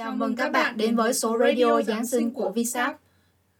Chào 0.00 0.16
mừng 0.16 0.36
các 0.36 0.52
bạn 0.52 0.76
đến 0.76 0.96
với 0.96 1.14
số 1.14 1.38
radio 1.38 1.82
Giáng 1.82 2.06
sinh 2.06 2.30
của 2.30 2.52
VSAP. 2.56 3.00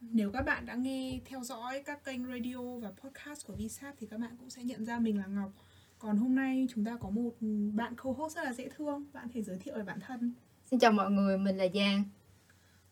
Nếu 0.01 0.31
các 0.31 0.41
bạn 0.41 0.65
đã 0.65 0.75
nghe 0.75 1.19
theo 1.25 1.43
dõi 1.43 1.83
các 1.85 2.05
kênh 2.05 2.25
radio 2.27 2.57
và 2.81 2.91
podcast 3.03 3.47
của 3.47 3.53
VSAP 3.53 3.95
thì 3.99 4.07
các 4.07 4.19
bạn 4.19 4.35
cũng 4.39 4.49
sẽ 4.49 4.63
nhận 4.63 4.85
ra 4.85 4.99
mình 4.99 5.17
là 5.17 5.25
Ngọc. 5.27 5.51
Còn 5.99 6.17
hôm 6.17 6.35
nay 6.35 6.67
chúng 6.75 6.85
ta 6.85 6.97
có 6.99 7.09
một 7.09 7.31
bạn 7.73 7.95
co-host 7.95 8.35
rất 8.35 8.43
là 8.43 8.53
dễ 8.53 8.69
thương. 8.77 9.05
Bạn 9.13 9.27
thể 9.33 9.41
giới 9.41 9.57
thiệu 9.57 9.73
về 9.77 9.83
bản 9.83 9.99
thân. 10.07 10.33
Xin 10.71 10.79
chào 10.79 10.91
mọi 10.91 11.11
người, 11.11 11.37
mình 11.37 11.57
là 11.57 11.65
Giang. 11.73 12.03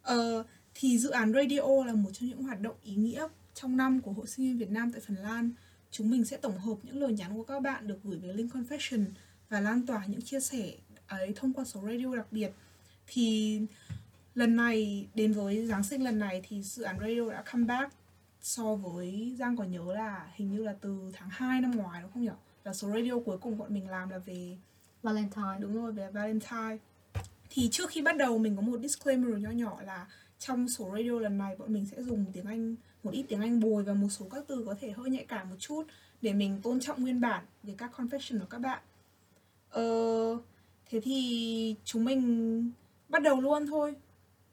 Ờ, 0.02 0.44
thì 0.76 0.98
dự 0.98 1.10
án 1.10 1.34
radio 1.34 1.84
là 1.86 1.94
một 1.94 2.10
trong 2.14 2.30
những 2.30 2.44
hoạt 2.44 2.60
động 2.62 2.76
ý 2.84 2.96
nghĩa 2.96 3.28
trong 3.54 3.78
năm 3.78 4.02
của 4.02 4.12
Hội 4.12 4.28
sinh 4.28 4.46
viên 4.46 4.58
Việt 4.58 4.72
Nam 4.72 4.92
tại 4.92 5.02
Phần 5.08 5.18
Lan. 5.18 5.52
Chúng 5.92 6.10
mình 6.10 6.26
sẽ 6.26 6.38
tổng 6.38 6.58
hợp 6.58 6.76
những 6.84 7.00
lời 7.00 7.14
nhắn 7.14 7.34
của 7.36 7.44
các 7.44 7.60
bạn 7.60 7.88
được 7.88 8.00
gửi 8.04 8.20
về 8.20 8.34
link 8.34 8.54
confession 8.54 9.06
và 9.50 9.60
lan 9.60 9.86
tỏa 9.86 10.06
những 10.06 10.22
chia 10.22 10.40
sẻ 10.40 10.72
ấy 11.08 11.34
thông 11.36 11.54
qua 11.54 11.66
số 11.66 11.82
radio 11.82 12.16
đặc 12.16 12.28
biệt 12.32 12.52
thì 13.12 13.62
lần 14.36 14.56
này 14.56 15.08
đến 15.14 15.34
với 15.34 15.68
Giáng 15.68 15.84
sinh 15.84 16.04
lần 16.04 16.20
này 16.20 16.42
thì 16.48 16.64
dự 16.64 16.84
án 16.84 17.00
radio 17.00 17.30
đã 17.30 17.44
come 17.52 17.66
back 17.66 17.94
so 18.42 18.76
với 18.76 19.36
Giang 19.40 19.58
còn 19.58 19.72
nhớ 19.72 19.94
là 19.94 20.28
hình 20.36 20.52
như 20.52 20.64
là 20.64 20.76
từ 20.82 21.12
tháng 21.14 21.30
2 21.32 21.62
năm 21.62 21.72
ngoái 21.72 22.02
đúng 22.02 22.12
không 22.12 22.24
nhỉ? 22.24 22.30
Là 22.64 22.74
số 22.74 22.88
radio 22.88 23.20
cuối 23.26 23.38
cùng 23.38 23.58
bọn 23.58 23.74
mình 23.74 23.90
làm 23.90 24.10
là 24.10 24.18
về 24.18 24.58
Valentine. 25.04 25.58
Đúng 25.60 25.74
rồi, 25.74 25.92
về 25.92 26.12
Valentine. 26.12 26.78
Thì 27.50 27.70
trước 27.72 27.90
khi 27.90 28.02
bắt 28.02 28.18
đầu 28.18 28.38
mình 28.38 28.56
có 28.56 28.62
một 28.62 28.80
disclaimer 28.82 29.38
nhỏ 29.38 29.50
nhỏ 29.50 29.82
là 29.82 30.08
trong 30.40 30.70
số 30.70 30.92
radio 30.98 31.20
lần 31.20 31.38
này 31.38 31.56
bọn 31.56 31.74
mình 31.74 31.86
sẽ 31.86 32.04
dùng 32.04 32.26
tiếng 32.34 32.46
Anh 32.46 32.76
một 33.04 33.12
ít 33.12 33.26
tiếng 33.28 33.42
Anh 33.42 33.60
bồi 33.60 33.84
và 33.84 33.94
một 33.94 34.10
số 34.10 34.26
các 34.32 34.44
từ 34.48 34.64
có 34.66 34.76
thể 34.82 34.92
hơi 34.92 35.10
nhạy 35.10 35.26
cảm 35.26 35.50
một 35.50 35.56
chút 35.60 35.84
để 36.22 36.34
mình 36.34 36.62
tôn 36.62 36.80
trọng 36.80 37.02
nguyên 37.02 37.22
bản 37.22 37.46
về 37.64 37.74
các 37.78 37.92
confession 37.96 38.40
của 38.40 38.46
các 38.50 38.60
bạn. 38.60 38.80
Ờ, 39.70 39.84
thế 40.90 41.00
thì 41.04 41.76
chúng 41.86 42.06
mình 42.06 42.72
bắt 43.10 43.22
đầu 43.22 43.42
luôn 43.42 43.68
thôi 43.68 43.96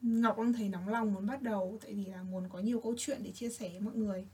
ngọc 0.02 0.38
đang 0.38 0.52
thấy 0.52 0.69
nóng 0.69 0.88
lòng 0.88 1.15
muốn 1.15 1.27
bắt 1.27 1.42
đầu 1.42 1.78
tại 1.83 1.95
vì 1.95 2.05
là 2.05 2.23
muốn 2.23 2.48
có 2.48 2.59
nhiều 2.59 2.80
câu 2.80 2.95
chuyện 2.99 3.18
để 3.23 3.30
chia 3.30 3.51
sẻ 3.51 3.68
với 3.68 3.80
mọi 3.80 3.95
người 3.95 4.26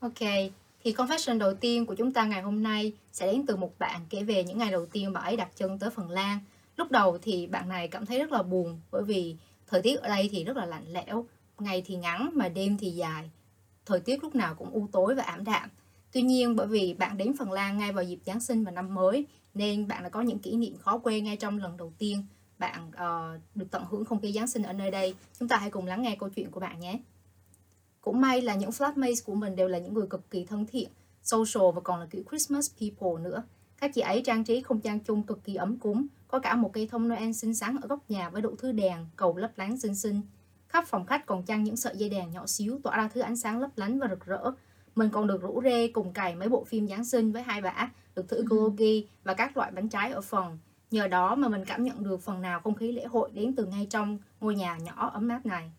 ok 0.00 0.50
thì 0.84 0.92
confession 0.92 1.38
đầu 1.38 1.54
tiên 1.54 1.86
của 1.86 1.94
chúng 1.94 2.12
ta 2.12 2.24
ngày 2.24 2.42
hôm 2.42 2.62
nay 2.62 2.92
sẽ 3.12 3.32
đến 3.32 3.46
từ 3.46 3.56
một 3.56 3.78
bạn 3.78 4.00
kể 4.10 4.22
về 4.22 4.44
những 4.44 4.58
ngày 4.58 4.70
đầu 4.70 4.86
tiên 4.86 5.12
bà 5.12 5.20
ấy 5.20 5.36
đặt 5.36 5.48
chân 5.56 5.78
tới 5.78 5.90
Phần 5.90 6.10
Lan. 6.10 6.38
Lúc 6.76 6.90
đầu 6.90 7.18
thì 7.22 7.46
bạn 7.46 7.68
này 7.68 7.88
cảm 7.88 8.06
thấy 8.06 8.18
rất 8.18 8.32
là 8.32 8.42
buồn 8.42 8.80
bởi 8.90 9.02
vì 9.02 9.36
thời 9.66 9.82
tiết 9.82 10.00
ở 10.00 10.08
đây 10.08 10.28
thì 10.32 10.44
rất 10.44 10.56
là 10.56 10.66
lạnh 10.66 10.84
lẽo, 10.92 11.26
ngày 11.58 11.82
thì 11.86 11.96
ngắn 11.96 12.30
mà 12.34 12.48
đêm 12.48 12.76
thì 12.78 12.90
dài. 12.90 13.30
Thời 13.86 14.00
tiết 14.00 14.22
lúc 14.22 14.34
nào 14.34 14.54
cũng 14.54 14.70
u 14.70 14.88
tối 14.92 15.14
và 15.14 15.22
ảm 15.22 15.44
đạm. 15.44 15.68
Tuy 16.12 16.22
nhiên 16.22 16.56
bởi 16.56 16.66
vì 16.66 16.94
bạn 16.94 17.16
đến 17.16 17.36
Phần 17.38 17.52
Lan 17.52 17.78
ngay 17.78 17.92
vào 17.92 18.04
dịp 18.04 18.18
Giáng 18.26 18.40
sinh 18.40 18.64
và 18.64 18.70
năm 18.70 18.94
mới 18.94 19.26
nên 19.54 19.88
bạn 19.88 20.02
đã 20.02 20.08
có 20.08 20.22
những 20.22 20.38
kỷ 20.38 20.56
niệm 20.56 20.78
khó 20.78 20.98
quên 20.98 21.24
ngay 21.24 21.36
trong 21.36 21.58
lần 21.58 21.76
đầu 21.76 21.92
tiên 21.98 22.24
bạn 22.60 22.88
uh, 22.88 23.40
được 23.54 23.66
tận 23.70 23.84
hưởng 23.90 24.04
không 24.04 24.20
khí 24.20 24.32
Giáng 24.32 24.48
sinh 24.48 24.62
ở 24.62 24.72
nơi 24.72 24.90
đây. 24.90 25.14
Chúng 25.38 25.48
ta 25.48 25.56
hãy 25.56 25.70
cùng 25.70 25.86
lắng 25.86 26.02
nghe 26.02 26.16
câu 26.20 26.28
chuyện 26.28 26.50
của 26.50 26.60
bạn 26.60 26.80
nhé. 26.80 27.00
Cũng 28.00 28.20
may 28.20 28.42
là 28.42 28.54
những 28.54 28.70
flatmates 28.70 29.22
của 29.24 29.34
mình 29.34 29.56
đều 29.56 29.68
là 29.68 29.78
những 29.78 29.94
người 29.94 30.06
cực 30.06 30.30
kỳ 30.30 30.44
thân 30.44 30.66
thiện, 30.66 30.88
social 31.22 31.74
và 31.74 31.80
còn 31.80 32.00
là 32.00 32.06
kiểu 32.10 32.22
Christmas 32.30 32.70
people 32.80 33.22
nữa. 33.22 33.42
Các 33.80 33.90
chị 33.94 34.00
ấy 34.00 34.22
trang 34.24 34.44
trí 34.44 34.62
không 34.62 34.84
gian 34.84 35.00
chung 35.00 35.22
cực 35.22 35.44
kỳ 35.44 35.54
ấm 35.54 35.78
cúng, 35.78 36.06
có 36.28 36.38
cả 36.38 36.54
một 36.54 36.70
cây 36.72 36.86
thông 36.86 37.08
Noel 37.08 37.32
xinh 37.32 37.54
xắn 37.54 37.76
ở 37.82 37.88
góc 37.88 38.10
nhà 38.10 38.30
với 38.30 38.42
đủ 38.42 38.56
thứ 38.58 38.72
đèn, 38.72 39.06
cầu 39.16 39.36
lấp 39.36 39.50
lánh 39.56 39.78
xinh 39.78 39.94
xinh. 39.94 40.20
Khắp 40.68 40.84
phòng 40.88 41.06
khách 41.06 41.26
còn 41.26 41.42
trang 41.42 41.64
những 41.64 41.76
sợi 41.76 41.96
dây 41.96 42.08
đèn 42.08 42.30
nhỏ 42.30 42.46
xíu 42.46 42.80
tỏa 42.82 42.96
ra 42.96 43.08
thứ 43.14 43.20
ánh 43.20 43.36
sáng 43.36 43.60
lấp 43.60 43.70
lánh 43.76 43.98
và 43.98 44.08
rực 44.10 44.26
rỡ. 44.26 44.50
Mình 44.94 45.10
còn 45.10 45.26
được 45.26 45.42
rủ 45.42 45.60
rê 45.64 45.88
cùng 45.88 46.12
cày 46.12 46.34
mấy 46.34 46.48
bộ 46.48 46.64
phim 46.64 46.88
Giáng 46.88 47.04
sinh 47.04 47.32
với 47.32 47.42
hai 47.42 47.60
bả, 47.60 47.90
được 48.14 48.28
thử 48.28 48.44
gogi 48.46 49.06
và 49.24 49.34
các 49.34 49.56
loại 49.56 49.70
bánh 49.70 49.88
trái 49.88 50.12
ở 50.12 50.20
phòng. 50.20 50.58
Nhờ 50.90 51.08
đó 51.08 51.34
mà 51.34 51.48
mình 51.48 51.64
cảm 51.64 51.84
nhận 51.84 52.02
được 52.02 52.22
phần 52.22 52.42
nào 52.42 52.60
không 52.60 52.74
khí 52.74 52.92
lễ 52.92 53.04
hội 53.04 53.30
đến 53.32 53.54
từ 53.56 53.66
ngay 53.66 53.86
trong 53.90 54.18
ngôi 54.40 54.54
nhà 54.54 54.76
nhỏ 54.76 55.10
ấm 55.14 55.28
áp 55.28 55.46
này. 55.46 55.70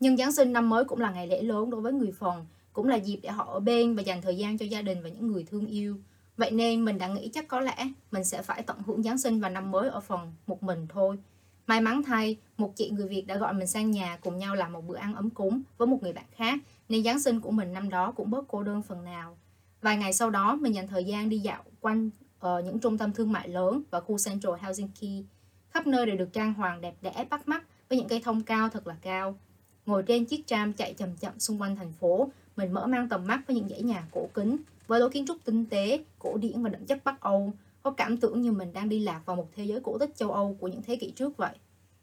Nhưng 0.00 0.16
Giáng 0.16 0.32
sinh 0.32 0.52
năm 0.52 0.68
mới 0.68 0.84
cũng 0.84 1.00
là 1.00 1.10
ngày 1.10 1.26
lễ 1.26 1.42
lớn 1.42 1.70
đối 1.70 1.80
với 1.80 1.92
người 1.92 2.12
phần, 2.12 2.46
cũng 2.72 2.88
là 2.88 2.96
dịp 2.96 3.20
để 3.22 3.30
họ 3.30 3.44
ở 3.52 3.60
bên 3.60 3.96
và 3.96 4.02
dành 4.02 4.22
thời 4.22 4.36
gian 4.36 4.58
cho 4.58 4.66
gia 4.66 4.82
đình 4.82 5.02
và 5.02 5.08
những 5.08 5.26
người 5.26 5.44
thương 5.44 5.66
yêu. 5.66 5.96
Vậy 6.36 6.50
nên 6.50 6.84
mình 6.84 6.98
đã 6.98 7.08
nghĩ 7.08 7.30
chắc 7.32 7.48
có 7.48 7.60
lẽ 7.60 7.88
mình 8.10 8.24
sẽ 8.24 8.42
phải 8.42 8.62
tận 8.62 8.76
hưởng 8.86 9.02
Giáng 9.02 9.18
sinh 9.18 9.40
và 9.40 9.48
năm 9.48 9.70
mới 9.70 9.88
ở 9.88 10.00
phần 10.00 10.32
một 10.46 10.62
mình 10.62 10.86
thôi. 10.88 11.18
May 11.66 11.80
mắn 11.80 12.02
thay, 12.02 12.36
một 12.56 12.76
chị 12.76 12.90
người 12.90 13.08
Việt 13.08 13.26
đã 13.26 13.36
gọi 13.36 13.54
mình 13.54 13.66
sang 13.66 13.90
nhà 13.90 14.16
cùng 14.16 14.38
nhau 14.38 14.54
làm 14.54 14.72
một 14.72 14.86
bữa 14.86 14.96
ăn 14.96 15.14
ấm 15.14 15.30
cúng 15.30 15.62
với 15.78 15.88
một 15.88 16.02
người 16.02 16.12
bạn 16.12 16.24
khác, 16.36 16.58
nên 16.88 17.04
Giáng 17.04 17.20
sinh 17.20 17.40
của 17.40 17.50
mình 17.50 17.72
năm 17.72 17.88
đó 17.88 18.12
cũng 18.12 18.30
bớt 18.30 18.44
cô 18.48 18.62
đơn 18.62 18.82
phần 18.82 19.04
nào. 19.04 19.36
Vài 19.82 19.96
ngày 19.96 20.12
sau 20.12 20.30
đó, 20.30 20.56
mình 20.56 20.74
dành 20.74 20.88
thời 20.88 21.04
gian 21.04 21.28
đi 21.28 21.38
dạo 21.38 21.62
quanh 21.80 22.10
uh, 22.46 22.64
những 22.64 22.78
trung 22.78 22.98
tâm 22.98 23.12
thương 23.12 23.32
mại 23.32 23.48
lớn 23.48 23.82
và 23.90 24.00
khu 24.00 24.16
Central 24.24 24.54
Helsinki. 24.60 25.24
Khắp 25.70 25.86
nơi 25.86 26.06
đều 26.06 26.16
được 26.16 26.32
trang 26.32 26.54
hoàng 26.54 26.80
đẹp 26.80 26.94
đẽ 27.02 27.26
bắt 27.30 27.48
mắt 27.48 27.62
với 27.88 27.98
những 27.98 28.08
cây 28.08 28.20
thông 28.24 28.42
cao 28.42 28.68
thật 28.68 28.86
là 28.86 28.96
cao. 29.02 29.38
Ngồi 29.86 30.02
trên 30.02 30.24
chiếc 30.24 30.46
tram 30.46 30.72
chạy 30.72 30.94
chậm 30.94 31.16
chậm 31.16 31.38
xung 31.38 31.60
quanh 31.60 31.76
thành 31.76 31.92
phố, 31.92 32.28
mình 32.56 32.72
mở 32.72 32.86
mang 32.86 33.08
tầm 33.08 33.26
mắt 33.26 33.40
với 33.46 33.56
những 33.56 33.68
dãy 33.68 33.82
nhà 33.82 34.06
cổ 34.12 34.28
kính, 34.34 34.56
với 34.86 35.00
lối 35.00 35.10
kiến 35.10 35.26
trúc 35.26 35.36
tinh 35.44 35.66
tế, 35.66 36.04
cổ 36.18 36.36
điển 36.36 36.62
và 36.62 36.70
đậm 36.70 36.86
chất 36.86 37.04
Bắc 37.04 37.20
Âu, 37.20 37.52
có 37.82 37.90
cảm 37.90 38.16
tưởng 38.16 38.42
như 38.42 38.52
mình 38.52 38.72
đang 38.72 38.88
đi 38.88 38.98
lạc 38.98 39.20
vào 39.26 39.36
một 39.36 39.48
thế 39.56 39.64
giới 39.64 39.80
cổ 39.80 39.98
tích 39.98 40.16
châu 40.16 40.32
Âu 40.32 40.56
của 40.60 40.68
những 40.68 40.82
thế 40.82 40.96
kỷ 40.96 41.10
trước 41.10 41.36
vậy. 41.36 41.54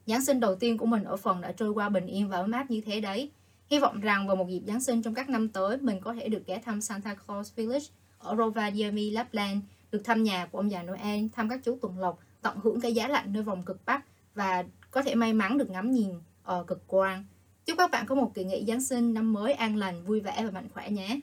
Giáng 0.06 0.26
sinh 0.26 0.40
đầu 0.40 0.56
tiên 0.56 0.78
của 0.78 0.86
mình 0.86 1.04
ở 1.04 1.18
phần 1.18 1.42
đã 1.42 1.52
trôi 1.52 1.70
qua 1.70 1.90
bình 1.90 2.08
yên 2.08 2.30
và 2.30 2.38
ấm 2.38 2.52
áp 2.52 2.72
như 2.72 2.82
thế 2.82 3.02
đấy. 3.02 3.32
Hy 3.68 3.80
vọng 3.80 4.00
rằng 4.00 4.28
vào 4.28 4.36
một 4.36 4.50
dịp 4.50 4.62
Giáng 4.68 4.82
sinh 4.82 5.02
trong 5.02 5.14
các 5.14 5.30
năm 5.30 5.50
tới, 5.50 5.78
mình 5.78 6.00
có 6.00 6.14
thể 6.14 6.30
được 6.30 6.46
ghé 6.46 6.62
thăm 6.66 6.82
Santa 6.82 7.14
Claus 7.14 7.56
Village 7.56 7.86
ở 8.18 8.36
Rovaniemi, 8.36 9.12
Lapland 9.12 9.62
được 9.92 10.02
thăm 10.04 10.24
nhà 10.24 10.46
của 10.46 10.58
ông 10.58 10.72
già 10.72 10.84
Noel, 10.84 11.26
thăm 11.34 11.50
các 11.50 11.60
chú 11.64 11.78
tuần 11.82 12.00
lộc, 12.00 12.20
tận 12.42 12.58
hưởng 12.64 12.82
cái 12.82 12.94
giá 12.94 13.08
lạnh 13.08 13.34
nơi 13.34 13.44
vòng 13.44 13.64
cực 13.64 13.86
Bắc 13.86 14.06
và 14.36 14.64
có 14.92 15.02
thể 15.02 15.16
may 15.16 15.34
mắn 15.34 15.58
được 15.58 15.70
ngắm 15.70 15.92
nhìn 15.92 16.10
ở 16.44 16.64
cực 16.64 16.88
quang. 16.88 17.26
Chúc 17.66 17.78
các 17.78 17.92
bạn 17.92 18.06
có 18.06 18.16
một 18.16 18.32
kỳ 18.34 18.44
nghỉ 18.44 18.66
Giáng 18.68 18.82
sinh 18.82 19.14
năm 19.14 19.34
mới 19.34 19.54
an 19.54 19.76
lành, 19.76 20.06
vui 20.06 20.20
vẻ 20.20 20.44
và 20.44 20.52
mạnh 20.52 20.68
khỏe 20.74 20.90
nhé. 20.90 21.20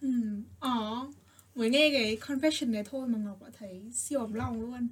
Ừ, 0.00 0.08
ờ, 0.60 1.06
mới 1.54 1.70
nghe 1.70 1.90
cái 1.92 2.16
confession 2.16 2.70
này 2.70 2.84
thôi 2.90 3.08
mà 3.08 3.18
Ngọc 3.18 3.42
đã 3.42 3.48
thấy 3.58 3.90
siêu 3.94 4.20
ấm 4.20 4.34
lòng 4.34 4.60
luôn. 4.60 4.88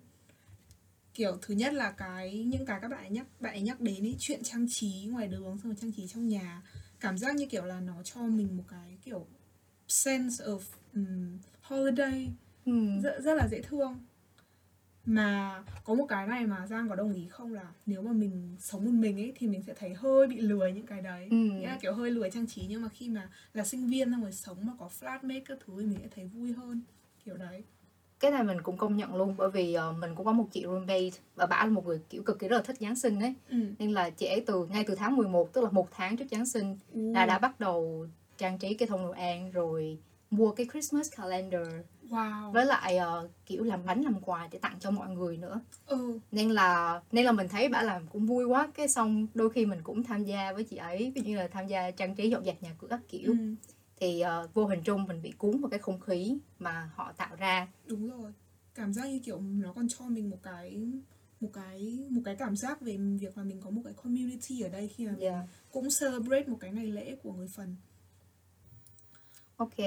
Kiểu 1.14 1.38
thứ 1.42 1.54
nhất 1.54 1.74
là 1.74 1.90
cái 1.90 2.44
những 2.44 2.66
cái 2.66 2.78
các 2.82 2.88
bạn 2.88 3.00
ấy 3.00 3.10
nhắc 3.10 3.26
bạn 3.40 3.52
ấy 3.52 3.60
nhắc 3.60 3.80
đến 3.80 4.04
ý, 4.04 4.16
chuyện 4.18 4.42
trang 4.42 4.66
trí 4.70 5.08
ngoài 5.10 5.28
đường 5.28 5.44
xong 5.44 5.58
rồi 5.62 5.76
trang 5.80 5.92
trí 5.92 6.06
trong 6.06 6.28
nhà 6.28 6.62
cảm 7.00 7.18
giác 7.18 7.34
như 7.34 7.46
kiểu 7.46 7.64
là 7.64 7.80
nó 7.80 8.02
cho 8.04 8.20
mình 8.20 8.56
một 8.56 8.64
cái 8.68 8.98
kiểu 9.04 9.26
sense 9.88 10.44
of 10.44 10.60
um, 10.94 11.38
holiday 11.62 12.30
ừ. 12.66 13.00
rất, 13.02 13.20
rất 13.20 13.34
là 13.34 13.48
dễ 13.48 13.62
thương 13.62 13.98
mà 15.06 15.62
có 15.84 15.94
một 15.94 16.06
cái 16.08 16.26
này 16.26 16.46
mà 16.46 16.66
giang 16.66 16.88
có 16.88 16.94
đồng 16.94 17.12
ý 17.12 17.26
không 17.28 17.54
là 17.54 17.66
nếu 17.86 18.02
mà 18.02 18.12
mình 18.12 18.56
sống 18.58 18.84
một 18.84 18.90
mình 18.90 19.20
ấy 19.20 19.32
thì 19.36 19.46
mình 19.46 19.62
sẽ 19.62 19.74
thấy 19.74 19.94
hơi 19.94 20.26
bị 20.26 20.40
lười 20.40 20.72
những 20.72 20.86
cái 20.86 21.02
đấy 21.02 21.28
ừ. 21.30 21.36
nghĩa 21.36 21.66
là 21.66 21.78
kiểu 21.82 21.92
hơi 21.92 22.10
lười 22.10 22.30
trang 22.30 22.46
trí 22.46 22.66
nhưng 22.68 22.82
mà 22.82 22.88
khi 22.88 23.08
mà 23.08 23.30
là 23.52 23.64
sinh 23.64 23.86
viên 23.86 24.10
xong 24.10 24.22
rồi 24.22 24.32
sống 24.32 24.56
mà 24.66 24.72
có 24.78 24.88
flatmate 25.00 25.42
các 25.44 25.58
thứ 25.66 25.72
thì 25.80 25.86
mình 25.86 25.98
sẽ 26.02 26.08
thấy 26.14 26.24
vui 26.24 26.52
hơn 26.52 26.80
kiểu 27.24 27.36
đấy 27.36 27.64
cái 28.20 28.30
này 28.30 28.42
mình 28.42 28.62
cũng 28.62 28.76
công 28.76 28.96
nhận 28.96 29.14
luôn 29.14 29.34
bởi 29.36 29.50
vì 29.50 29.76
uh, 29.90 29.96
mình 29.98 30.14
cũng 30.14 30.26
có 30.26 30.32
một 30.32 30.46
chị 30.52 30.62
roommate 30.62 31.10
và 31.34 31.46
bà 31.46 31.64
là 31.64 31.70
một 31.70 31.86
người 31.86 32.00
kiểu 32.10 32.22
cực 32.22 32.38
kỳ 32.38 32.48
rất 32.48 32.56
là 32.56 32.62
thích 32.62 32.76
Giáng 32.80 32.96
sinh 32.96 33.20
ấy 33.20 33.34
ừ. 33.50 33.56
nên 33.78 33.92
là 33.92 34.10
chị 34.10 34.26
ấy 34.26 34.44
từ 34.46 34.66
ngay 34.66 34.84
từ 34.86 34.94
tháng 34.94 35.16
11 35.16 35.52
tức 35.52 35.64
là 35.64 35.70
một 35.70 35.88
tháng 35.90 36.16
trước 36.16 36.24
Giáng 36.30 36.46
sinh 36.46 36.78
ừ. 36.92 37.12
là 37.12 37.26
đã 37.26 37.38
bắt 37.38 37.60
đầu 37.60 38.06
trang 38.38 38.58
trí 38.58 38.74
cái 38.74 38.88
thông 38.88 39.06
Noel 39.06 39.50
rồi 39.50 39.98
mua 40.30 40.50
cái 40.50 40.66
Christmas 40.72 41.10
calendar 41.16 41.68
wow. 42.10 42.52
với 42.52 42.66
lại 42.66 42.98
uh, 42.98 43.30
kiểu 43.46 43.64
làm 43.64 43.86
bánh 43.86 44.02
làm 44.02 44.20
quà 44.20 44.48
để 44.50 44.58
tặng 44.58 44.76
cho 44.80 44.90
mọi 44.90 45.08
người 45.08 45.36
nữa 45.36 45.60
ừ. 45.86 46.18
nên 46.32 46.50
là 46.50 47.00
nên 47.12 47.24
là 47.24 47.32
mình 47.32 47.48
thấy 47.48 47.68
bà 47.68 47.82
làm 47.82 48.06
cũng 48.06 48.26
vui 48.26 48.44
quá 48.44 48.68
cái 48.74 48.88
xong 48.88 49.26
đôi 49.34 49.50
khi 49.50 49.66
mình 49.66 49.80
cũng 49.82 50.02
tham 50.02 50.24
gia 50.24 50.52
với 50.52 50.64
chị 50.64 50.76
ấy 50.76 51.12
ví 51.14 51.20
dụ 51.20 51.28
như 51.28 51.36
là 51.36 51.48
tham 51.48 51.66
gia 51.66 51.90
trang 51.90 52.14
trí 52.14 52.30
dọn 52.30 52.44
dẹp 52.44 52.62
nhà 52.62 52.74
cửa 52.78 52.88
các 52.90 53.00
kiểu 53.08 53.30
ừ. 53.30 53.54
thì 53.96 54.22
uh, 54.44 54.54
vô 54.54 54.66
hình 54.66 54.82
chung 54.84 55.04
mình 55.04 55.22
bị 55.22 55.32
cuốn 55.38 55.60
vào 55.60 55.70
cái 55.70 55.78
không 55.78 56.00
khí 56.00 56.38
mà 56.58 56.90
họ 56.94 57.12
tạo 57.12 57.36
ra 57.36 57.68
đúng 57.86 58.10
rồi 58.10 58.32
cảm 58.74 58.92
giác 58.92 59.06
như 59.06 59.18
kiểu 59.18 59.40
nó 59.40 59.72
còn 59.72 59.88
cho 59.88 60.04
mình 60.04 60.30
một 60.30 60.38
cái 60.42 60.86
một 61.40 61.50
cái 61.52 62.06
một 62.10 62.20
cái 62.24 62.36
cảm 62.36 62.56
giác 62.56 62.80
về 62.80 62.96
việc 63.20 63.38
là 63.38 63.44
mình 63.44 63.60
có 63.60 63.70
một 63.70 63.82
cái 63.84 63.92
community 63.92 64.60
ở 64.60 64.68
đây 64.68 64.88
khi 64.88 65.06
mà 65.06 65.14
yeah. 65.20 65.44
cũng 65.70 65.88
celebrate 66.00 66.44
một 66.46 66.56
cái 66.60 66.72
ngày 66.72 66.86
lễ 66.86 67.16
của 67.22 67.32
người 67.32 67.48
phần 67.48 67.76
ok 69.56 69.78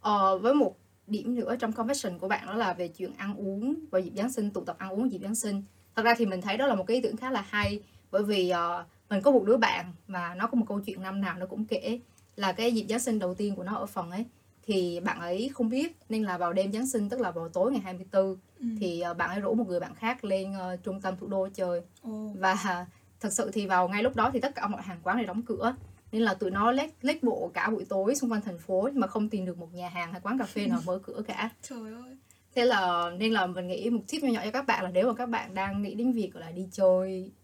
uh, 0.00 0.42
với 0.42 0.54
một 0.54 0.76
điểm 1.08 1.34
nữa 1.34 1.56
trong 1.58 1.70
confession 1.70 2.18
của 2.18 2.28
bạn 2.28 2.46
đó 2.46 2.54
là 2.54 2.72
về 2.72 2.88
chuyện 2.88 3.12
ăn 3.16 3.34
uống 3.36 3.74
vào 3.90 4.00
dịp 4.00 4.12
Giáng 4.16 4.32
sinh 4.32 4.50
tụ 4.50 4.64
tập 4.64 4.76
ăn 4.78 4.90
uống 4.90 5.12
dịp 5.12 5.18
Giáng 5.22 5.34
sinh 5.34 5.62
thật 5.96 6.02
ra 6.02 6.14
thì 6.18 6.26
mình 6.26 6.40
thấy 6.40 6.56
đó 6.56 6.66
là 6.66 6.74
một 6.74 6.84
cái 6.86 6.94
ý 6.94 7.00
tưởng 7.00 7.16
khá 7.16 7.30
là 7.30 7.44
hay 7.48 7.80
bởi 8.10 8.24
vì 8.24 8.52
uh, 8.52 8.86
mình 9.10 9.22
có 9.22 9.30
một 9.30 9.44
đứa 9.46 9.56
bạn 9.56 9.92
mà 10.08 10.34
nó 10.34 10.46
có 10.46 10.56
một 10.56 10.64
câu 10.68 10.80
chuyện 10.80 11.02
năm 11.02 11.20
nào 11.20 11.36
nó 11.38 11.46
cũng 11.46 11.64
kể 11.64 12.00
là 12.36 12.52
cái 12.52 12.72
dịp 12.72 12.86
Giáng 12.88 12.98
sinh 12.98 13.18
đầu 13.18 13.34
tiên 13.34 13.54
của 13.54 13.64
nó 13.64 13.74
ở 13.74 13.86
phần 13.86 14.10
ấy 14.10 14.24
thì 14.62 15.00
bạn 15.00 15.20
ấy 15.20 15.50
không 15.54 15.68
biết 15.68 15.96
nên 16.08 16.22
là 16.22 16.38
vào 16.38 16.52
đêm 16.52 16.72
Giáng 16.72 16.86
sinh 16.86 17.08
tức 17.08 17.20
là 17.20 17.30
vào 17.30 17.48
tối 17.48 17.72
ngày 17.72 17.80
24 17.80 18.36
ừ. 18.60 18.66
thì 18.80 19.02
uh, 19.10 19.16
bạn 19.16 19.30
ấy 19.30 19.40
rủ 19.40 19.54
một 19.54 19.68
người 19.68 19.80
bạn 19.80 19.94
khác 19.94 20.24
lên 20.24 20.52
uh, 20.52 20.82
trung 20.82 21.00
tâm 21.00 21.16
thủ 21.16 21.26
đô 21.26 21.48
chơi 21.54 21.82
oh. 22.08 22.38
và 22.38 22.52
uh, 22.52 22.88
thật 23.20 23.32
sự 23.32 23.50
thì 23.52 23.66
vào 23.66 23.88
ngay 23.88 24.02
lúc 24.02 24.16
đó 24.16 24.30
thì 24.32 24.40
tất 24.40 24.54
cả 24.54 24.66
mọi 24.66 24.82
hàng 24.82 25.00
quán 25.02 25.16
đều 25.16 25.26
đóng 25.26 25.42
cửa 25.42 25.74
nên 26.12 26.22
là 26.22 26.34
tụi 26.34 26.50
nó 26.50 26.72
lết 26.72 26.90
lết 27.00 27.22
bộ 27.22 27.50
cả 27.54 27.70
buổi 27.70 27.84
tối 27.84 28.14
xung 28.14 28.30
quanh 28.32 28.40
thành 28.42 28.58
phố 28.58 28.88
mà 28.94 29.06
không 29.06 29.28
tìm 29.30 29.44
được 29.46 29.58
một 29.58 29.74
nhà 29.74 29.88
hàng 29.88 30.12
hay 30.12 30.20
quán 30.20 30.38
cà 30.38 30.44
phê 30.44 30.66
nào 30.66 30.80
mở 30.86 30.98
cửa 31.02 31.22
cả. 31.26 31.50
Trời 31.62 31.92
ơi. 31.92 32.16
Thế 32.54 32.64
là 32.64 33.10
nên 33.18 33.32
là 33.32 33.46
mình 33.46 33.66
nghĩ 33.66 33.90
một 33.90 34.00
tip 34.08 34.22
nhỏ 34.22 34.30
nhỏ 34.30 34.40
cho 34.44 34.50
các 34.50 34.66
bạn 34.66 34.84
là 34.84 34.90
nếu 34.90 35.06
mà 35.08 35.14
các 35.14 35.26
bạn 35.28 35.54
đang 35.54 35.82
nghĩ 35.82 35.94
đến 35.94 36.12
việc 36.12 36.36
là 36.36 36.50
đi 36.50 36.68
chơi 36.72 37.30
uh, 37.38 37.42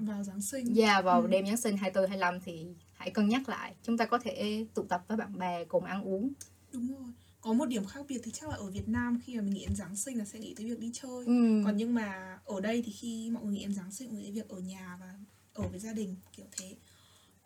vào 0.00 0.22
Giáng 0.22 0.40
sinh. 0.42 0.74
yeah, 0.76 1.04
vào 1.04 1.20
Ừ. 1.20 1.26
đêm 1.26 1.46
Giáng 1.46 1.56
sinh 1.56 1.76
24 1.76 2.10
25 2.10 2.40
thì 2.40 2.66
hãy 2.92 3.10
cân 3.10 3.28
nhắc 3.28 3.48
lại. 3.48 3.74
Chúng 3.82 3.98
ta 3.98 4.04
có 4.06 4.18
thể 4.18 4.66
tụ 4.74 4.82
tập 4.82 5.04
với 5.08 5.16
bạn 5.16 5.38
bè 5.38 5.64
cùng 5.64 5.84
ăn 5.84 6.02
uống. 6.04 6.32
Đúng 6.72 6.88
rồi. 6.88 7.12
Có 7.40 7.52
một 7.52 7.66
điểm 7.66 7.84
khác 7.84 8.00
biệt 8.08 8.20
thì 8.24 8.30
chắc 8.30 8.48
là 8.50 8.56
ở 8.56 8.70
Việt 8.70 8.88
Nam 8.88 9.20
khi 9.24 9.36
mà 9.36 9.42
mình 9.42 9.54
nghĩ 9.54 9.66
đến 9.66 9.76
Giáng 9.76 9.96
sinh 9.96 10.18
là 10.18 10.24
sẽ 10.24 10.38
nghĩ 10.38 10.54
tới 10.56 10.66
việc 10.66 10.78
đi 10.80 10.90
chơi. 10.94 11.26
Ừ. 11.26 11.62
còn 11.64 11.76
nhưng 11.76 11.94
mà 11.94 12.38
ở 12.44 12.60
đây 12.60 12.82
thì 12.86 12.92
khi 12.92 13.30
mọi 13.30 13.44
người 13.44 13.52
nghĩ 13.54 13.62
đến 13.62 13.74
Giáng 13.74 13.92
sinh 13.92 14.08
mọi 14.08 14.14
người 14.14 14.22
nghĩ 14.24 14.30
việc 14.30 14.48
ở 14.48 14.58
nhà 14.58 14.96
và 15.00 15.14
ở 15.54 15.68
với 15.68 15.78
gia 15.78 15.92
đình 15.92 16.16
kiểu 16.36 16.46
thế 16.58 16.74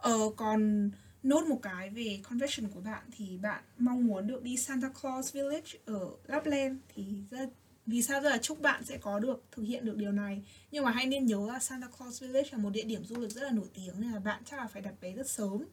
ờ 0.00 0.31
còn 0.37 0.91
nốt 1.23 1.47
một 1.47 1.58
cái 1.62 1.91
về 1.91 2.20
confession 2.29 2.69
của 2.75 2.81
bạn 2.81 3.02
thì 3.17 3.38
bạn 3.38 3.62
mong 3.79 4.06
muốn 4.06 4.26
được 4.26 4.43
đi 4.43 4.56
Santa 4.56 4.88
Claus 5.02 5.32
Village 5.35 5.70
ở 5.85 6.11
Lapland 6.26 6.79
thì 6.94 7.05
rất 7.31 7.49
vì 7.87 8.02
sao 8.02 8.20
rất 8.20 8.31
là 8.31 8.38
chúc 8.38 8.61
bạn 8.61 8.85
sẽ 8.85 8.99
có 8.99 9.19
được, 9.19 9.44
thực 9.52 9.62
hiện 9.62 9.85
được 9.85 9.97
điều 9.97 10.12
này. 10.12 10.43
Nhưng 10.70 10.85
mà 10.85 10.91
hãy 10.91 11.06
nên 11.06 11.26
nhớ 11.26 11.47
là 11.49 11.58
Santa 11.58 11.88
Claus 11.99 12.23
Village 12.23 12.49
là 12.52 12.58
một 12.58 12.70
địa 12.70 12.85
điểm 12.85 13.05
du 13.05 13.20
lịch 13.20 13.31
rất 13.31 13.43
là 13.43 13.50
nổi 13.50 13.69
tiếng 13.75 14.00
nên 14.00 14.12
là 14.12 14.19
bạn 14.19 14.43
chắc 14.44 14.58
là 14.58 14.67
phải 14.67 14.82
đặt 14.82 14.94
vé 15.00 15.12
rất 15.12 15.31
sớm. 15.31 15.64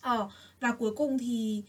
Ờ 0.00 0.30
và 0.60 0.72
cuối 0.72 0.94
cùng 0.96 1.18
thì 1.18 1.64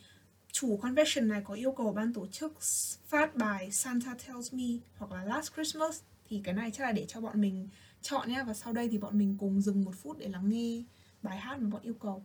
chủ 0.52 0.78
convention 0.78 1.28
này 1.28 1.42
có 1.46 1.54
yêu 1.54 1.72
cầu 1.72 1.94
ban 1.94 2.14
tổ 2.14 2.28
chức 2.28 2.62
phát 3.08 3.36
bài 3.36 3.72
Santa 3.72 4.16
Tells 4.28 4.54
Me 4.54 4.78
hoặc 4.98 5.12
là 5.12 5.24
Last 5.24 5.54
Christmas 5.54 6.02
thì 6.30 6.42
cái 6.44 6.54
này 6.54 6.72
chắc 6.72 6.84
là 6.84 6.92
để 6.92 7.06
cho 7.08 7.22
bọn 7.22 7.42
mình 7.42 7.70
chọn 8.06 8.30
nhé 8.30 8.44
và 8.48 8.54
sau 8.54 8.74
đây 8.74 8.90
thì 8.90 8.98
bọn 8.98 9.18
mình 9.18 9.38
cùng 9.40 9.62
dừng 9.62 9.86
một 9.86 9.96
phút 9.96 10.18
để 10.18 10.28
lắng 10.28 10.50
nghe 10.50 10.84
bài 11.22 11.38
hát 11.38 11.60
mà 11.60 11.70
bọn 11.70 11.82
yêu 11.82 11.94
cầu. 11.94 12.24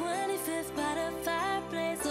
25th 0.00 0.74
by 0.74 0.94
the 0.94 1.12
fireplace, 1.24 2.06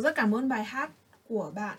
Uh, 0.00 0.04
rất 0.04 0.14
cảm 0.14 0.34
ơn 0.34 0.48
bài 0.48 0.64
hát 0.64 0.90
của 1.28 1.52
bạn 1.54 1.78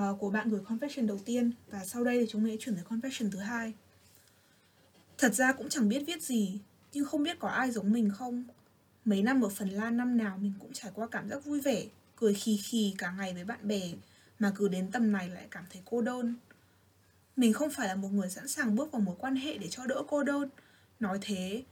uh, 0.00 0.20
của 0.20 0.30
bạn 0.30 0.50
gửi 0.50 0.60
confession 0.60 1.06
đầu 1.06 1.20
tiên 1.24 1.52
và 1.68 1.84
sau 1.84 2.04
đây 2.04 2.20
thì 2.20 2.26
chúng 2.30 2.44
mình 2.44 2.58
sẽ 2.58 2.64
chuyển 2.64 2.74
tới 2.74 2.84
confession 2.84 3.30
thứ 3.30 3.38
hai. 3.38 3.72
Thật 5.18 5.34
ra 5.34 5.52
cũng 5.52 5.68
chẳng 5.68 5.88
biết 5.88 6.04
viết 6.06 6.22
gì, 6.22 6.60
nhưng 6.92 7.04
không 7.04 7.22
biết 7.22 7.38
có 7.38 7.48
ai 7.48 7.70
giống 7.70 7.92
mình 7.92 8.10
không. 8.10 8.44
Mấy 9.04 9.22
năm 9.22 9.44
ở 9.44 9.48
Phần 9.48 9.68
Lan 9.68 9.96
năm 9.96 10.16
nào 10.16 10.38
mình 10.38 10.52
cũng 10.60 10.72
trải 10.72 10.92
qua 10.94 11.06
cảm 11.10 11.28
giác 11.28 11.44
vui 11.44 11.60
vẻ, 11.60 11.84
cười 12.16 12.34
khì 12.34 12.56
khì 12.56 12.94
cả 12.98 13.14
ngày 13.18 13.34
với 13.34 13.44
bạn 13.44 13.68
bè, 13.68 13.82
mà 14.38 14.52
cứ 14.56 14.68
đến 14.68 14.90
tầm 14.90 15.12
này 15.12 15.28
lại 15.28 15.46
cảm 15.50 15.64
thấy 15.72 15.82
cô 15.84 16.00
đơn. 16.00 16.34
Mình 17.36 17.52
không 17.52 17.70
phải 17.70 17.88
là 17.88 17.94
một 17.94 18.08
người 18.12 18.30
sẵn 18.30 18.48
sàng 18.48 18.74
bước 18.74 18.92
vào 18.92 19.00
mối 19.00 19.16
quan 19.18 19.36
hệ 19.36 19.58
để 19.58 19.68
cho 19.70 19.86
đỡ 19.86 20.02
cô 20.08 20.22
đơn. 20.22 20.48
Nói 21.00 21.18
thế, 21.20 21.62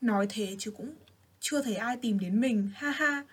nói 0.00 0.26
thế 0.30 0.56
chứ 0.58 0.70
cũng 0.70 0.94
chưa 1.40 1.62
thấy 1.62 1.74
ai 1.74 1.96
tìm 1.96 2.18
đến 2.18 2.40
mình, 2.40 2.70
ha 2.74 2.90
ha. 2.90 3.24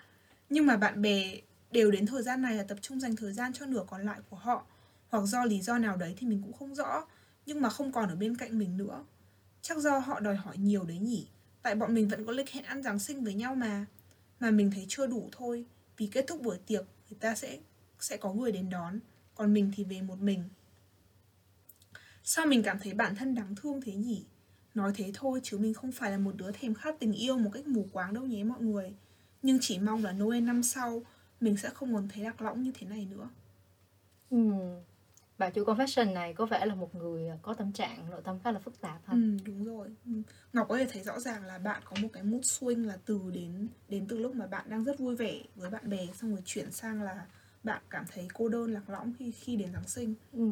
Nhưng 0.50 0.66
mà 0.66 0.76
bạn 0.76 1.02
bè 1.02 1.40
đều 1.74 1.90
đến 1.90 2.06
thời 2.06 2.22
gian 2.22 2.42
này 2.42 2.54
là 2.54 2.62
tập 2.62 2.78
trung 2.80 3.00
dành 3.00 3.16
thời 3.16 3.32
gian 3.32 3.52
cho 3.52 3.66
nửa 3.66 3.84
còn 3.86 4.06
lại 4.06 4.20
của 4.30 4.36
họ. 4.36 4.66
Hoặc 5.08 5.26
do 5.26 5.44
lý 5.44 5.60
do 5.60 5.78
nào 5.78 5.96
đấy 5.96 6.14
thì 6.16 6.26
mình 6.26 6.42
cũng 6.42 6.52
không 6.52 6.74
rõ, 6.74 7.06
nhưng 7.46 7.60
mà 7.60 7.68
không 7.68 7.92
còn 7.92 8.08
ở 8.08 8.16
bên 8.16 8.36
cạnh 8.36 8.58
mình 8.58 8.76
nữa. 8.76 9.04
Chắc 9.62 9.78
do 9.78 9.98
họ 9.98 10.20
đòi 10.20 10.36
hỏi 10.36 10.58
nhiều 10.58 10.84
đấy 10.84 10.98
nhỉ? 10.98 11.26
Tại 11.62 11.74
bọn 11.74 11.94
mình 11.94 12.08
vẫn 12.08 12.26
có 12.26 12.32
lịch 12.32 12.50
hẹn 12.50 12.64
ăn 12.64 12.82
Giáng 12.82 12.98
sinh 12.98 13.24
với 13.24 13.34
nhau 13.34 13.54
mà. 13.54 13.86
Mà 14.40 14.50
mình 14.50 14.70
thấy 14.74 14.86
chưa 14.88 15.06
đủ 15.06 15.28
thôi, 15.32 15.64
Vì 15.96 16.06
kết 16.06 16.24
thúc 16.28 16.42
buổi 16.42 16.58
tiệc, 16.66 16.84
Người 17.10 17.18
ta 17.20 17.34
sẽ 17.34 17.58
sẽ 18.00 18.16
có 18.16 18.32
người 18.32 18.52
đến 18.52 18.70
đón, 18.70 18.98
Còn 19.34 19.54
mình 19.54 19.72
thì 19.76 19.84
về 19.84 20.02
một 20.02 20.20
mình. 20.20 20.48
Sao 22.24 22.46
mình 22.46 22.62
cảm 22.62 22.78
thấy 22.78 22.94
bản 22.94 23.16
thân 23.16 23.34
đáng 23.34 23.54
thương 23.56 23.80
thế 23.80 23.94
nhỉ? 23.94 24.24
Nói 24.74 24.92
thế 24.96 25.10
thôi, 25.14 25.40
chứ 25.42 25.58
mình 25.58 25.74
không 25.74 25.92
phải 25.92 26.10
là 26.10 26.18
một 26.18 26.36
đứa 26.36 26.52
thèm 26.52 26.74
khát 26.74 26.94
tình 26.98 27.12
yêu 27.12 27.38
một 27.38 27.50
cách 27.54 27.66
mù 27.66 27.88
quáng 27.92 28.14
đâu 28.14 28.24
nhé 28.24 28.44
mọi 28.44 28.60
người. 28.60 28.94
Nhưng 29.42 29.58
chỉ 29.60 29.78
mong 29.78 30.04
là 30.04 30.12
Noel 30.12 30.42
năm 30.42 30.62
sau 30.62 31.02
mình 31.40 31.56
sẽ 31.56 31.70
không 31.70 31.94
còn 31.94 32.08
thấy 32.08 32.24
lạc 32.24 32.42
lõng 32.42 32.62
như 32.62 32.72
thế 32.74 32.86
này 32.86 33.06
nữa 33.10 33.28
Ừm. 34.30 34.52
Bà 35.38 35.50
chủ 35.50 35.64
confession 35.64 36.12
này 36.12 36.34
có 36.34 36.46
vẻ 36.46 36.66
là 36.66 36.74
một 36.74 36.94
người 36.94 37.30
có 37.42 37.54
tâm 37.54 37.72
trạng 37.72 38.10
nội 38.10 38.20
tâm 38.24 38.38
khá 38.44 38.52
là 38.52 38.58
phức 38.58 38.80
tạp 38.80 39.00
ha. 39.04 39.12
Ừ, 39.14 39.36
đúng 39.44 39.64
rồi. 39.64 39.88
Ừ. 40.06 40.12
Ngọc 40.52 40.68
có 40.68 40.78
thể 40.78 40.86
thấy 40.92 41.02
rõ 41.02 41.20
ràng 41.20 41.44
là 41.44 41.58
bạn 41.58 41.82
có 41.84 41.96
một 42.02 42.08
cái 42.12 42.22
mood 42.22 42.42
swing 42.42 42.86
là 42.86 42.98
từ 43.04 43.20
đến 43.34 43.68
đến 43.88 44.06
từ 44.08 44.18
lúc 44.18 44.34
mà 44.34 44.46
bạn 44.46 44.64
đang 44.68 44.84
rất 44.84 44.98
vui 44.98 45.16
vẻ 45.16 45.40
với 45.56 45.70
bạn 45.70 45.88
bè 45.90 46.06
xong 46.14 46.30
rồi 46.30 46.42
chuyển 46.44 46.72
sang 46.72 47.02
là 47.02 47.26
bạn 47.62 47.82
cảm 47.90 48.04
thấy 48.12 48.28
cô 48.34 48.48
đơn 48.48 48.72
lạc 48.72 48.90
lõng 48.90 49.12
khi 49.18 49.30
khi 49.30 49.56
đến 49.56 49.72
Giáng 49.72 49.88
sinh. 49.88 50.14
Ừ. 50.32 50.50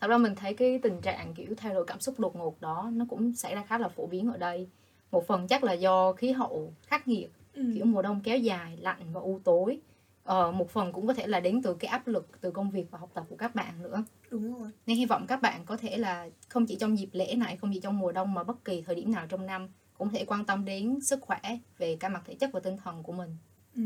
Thật 0.00 0.06
ra 0.08 0.18
mình 0.18 0.34
thấy 0.34 0.54
cái 0.54 0.78
tình 0.82 1.00
trạng 1.00 1.34
kiểu 1.34 1.54
thay 1.56 1.74
đổi 1.74 1.84
cảm 1.86 2.00
xúc 2.00 2.20
đột 2.20 2.36
ngột 2.36 2.60
đó 2.60 2.90
nó 2.92 3.04
cũng 3.08 3.34
xảy 3.34 3.54
ra 3.54 3.64
khá 3.68 3.78
là 3.78 3.88
phổ 3.88 4.06
biến 4.06 4.30
ở 4.32 4.36
đây. 4.36 4.68
Một 5.10 5.26
phần 5.26 5.46
chắc 5.48 5.64
là 5.64 5.72
do 5.72 6.12
khí 6.12 6.30
hậu 6.32 6.72
khắc 6.86 7.08
nghiệt, 7.08 7.30
Ừ. 7.54 7.62
kiểu 7.74 7.84
mùa 7.84 8.02
đông 8.02 8.20
kéo 8.24 8.38
dài, 8.38 8.76
lạnh 8.76 9.12
và 9.12 9.20
u 9.20 9.40
tối. 9.44 9.80
Ờ, 10.26 10.52
một 10.52 10.70
phần 10.70 10.92
cũng 10.92 11.06
có 11.06 11.14
thể 11.14 11.26
là 11.26 11.40
đến 11.40 11.62
từ 11.62 11.74
cái 11.74 11.88
áp 11.88 12.06
lực 12.06 12.28
từ 12.40 12.50
công 12.50 12.70
việc 12.70 12.90
và 12.90 12.98
học 12.98 13.10
tập 13.14 13.24
của 13.28 13.36
các 13.36 13.54
bạn 13.54 13.82
nữa. 13.82 14.04
Đúng 14.30 14.60
rồi. 14.60 14.70
Nên 14.86 14.96
hy 14.96 15.06
vọng 15.06 15.26
các 15.28 15.42
bạn 15.42 15.64
có 15.64 15.76
thể 15.76 15.96
là 15.96 16.28
không 16.48 16.66
chỉ 16.66 16.76
trong 16.80 16.98
dịp 16.98 17.08
lễ 17.12 17.34
này, 17.34 17.56
không 17.56 17.70
chỉ 17.74 17.80
trong 17.80 17.98
mùa 17.98 18.12
đông 18.12 18.34
mà 18.34 18.44
bất 18.44 18.64
kỳ 18.64 18.82
thời 18.82 18.94
điểm 18.94 19.12
nào 19.12 19.26
trong 19.28 19.46
năm 19.46 19.68
cũng 19.98 20.10
thể 20.10 20.24
quan 20.24 20.44
tâm 20.44 20.64
đến 20.64 21.00
sức 21.00 21.20
khỏe 21.22 21.40
về 21.78 21.96
cả 22.00 22.08
mặt 22.08 22.22
thể 22.26 22.34
chất 22.34 22.50
và 22.52 22.60
tinh 22.60 22.76
thần 22.84 23.02
của 23.02 23.12
mình. 23.12 23.36
Ừ. 23.74 23.82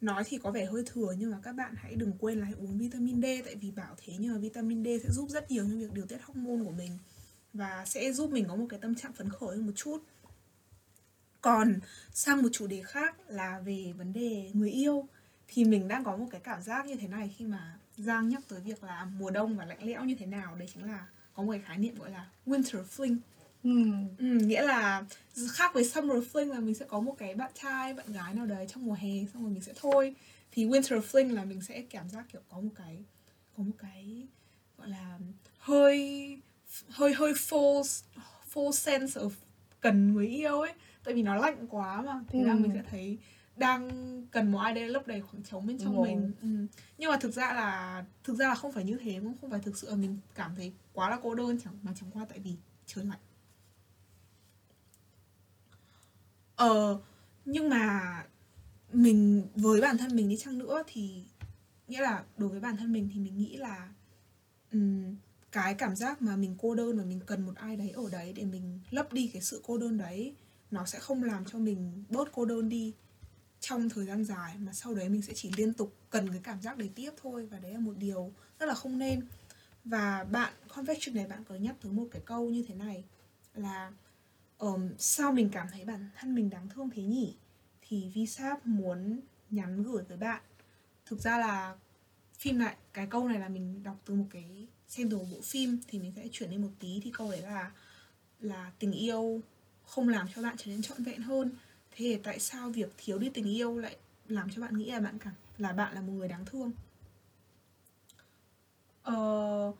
Nói 0.00 0.22
thì 0.26 0.38
có 0.38 0.50
vẻ 0.50 0.64
hơi 0.64 0.82
thừa 0.86 1.14
nhưng 1.18 1.30
mà 1.30 1.38
các 1.42 1.52
bạn 1.52 1.74
hãy 1.76 1.94
đừng 1.94 2.12
quên 2.18 2.38
là 2.38 2.44
hãy 2.44 2.54
uống 2.58 2.78
vitamin 2.78 3.22
D 3.22 3.24
tại 3.44 3.54
vì 3.54 3.70
bảo 3.70 3.94
thế 3.96 4.12
nhưng 4.18 4.32
mà 4.32 4.38
vitamin 4.38 4.84
D 4.84 4.88
sẽ 5.02 5.10
giúp 5.10 5.28
rất 5.28 5.50
nhiều 5.50 5.64
trong 5.68 5.80
việc 5.80 5.92
điều 5.92 6.06
tiết 6.06 6.18
hormone 6.22 6.64
của 6.64 6.70
mình 6.78 6.98
và 7.52 7.84
sẽ 7.86 8.12
giúp 8.12 8.30
mình 8.30 8.44
có 8.48 8.56
một 8.56 8.66
cái 8.68 8.80
tâm 8.82 8.94
trạng 8.94 9.12
phấn 9.12 9.28
khởi 9.28 9.56
hơn 9.56 9.66
một 9.66 9.72
chút. 9.74 9.98
Còn 11.40 11.78
sang 12.12 12.42
một 12.42 12.48
chủ 12.52 12.66
đề 12.66 12.82
khác 12.84 13.16
là 13.28 13.60
về 13.64 13.92
vấn 13.98 14.12
đề 14.12 14.50
người 14.54 14.70
yêu 14.70 15.08
thì 15.52 15.64
mình 15.64 15.88
đang 15.88 16.04
có 16.04 16.16
một 16.16 16.26
cái 16.30 16.40
cảm 16.44 16.62
giác 16.62 16.86
như 16.86 16.94
thế 16.96 17.08
này 17.08 17.34
khi 17.38 17.44
mà 17.46 17.76
Giang 17.96 18.28
nhắc 18.28 18.40
tới 18.48 18.60
việc 18.60 18.84
là 18.84 19.04
mùa 19.18 19.30
đông 19.30 19.56
và 19.56 19.64
lạnh 19.64 19.82
lẽo 19.84 20.04
như 20.04 20.14
thế 20.14 20.26
nào 20.26 20.54
đấy 20.56 20.68
chính 20.74 20.84
là 20.86 21.06
có 21.34 21.42
một 21.42 21.52
cái 21.52 21.60
khái 21.60 21.78
niệm 21.78 21.94
gọi 21.98 22.10
là 22.10 22.28
winter 22.46 22.84
fling 22.96 23.16
Ừ. 23.62 23.70
Ừ, 24.18 24.24
nghĩa 24.26 24.62
là 24.62 25.04
khác 25.52 25.70
với 25.74 25.84
summer 25.84 26.16
fling 26.32 26.48
là 26.48 26.60
mình 26.60 26.74
sẽ 26.74 26.86
có 26.88 27.00
một 27.00 27.14
cái 27.18 27.34
bạn 27.34 27.50
trai, 27.62 27.94
bạn 27.94 28.12
gái 28.12 28.34
nào 28.34 28.46
đấy 28.46 28.66
trong 28.68 28.86
mùa 28.86 28.92
hè 28.94 29.08
xong 29.34 29.42
rồi 29.42 29.52
mình 29.52 29.62
sẽ 29.62 29.72
thôi 29.76 30.14
thì 30.52 30.66
winter 30.66 31.00
fling 31.00 31.34
là 31.34 31.44
mình 31.44 31.62
sẽ 31.62 31.82
cảm 31.90 32.08
giác 32.08 32.24
kiểu 32.32 32.40
có 32.48 32.60
một 32.60 32.70
cái 32.76 33.04
có 33.56 33.62
một 33.62 33.72
cái 33.78 34.26
gọi 34.78 34.88
là 34.88 35.18
hơi 35.58 36.38
hơi 36.88 37.14
hơi 37.14 37.32
full 37.32 38.02
full 38.54 38.72
sense 38.72 39.20
of 39.20 39.30
cần 39.80 40.14
người 40.14 40.26
yêu 40.26 40.60
ấy 40.60 40.72
tại 41.04 41.14
vì 41.14 41.22
nó 41.22 41.34
lạnh 41.36 41.66
quá 41.70 42.02
mà 42.02 42.20
thế 42.28 42.42
là 42.44 42.52
Ừ. 42.52 42.58
mình 42.58 42.70
sẽ 42.74 42.82
thấy 42.90 43.18
đang 43.60 43.90
cần 44.30 44.52
một 44.52 44.58
ai 44.58 44.74
đấy 44.74 44.88
lấp 44.88 45.06
đầy 45.06 45.20
khoảng 45.20 45.42
trống 45.42 45.66
bên 45.66 45.78
trong 45.78 46.02
mình. 46.02 46.32
ừ. 46.42 46.48
nhưng 46.98 47.10
mà 47.10 47.16
thực 47.16 47.32
ra 47.32 47.52
là 47.52 48.04
thực 48.24 48.34
ra 48.34 48.48
là 48.48 48.54
không 48.54 48.72
phải 48.72 48.84
như 48.84 48.98
thế 49.00 49.20
cũng 49.22 49.34
không 49.40 49.50
phải 49.50 49.60
thực 49.60 49.76
sự 49.76 49.90
là 49.90 49.96
mình 49.96 50.18
cảm 50.34 50.54
thấy 50.56 50.72
quá 50.92 51.10
là 51.10 51.18
cô 51.22 51.34
đơn 51.34 51.58
chẳng 51.64 51.74
mà 51.82 51.92
chẳng 52.00 52.10
qua 52.10 52.26
tại 52.28 52.38
vì 52.38 52.54
trời 52.86 53.04
lạnh. 53.04 53.18
Ờ, 56.56 57.00
nhưng 57.44 57.68
mà 57.68 58.00
mình 58.92 59.46
với 59.54 59.80
bản 59.80 59.98
thân 59.98 60.16
mình 60.16 60.28
đi 60.28 60.36
chăng 60.36 60.58
nữa 60.58 60.82
thì 60.86 61.22
nghĩa 61.88 62.00
là 62.00 62.24
đối 62.36 62.48
với 62.48 62.60
bản 62.60 62.76
thân 62.76 62.92
mình 62.92 63.08
thì 63.14 63.20
mình 63.20 63.38
nghĩ 63.38 63.56
là 63.56 63.88
ừm, 64.72 65.16
cái 65.52 65.74
cảm 65.74 65.96
giác 65.96 66.22
mà 66.22 66.36
mình 66.36 66.56
cô 66.58 66.74
đơn 66.74 66.98
và 66.98 67.04
mình 67.04 67.20
cần 67.26 67.46
một 67.46 67.52
ai 67.56 67.76
đấy 67.76 67.90
ở 67.90 68.02
đấy 68.12 68.32
để 68.32 68.44
mình 68.44 68.80
lấp 68.90 69.12
đi 69.12 69.30
cái 69.32 69.42
sự 69.42 69.62
cô 69.66 69.78
đơn 69.78 69.98
đấy 69.98 70.34
nó 70.70 70.86
sẽ 70.86 70.98
không 70.98 71.22
làm 71.22 71.44
cho 71.44 71.58
mình 71.58 72.04
bớt 72.08 72.28
cô 72.32 72.44
đơn 72.44 72.68
đi 72.68 72.94
trong 73.60 73.88
thời 73.88 74.06
gian 74.06 74.24
dài 74.24 74.54
mà 74.58 74.72
sau 74.72 74.94
đấy 74.94 75.08
mình 75.08 75.22
sẽ 75.22 75.32
chỉ 75.34 75.52
liên 75.56 75.72
tục 75.72 75.96
cần 76.10 76.28
cái 76.28 76.40
cảm 76.42 76.62
giác 76.62 76.76
để 76.78 76.88
tiếp 76.94 77.10
thôi 77.22 77.46
và 77.46 77.58
đấy 77.58 77.72
là 77.72 77.78
một 77.78 77.94
điều 77.98 78.32
rất 78.58 78.66
là 78.66 78.74
không 78.74 78.98
nên. 78.98 79.20
Và 79.84 80.24
bạn 80.24 80.52
confession 80.68 81.14
này 81.14 81.26
bạn 81.26 81.44
có 81.44 81.54
nhắc 81.54 81.76
tới 81.82 81.92
một 81.92 82.08
cái 82.10 82.22
câu 82.24 82.50
như 82.50 82.64
thế 82.68 82.74
này 82.74 83.04
là 83.54 83.92
um, 84.58 84.88
sao 84.98 85.32
mình 85.32 85.50
cảm 85.52 85.66
thấy 85.72 85.84
bản 85.84 86.10
thân 86.16 86.34
mình 86.34 86.50
đáng 86.50 86.68
thương 86.68 86.90
thế 86.90 87.02
nhỉ? 87.02 87.34
Thì 87.88 88.26
Vsap 88.26 88.66
muốn 88.66 89.20
nhắn 89.50 89.82
gửi 89.82 90.02
tới 90.08 90.18
bạn. 90.18 90.42
Thực 91.06 91.20
ra 91.20 91.38
là 91.38 91.76
phim 92.38 92.58
lại 92.58 92.76
cái 92.92 93.06
câu 93.06 93.28
này 93.28 93.38
là 93.38 93.48
mình 93.48 93.82
đọc 93.82 93.96
từ 94.04 94.14
một 94.14 94.26
cái 94.30 94.66
xem 94.88 95.10
từ 95.10 95.16
một 95.18 95.26
bộ 95.32 95.40
phim 95.42 95.78
thì 95.88 95.98
mình 95.98 96.12
sẽ 96.16 96.28
chuyển 96.32 96.50
lên 96.50 96.62
một 96.62 96.70
tí. 96.78 97.00
Thì 97.04 97.10
câu 97.14 97.30
đấy 97.30 97.40
là 97.40 97.70
là 98.40 98.72
tình 98.78 98.92
yêu 98.92 99.40
không 99.86 100.08
làm 100.08 100.26
cho 100.34 100.42
bạn 100.42 100.56
trở 100.58 100.66
nên 100.66 100.82
trọn 100.82 101.02
vẹn 101.02 101.22
hơn 101.22 101.50
thế 102.00 102.20
tại 102.22 102.38
sao 102.38 102.70
việc 102.70 102.92
thiếu 102.96 103.18
đi 103.18 103.30
tình 103.34 103.56
yêu 103.56 103.78
lại 103.78 103.96
làm 104.28 104.50
cho 104.50 104.62
bạn 104.62 104.78
nghĩ 104.78 104.90
là 104.90 105.00
bạn 105.00 105.18
cảm 105.18 105.32
là 105.58 105.72
bạn 105.72 105.94
là 105.94 106.00
một 106.00 106.12
người 106.12 106.28
đáng 106.28 106.44
thương 106.44 106.72
ờ, 109.02 109.72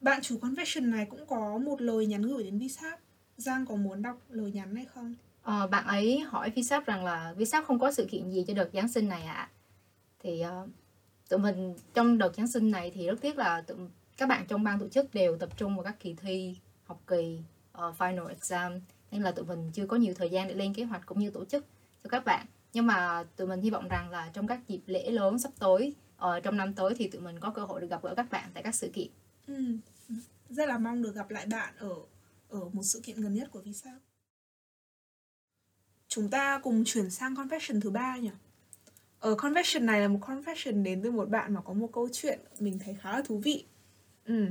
bạn 0.00 0.20
chủ 0.22 0.38
confession 0.38 0.90
này 0.90 1.06
cũng 1.10 1.26
có 1.26 1.58
một 1.58 1.80
lời 1.80 2.06
nhắn 2.06 2.22
gửi 2.22 2.42
đến 2.42 2.58
Vsap 2.58 3.00
Giang 3.36 3.66
có 3.66 3.76
muốn 3.76 4.02
đọc 4.02 4.16
lời 4.28 4.52
nhắn 4.52 4.76
hay 4.76 4.84
không? 4.84 5.14
Ờ, 5.42 5.66
bạn 5.66 5.86
ấy 5.86 6.20
hỏi 6.20 6.52
Vsap 6.56 6.86
rằng 6.86 7.04
là 7.04 7.34
Vsap 7.38 7.64
không 7.64 7.78
có 7.78 7.92
sự 7.92 8.06
kiện 8.10 8.30
gì 8.30 8.44
cho 8.48 8.54
đợt 8.54 8.70
Giáng 8.72 8.88
sinh 8.88 9.08
này 9.08 9.22
ạ. 9.22 9.50
Thì 10.18 10.44
uh, 10.62 10.68
tụi 11.28 11.38
mình 11.38 11.74
trong 11.94 12.18
đợt 12.18 12.34
Giáng 12.36 12.48
sinh 12.48 12.70
này 12.70 12.90
thì 12.94 13.06
rất 13.06 13.20
tiếc 13.20 13.38
là 13.38 13.60
tụi 13.60 13.76
các 14.16 14.28
bạn 14.28 14.46
trong 14.48 14.64
ban 14.64 14.80
tổ 14.80 14.88
chức 14.88 15.14
đều 15.14 15.36
tập 15.36 15.48
trung 15.56 15.76
vào 15.76 15.84
các 15.84 16.00
kỳ 16.00 16.14
thi, 16.14 16.56
học 16.84 17.00
kỳ, 17.06 17.38
uh, 17.78 17.94
final 17.98 18.26
exam 18.26 18.80
nên 19.10 19.22
là 19.22 19.32
tụi 19.32 19.44
mình 19.44 19.70
chưa 19.72 19.86
có 19.86 19.96
nhiều 19.96 20.14
thời 20.14 20.30
gian 20.30 20.48
để 20.48 20.54
lên 20.54 20.74
kế 20.74 20.84
hoạch 20.84 21.06
cũng 21.06 21.18
như 21.18 21.30
tổ 21.30 21.44
chức 21.44 21.66
cho 22.04 22.10
các 22.10 22.24
bạn. 22.24 22.46
Nhưng 22.72 22.86
mà 22.86 23.24
tụi 23.36 23.46
mình 23.46 23.60
hy 23.60 23.70
vọng 23.70 23.88
rằng 23.88 24.10
là 24.10 24.30
trong 24.32 24.46
các 24.46 24.68
dịp 24.68 24.80
lễ 24.86 25.10
lớn 25.10 25.38
sắp 25.38 25.52
tới, 25.58 25.94
ở 26.16 26.40
trong 26.40 26.56
năm 26.56 26.74
tới 26.74 26.94
thì 26.96 27.08
tụi 27.08 27.20
mình 27.20 27.40
có 27.40 27.50
cơ 27.50 27.64
hội 27.64 27.80
được 27.80 27.90
gặp 27.90 28.02
gỡ 28.02 28.14
các 28.16 28.30
bạn 28.30 28.50
tại 28.54 28.62
các 28.62 28.74
sự 28.74 28.90
kiện. 28.94 29.08
Ừ. 29.46 29.64
Rất 30.50 30.68
là 30.68 30.78
mong 30.78 31.02
được 31.02 31.14
gặp 31.14 31.30
lại 31.30 31.46
bạn 31.46 31.74
ở 31.78 31.94
ở 32.50 32.68
một 32.72 32.82
sự 32.82 33.00
kiện 33.02 33.20
gần 33.20 33.34
nhất 33.34 33.48
của 33.50 33.60
Vsap. 33.60 33.98
Chúng 36.08 36.30
ta 36.30 36.58
cùng 36.58 36.84
chuyển 36.84 37.10
sang 37.10 37.34
confession 37.34 37.80
thứ 37.80 37.90
ba 37.90 38.16
nhỉ? 38.16 38.30
Ở 39.20 39.34
confession 39.34 39.84
này 39.84 40.00
là 40.00 40.08
một 40.08 40.20
confession 40.20 40.82
đến 40.82 41.02
từ 41.02 41.10
một 41.10 41.28
bạn 41.28 41.54
mà 41.54 41.60
có 41.60 41.72
một 41.72 41.90
câu 41.92 42.08
chuyện 42.12 42.40
mình 42.58 42.78
thấy 42.84 42.96
khá 43.00 43.12
là 43.12 43.22
thú 43.22 43.38
vị. 43.38 43.64
Ừ. 44.24 44.46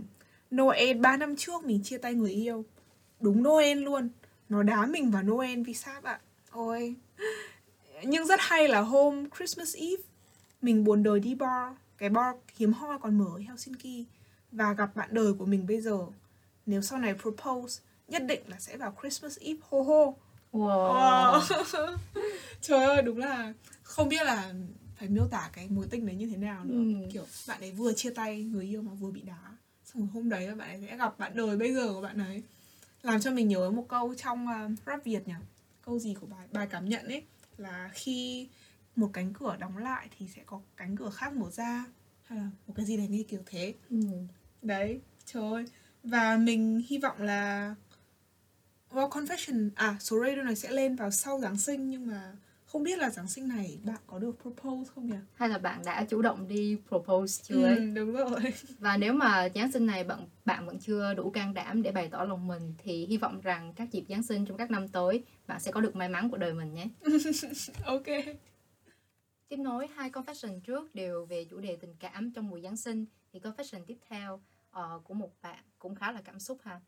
Noel 0.56 0.98
3 0.98 1.18
năm 1.18 1.36
trước 1.36 1.66
mình 1.66 1.84
chia 1.84 1.98
tay 1.98 2.14
người 2.14 2.32
yêu. 2.32 2.66
Đúng 3.20 3.44
Noel 3.44 3.80
luôn. 3.80 4.10
Nó 4.50 4.64
đá 4.64 4.86
mình 4.86 5.12
vào 5.12 5.24
Noel 5.24 5.64
Vsap 5.64 6.04
ạ. 6.04 6.20
Ôi. 6.52 6.96
Nhưng 8.04 8.28
rất 8.28 8.40
hay 8.44 8.68
là 8.68 8.82
hôm 8.82 9.30
Christmas 9.38 9.76
Eve 9.76 10.04
mình 10.62 10.84
buồn 10.84 11.04
đời 11.04 11.20
đi 11.20 11.36
bar, 11.36 11.74
cái 11.98 12.10
bar 12.10 12.36
hiếm 12.56 12.74
hoi 12.74 13.00
còn 13.00 13.18
mở 13.18 13.26
ở 13.34 13.40
Helsinki 13.40 14.08
và 14.52 14.74
gặp 14.74 14.96
bạn 14.96 15.10
đời 15.12 15.34
của 15.34 15.46
mình 15.46 15.68
bây 15.68 15.82
giờ. 15.82 15.98
Nếu 16.66 16.82
sau 16.82 17.00
này 17.00 17.14
propose, 17.14 17.82
nhất 18.08 18.24
định 18.26 18.42
là 18.48 18.60
sẽ 18.60 18.78
vào 18.78 18.96
Christmas 19.02 19.40
Eve 19.40 19.60
hô 19.70 19.82
hô. 19.82 20.18
Wow. 20.54 21.42
Wow. 21.42 21.98
Trời 22.62 22.86
ơi, 22.86 23.02
đúng 23.02 23.18
là 23.18 23.54
không 23.84 24.10
biết 24.10 24.26
là 24.26 24.54
phải 24.96 25.08
miêu 25.08 25.28
tả 25.32 25.50
cái 25.54 25.68
mối 25.70 25.88
tình 25.90 26.06
đấy 26.06 26.16
như 26.16 26.28
thế 26.28 26.38
nào 26.38 26.64
nữa. 26.66 27.00
Ừ. 27.00 27.08
Kiểu 27.14 27.26
bạn 27.48 27.62
ấy 27.62 27.72
vừa 27.72 27.94
chia 27.94 28.10
tay 28.10 28.44
người 28.44 28.66
yêu 28.66 28.82
mà 28.82 28.92
vừa 28.94 29.12
bị 29.12 29.22
đá. 29.22 29.58
Xong 29.86 30.02
rồi 30.02 30.10
hôm 30.14 30.30
đấy 30.30 30.56
bạn 30.56 30.70
ấy 30.70 30.82
sẽ 30.90 30.98
gặp 30.98 31.20
bạn 31.20 31.32
đời 31.36 31.58
bây 31.58 31.74
giờ 31.74 31.94
của 31.94 32.02
bạn 32.02 32.18
ấy. 32.20 32.44
Làm 33.02 33.20
cho 33.20 33.32
mình 33.32 33.48
nhớ 33.48 33.72
một 33.72 33.86
câu 33.90 34.16
trong 34.16 34.48
uh, 34.48 34.80
rap 34.86 35.04
Việt 35.04 35.28
nhỉ? 35.28 35.34
Câu 35.86 36.00
gì 36.00 36.14
của 36.22 36.28
bài 36.28 36.48
bài 36.52 36.68
cảm 36.72 36.90
nhận 36.90 37.06
ấy 37.06 37.24
là 37.58 37.90
khi 37.94 38.48
một 38.96 39.10
cánh 39.14 39.34
cửa 39.34 39.56
đóng 39.60 39.78
lại 39.78 40.10
thì 40.18 40.28
sẽ 40.36 40.42
có 40.46 40.62
cánh 40.78 40.96
cửa 40.96 41.10
khác 41.10 41.34
mở 41.34 41.50
ra 41.52 41.86
hay 42.24 42.40
là 42.40 42.50
một 42.68 42.74
cái 42.78 42.86
gì 42.86 42.98
đấy 42.98 43.08
nghe 43.08 43.24
kiểu 43.24 43.42
thế. 43.46 43.74
Ừ. 43.90 43.98
Đấy, 44.62 45.00
trời 45.26 45.44
ơi. 45.54 45.66
Và 46.04 46.38
mình 46.38 46.84
hy 46.88 46.98
vọng 46.98 47.22
là 47.22 47.76
Well, 48.92 49.10
confession, 49.10 49.70
à, 49.76 49.98
số 50.00 50.20
radio 50.26 50.42
này 50.42 50.56
sẽ 50.56 50.72
lên 50.72 50.96
vào 50.96 51.12
sau 51.12 51.40
Giáng 51.40 51.58
sinh 51.58 51.90
Nhưng 51.90 52.08
mà 52.08 52.34
không 52.72 52.84
biết 52.84 53.00
là 53.00 53.10
Giáng 53.10 53.28
sinh 53.28 53.48
này 53.48 53.80
bạn 53.84 53.98
có 54.08 54.20
được 54.20 54.36
propose 54.42 54.92
không 54.96 55.06
nhỉ? 55.08 55.18
Hay 55.34 55.50
là 55.50 55.58
bạn 55.58 55.82
đã 55.86 56.06
chủ 56.10 56.22
động 56.22 56.48
đi 56.48 56.78
propose 56.88 57.44
chưa 57.44 57.66
ấy? 57.66 57.78
Ừ, 57.78 57.92
đúng 57.96 58.14
rồi 58.14 58.54
Và 58.80 58.98
nếu 58.98 59.14
mà 59.14 59.50
Giáng 59.56 59.72
sinh 59.72 59.86
này 59.86 60.04
bạn 60.04 60.28
bạn 60.46 60.66
vẫn 60.66 60.80
chưa 60.80 61.14
đủ 61.14 61.30
can 61.30 61.54
đảm 61.54 61.82
để 61.82 61.92
bày 61.92 62.08
tỏ 62.08 62.24
lòng 62.24 62.48
mình 62.48 62.74
thì 62.78 63.06
hy 63.06 63.18
vọng 63.18 63.42
rằng 63.42 63.74
các 63.76 63.92
dịp 63.92 64.04
Giáng 64.10 64.24
sinh 64.24 64.46
trong 64.46 64.58
các 64.58 64.72
năm 64.72 64.88
tới 64.88 65.24
bạn 65.48 65.60
sẽ 65.60 65.72
có 65.72 65.82
được 65.82 65.96
may 65.96 66.10
mắn 66.10 66.30
của 66.30 66.38
đời 66.38 66.54
mình 66.54 66.74
nhé. 66.74 66.88
Ok 67.86 68.08
Tiếp 69.48 69.58
nối 69.58 69.88
hai 69.96 70.10
confession 70.10 70.60
trước 70.60 70.96
đều 70.96 71.26
về 71.26 71.46
chủ 71.46 71.60
đề 71.60 71.78
tình 71.82 71.96
cảm 72.00 72.32
trong 72.32 72.50
mùa 72.50 72.60
Giáng 72.60 72.78
sinh 72.78 73.06
thì 73.34 73.40
confession 73.40 73.84
tiếp 73.88 73.98
theo 74.10 74.42
ờ, 74.72 75.00
của 75.04 75.14
một 75.14 75.32
bạn 75.42 75.64
cũng 75.80 75.96
khá 75.96 76.12
là 76.12 76.22
cảm 76.22 76.40
xúc 76.40 76.58
ha. 76.64 76.82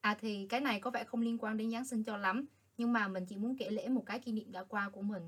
À 0.00 0.16
thì 0.20 0.46
cái 0.48 0.60
này 0.60 0.80
có 0.80 0.90
vẻ 0.90 1.04
không 1.04 1.20
liên 1.20 1.38
quan 1.38 1.56
đến 1.56 1.70
Giáng 1.70 1.84
sinh 1.84 2.04
cho 2.04 2.16
lắm, 2.16 2.46
nhưng 2.78 2.92
mà 2.92 3.08
mình 3.08 3.26
chỉ 3.26 3.36
muốn 3.36 3.56
kể 3.56 3.70
lễ 3.70 3.88
một 3.88 4.02
cái 4.06 4.20
kỷ 4.20 4.32
niệm 4.32 4.52
đã 4.52 4.64
qua 4.64 4.88
của 4.88 5.02
mình. 5.02 5.22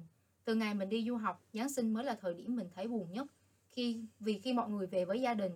Từ 0.45 0.55
ngày 0.55 0.75
mình 0.75 0.89
đi 0.89 1.05
du 1.09 1.17
học, 1.17 1.45
Giáng 1.53 1.69
sinh 1.69 1.93
mới 1.93 2.05
là 2.05 2.15
thời 2.21 2.35
điểm 2.35 2.57
mình 2.57 2.69
thấy 2.75 2.89
buồn 2.89 3.13
nhất. 3.13 3.27
Khi 3.71 4.05
vì 4.21 4.39
khi 4.39 4.53
mọi 4.53 4.71
người 4.71 4.87
về 4.87 5.05
với 5.05 5.21
gia 5.21 5.35
đình 5.35 5.53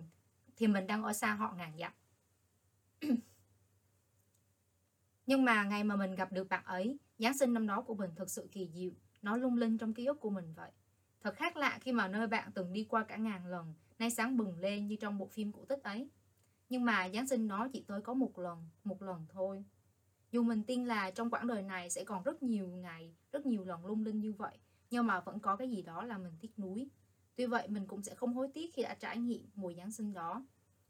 thì 0.55 0.67
mình 0.67 0.87
đang 0.87 1.03
ở 1.03 1.13
xa 1.13 1.33
họ 1.33 1.53
ngàn 1.57 1.73
dặm. 1.79 1.93
Nhưng 5.27 5.45
mà 5.45 5.63
ngày 5.63 5.83
mà 5.83 5.95
mình 5.95 6.15
gặp 6.15 6.31
được 6.31 6.49
bạn 6.49 6.63
ấy, 6.65 6.97
Giáng 7.19 7.37
sinh 7.37 7.53
năm 7.53 7.67
đó 7.67 7.81
của 7.81 7.95
mình 7.95 8.09
thực 8.15 8.29
sự 8.29 8.47
kỳ 8.51 8.69
diệu, 8.73 8.91
nó 9.21 9.37
lung 9.37 9.57
linh 9.57 9.77
trong 9.77 9.93
ký 9.93 10.05
ức 10.05 10.19
của 10.19 10.29
mình 10.29 10.53
vậy. 10.53 10.71
Thật 11.21 11.35
khác 11.35 11.57
lạ 11.57 11.79
khi 11.81 11.91
mà 11.91 12.07
nơi 12.07 12.27
bạn 12.27 12.51
từng 12.51 12.73
đi 12.73 12.83
qua 12.89 13.03
cả 13.03 13.17
ngàn 13.17 13.47
lần, 13.47 13.73
nay 13.99 14.11
sáng 14.11 14.37
bừng 14.37 14.59
lên 14.59 14.87
như 14.87 14.95
trong 14.95 15.17
bộ 15.17 15.27
phim 15.27 15.51
cổ 15.51 15.65
tích 15.65 15.83
ấy. 15.83 16.09
Nhưng 16.69 16.85
mà 16.85 17.09
Giáng 17.13 17.27
sinh 17.27 17.47
đó 17.47 17.67
chỉ 17.73 17.83
tới 17.87 18.01
có 18.01 18.13
một 18.13 18.39
lần, 18.39 18.69
một 18.83 19.01
lần 19.01 19.25
thôi. 19.29 19.63
Dù 20.35 20.43
mình 20.43 20.63
tin 20.63 20.85
là 20.85 21.11
trong 21.11 21.29
quãng 21.29 21.47
đời 21.47 21.61
này 21.61 21.89
sẽ 21.89 22.03
còn 22.03 22.23
rất 22.23 22.43
nhiều 22.43 22.67
ngày, 22.67 23.15
rất 23.31 23.45
nhiều 23.45 23.65
lần 23.65 23.85
lung 23.85 24.03
linh 24.03 24.19
như 24.19 24.33
vậy, 24.33 24.57
nhưng 24.89 25.07
mà 25.07 25.19
vẫn 25.19 25.39
có 25.39 25.55
cái 25.55 25.69
gì 25.69 25.81
đó 25.81 26.03
là 26.03 26.17
mình 26.17 26.33
tiếc 26.41 26.59
nuối. 26.59 26.89
Tuy 27.35 27.45
vậy 27.45 27.67
mình 27.67 27.87
cũng 27.87 28.03
sẽ 28.03 28.15
không 28.15 28.33
hối 28.33 28.47
tiếc 28.53 28.73
khi 28.73 28.83
đã 28.83 28.93
trải 28.93 29.17
nghiệm 29.17 29.49
mùa 29.55 29.73
Giáng 29.73 29.91
sinh 29.91 30.13
đó. 30.13 30.45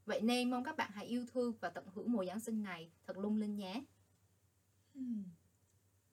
Vậy 0.06 0.22
nên 0.22 0.52
mong 0.52 0.64
các 0.64 0.78
bạn 0.78 0.92
hãy 0.94 1.06
yêu 1.06 1.26
thương 1.32 1.54
và 1.60 1.70
tận 1.70 1.86
hưởng 1.94 2.12
mùa 2.12 2.26
Giáng 2.26 2.40
sinh 2.40 2.64
này 2.64 2.92
thật 3.08 3.18
lung 3.18 3.38
linh 3.38 3.56
nhé. 3.56 3.84
Hmm. 4.96 5.24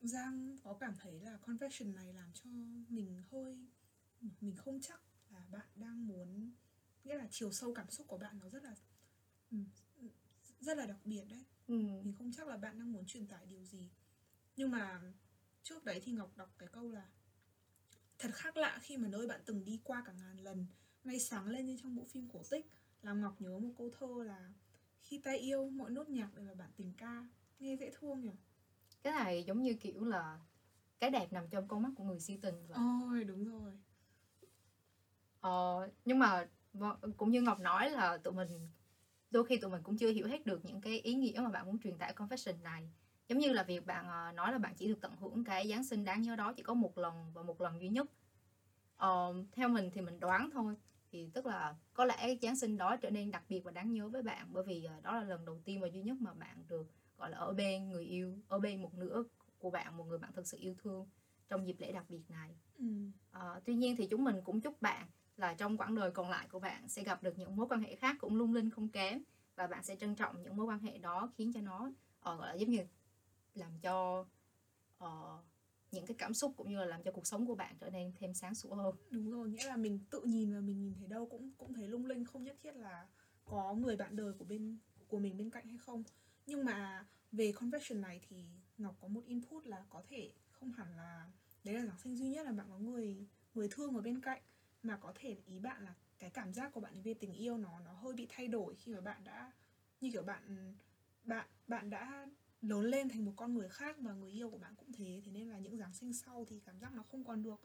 Giang 0.00 0.56
có 0.64 0.74
cảm 0.74 0.94
thấy 1.00 1.20
là 1.20 1.38
confession 1.46 1.94
này 1.94 2.12
làm 2.12 2.30
cho 2.34 2.50
mình 2.88 3.22
hơi 3.30 3.58
mình 4.40 4.56
không 4.56 4.80
chắc 4.80 5.00
là 5.30 5.40
bạn 5.50 5.68
đang 5.74 6.06
muốn 6.06 6.50
nghĩa 7.04 7.14
là 7.14 7.28
chiều 7.30 7.52
sâu 7.52 7.74
cảm 7.74 7.90
xúc 7.90 8.06
của 8.08 8.18
bạn 8.18 8.38
nó 8.38 8.48
rất 8.48 8.62
là 8.62 8.74
ừ, 9.50 9.56
rất 10.60 10.78
là 10.78 10.86
đặc 10.86 10.98
biệt 11.04 11.24
đấy 11.30 11.44
Ừ. 11.66 11.74
mình 11.74 12.14
không 12.18 12.32
chắc 12.32 12.48
là 12.48 12.56
bạn 12.56 12.78
đang 12.78 12.92
muốn 12.92 13.06
truyền 13.06 13.26
tải 13.26 13.46
điều 13.46 13.64
gì 13.64 13.90
nhưng 14.56 14.70
mà 14.70 15.00
trước 15.62 15.84
đấy 15.84 16.00
thì 16.04 16.12
ngọc 16.12 16.36
đọc 16.36 16.54
cái 16.58 16.68
câu 16.72 16.90
là 16.90 17.06
thật 18.18 18.30
khác 18.34 18.56
lạ 18.56 18.78
khi 18.82 18.96
mà 18.96 19.08
nơi 19.08 19.26
bạn 19.26 19.40
từng 19.46 19.64
đi 19.64 19.80
qua 19.84 20.02
cả 20.06 20.12
ngàn 20.12 20.38
lần 20.38 20.66
nay 21.04 21.20
sáng 21.20 21.46
lên 21.48 21.66
như 21.66 21.76
trong 21.82 21.96
bộ 21.96 22.04
phim 22.04 22.28
cổ 22.32 22.42
tích 22.50 22.70
làm 23.02 23.20
ngọc 23.20 23.40
nhớ 23.40 23.58
một 23.58 23.70
câu 23.78 23.90
thơ 23.98 24.24
là 24.26 24.52
khi 25.02 25.18
ta 25.18 25.32
yêu 25.32 25.68
mọi 25.70 25.90
nốt 25.90 26.08
nhạc 26.08 26.34
đều 26.34 26.44
là 26.44 26.54
bản 26.54 26.70
tình 26.76 26.92
ca 26.98 27.26
nghe 27.58 27.76
dễ 27.76 27.90
thương 27.98 28.20
nhỉ 28.20 28.30
Cái 29.02 29.12
này 29.12 29.44
giống 29.44 29.62
như 29.62 29.74
kiểu 29.74 30.04
là 30.04 30.40
cái 30.98 31.10
đẹp 31.10 31.32
nằm 31.32 31.48
trong 31.50 31.68
con 31.68 31.82
mắt 31.82 31.90
của 31.96 32.04
người 32.04 32.20
si 32.20 32.36
tình 32.42 32.66
vậy. 32.66 32.78
ôi 33.10 33.24
đúng 33.24 33.44
rồi 33.44 33.72
Ờ, 35.40 35.88
nhưng 36.04 36.18
mà 36.18 36.48
vâng, 36.72 36.96
cũng 37.16 37.30
như 37.30 37.42
Ngọc 37.42 37.60
nói 37.60 37.90
là 37.90 38.16
tụi 38.18 38.32
mình 38.34 38.70
đôi 39.32 39.44
khi 39.44 39.56
tụi 39.56 39.70
mình 39.70 39.82
cũng 39.82 39.96
chưa 39.96 40.12
hiểu 40.12 40.26
hết 40.26 40.46
được 40.46 40.64
những 40.64 40.80
cái 40.80 41.00
ý 41.00 41.14
nghĩa 41.14 41.40
mà 41.44 41.50
bạn 41.50 41.66
muốn 41.66 41.80
truyền 41.80 41.98
tải 41.98 42.12
confession 42.14 42.62
này. 42.62 42.92
Giống 43.28 43.38
như 43.38 43.52
là 43.52 43.62
việc 43.62 43.86
bạn 43.86 44.08
ờ, 44.08 44.32
nói 44.32 44.52
là 44.52 44.58
bạn 44.58 44.74
chỉ 44.76 44.88
được 44.88 44.98
tận 45.00 45.16
hưởng 45.16 45.44
cái 45.44 45.68
Giáng 45.68 45.84
sinh 45.84 46.04
đáng 46.04 46.22
nhớ 46.22 46.36
đó 46.36 46.52
chỉ 46.56 46.62
có 46.62 46.74
một 46.74 46.98
lần 46.98 47.32
và 47.34 47.42
một 47.42 47.60
lần 47.60 47.80
duy 47.80 47.88
nhất. 47.88 48.06
Ờ, 48.96 49.34
theo 49.52 49.68
mình 49.68 49.90
thì 49.92 50.00
mình 50.00 50.20
đoán 50.20 50.50
thôi 50.52 50.76
thì 51.12 51.30
tức 51.34 51.46
là 51.46 51.76
có 51.94 52.04
lẽ 52.04 52.36
Giáng 52.42 52.56
sinh 52.56 52.76
đó 52.76 52.96
trở 52.96 53.10
nên 53.10 53.30
đặc 53.30 53.44
biệt 53.48 53.60
và 53.64 53.70
đáng 53.72 53.92
nhớ 53.92 54.08
với 54.08 54.22
bạn 54.22 54.52
bởi 54.52 54.64
vì 54.66 54.84
ờ, 54.84 55.00
đó 55.00 55.14
là 55.16 55.24
lần 55.24 55.44
đầu 55.44 55.60
tiên 55.64 55.80
và 55.80 55.88
duy 55.88 56.02
nhất 56.02 56.16
mà 56.20 56.34
bạn 56.34 56.64
được 56.68 56.92
gọi 57.16 57.30
là 57.30 57.38
ở 57.38 57.52
bên 57.54 57.88
người 57.90 58.04
yêu 58.04 58.38
ở 58.48 58.58
bên 58.58 58.82
một 58.82 58.94
nửa 58.94 59.24
của 59.58 59.70
bạn 59.70 59.96
một 59.96 60.04
người 60.04 60.18
bạn 60.18 60.32
thực 60.32 60.46
sự 60.46 60.58
yêu 60.60 60.74
thương 60.78 61.10
trong 61.48 61.66
dịp 61.66 61.76
lễ 61.78 61.92
đặc 61.92 62.04
biệt 62.10 62.22
này. 62.28 62.56
Ừ. 62.78 62.84
Ờ, 63.30 63.60
tuy 63.64 63.74
nhiên 63.74 63.96
thì 63.96 64.06
chúng 64.10 64.24
mình 64.24 64.36
cũng 64.44 64.60
chúc 64.60 64.82
bạn 64.82 65.08
là 65.36 65.54
trong 65.54 65.76
quãng 65.76 65.94
đời 65.94 66.10
còn 66.10 66.30
lại 66.30 66.46
của 66.50 66.58
bạn 66.58 66.88
sẽ 66.88 67.02
gặp 67.02 67.22
được 67.22 67.38
những 67.38 67.56
mối 67.56 67.66
quan 67.68 67.80
hệ 67.80 67.96
khác 67.96 68.16
cũng 68.20 68.36
lung 68.36 68.54
linh 68.54 68.70
không 68.70 68.88
kém 68.88 69.22
và 69.56 69.66
bạn 69.66 69.82
sẽ 69.82 69.96
trân 69.96 70.14
trọng 70.14 70.42
những 70.42 70.56
mối 70.56 70.66
quan 70.66 70.80
hệ 70.80 70.98
đó 70.98 71.30
khiến 71.34 71.52
cho 71.52 71.60
nó 71.60 71.86
uh, 71.86 72.38
gọi 72.38 72.48
là 72.48 72.54
giống 72.54 72.70
như 72.70 72.82
làm 73.54 73.78
cho 73.80 74.26
uh, 75.04 75.40
những 75.92 76.06
cái 76.06 76.14
cảm 76.18 76.34
xúc 76.34 76.52
cũng 76.56 76.70
như 76.70 76.78
là 76.78 76.84
làm 76.84 77.02
cho 77.02 77.12
cuộc 77.12 77.26
sống 77.26 77.46
của 77.46 77.54
bạn 77.54 77.76
trở 77.80 77.90
nên 77.90 78.12
thêm 78.18 78.34
sáng 78.34 78.54
sủa 78.54 78.74
hơn. 78.74 78.94
Đúng 79.10 79.30
rồi 79.30 79.48
nghĩa 79.48 79.66
là 79.66 79.76
mình 79.76 79.98
tự 80.10 80.20
nhìn 80.24 80.54
và 80.54 80.60
mình 80.60 80.80
nhìn 80.80 80.94
thấy 80.98 81.08
đâu 81.08 81.26
cũng 81.26 81.50
cũng 81.58 81.74
thấy 81.74 81.88
lung 81.88 82.06
linh 82.06 82.24
không 82.24 82.44
nhất 82.44 82.56
thiết 82.62 82.76
là 82.76 83.06
có 83.44 83.74
người 83.74 83.96
bạn 83.96 84.16
đời 84.16 84.32
của 84.32 84.44
bên 84.44 84.78
của 85.08 85.18
mình 85.18 85.36
bên 85.36 85.50
cạnh 85.50 85.68
hay 85.68 85.78
không. 85.78 86.04
Nhưng 86.46 86.64
mà 86.64 87.06
về 87.32 87.52
confession 87.52 88.00
này 88.00 88.20
thì 88.28 88.44
ngọc 88.78 88.96
có 89.00 89.08
một 89.08 89.22
input 89.26 89.66
là 89.66 89.84
có 89.90 90.02
thể 90.08 90.32
không 90.50 90.72
hẳn 90.72 90.96
là 90.96 91.30
đấy 91.64 91.74
là 91.74 91.86
giáng 91.86 91.98
sinh 91.98 92.16
duy 92.16 92.28
nhất 92.28 92.46
là 92.46 92.52
bạn 92.52 92.66
có 92.70 92.78
người 92.78 93.26
người 93.54 93.68
thương 93.70 93.94
ở 93.94 94.00
bên 94.00 94.20
cạnh 94.20 94.42
mà 94.82 94.96
có 94.96 95.12
thể 95.14 95.36
ý 95.46 95.58
bạn 95.58 95.84
là 95.84 95.94
cái 96.18 96.30
cảm 96.30 96.52
giác 96.54 96.72
của 96.72 96.80
bạn 96.80 97.02
về 97.02 97.14
tình 97.14 97.32
yêu 97.32 97.58
nó 97.58 97.80
nó 97.80 97.92
hơi 97.92 98.14
bị 98.14 98.26
thay 98.30 98.48
đổi 98.48 98.74
khi 98.74 98.92
mà 98.92 99.00
bạn 99.00 99.24
đã 99.24 99.52
như 100.00 100.10
kiểu 100.12 100.22
bạn 100.22 100.74
bạn 101.24 101.46
bạn 101.68 101.90
đã 101.90 102.26
lớn 102.62 102.84
lên 102.84 103.08
thành 103.08 103.24
một 103.24 103.32
con 103.36 103.54
người 103.54 103.68
khác 103.68 103.96
và 104.00 104.12
người 104.12 104.30
yêu 104.30 104.50
của 104.50 104.58
bạn 104.58 104.74
cũng 104.76 104.92
thế. 104.92 105.22
Thế 105.24 105.32
nên 105.32 105.48
là 105.48 105.58
những 105.58 105.76
giáng 105.76 105.94
sinh 105.94 106.12
sau 106.12 106.44
thì 106.48 106.60
cảm 106.66 106.78
giác 106.78 106.92
nó 106.94 107.02
không 107.02 107.24
còn 107.24 107.42
được 107.42 107.60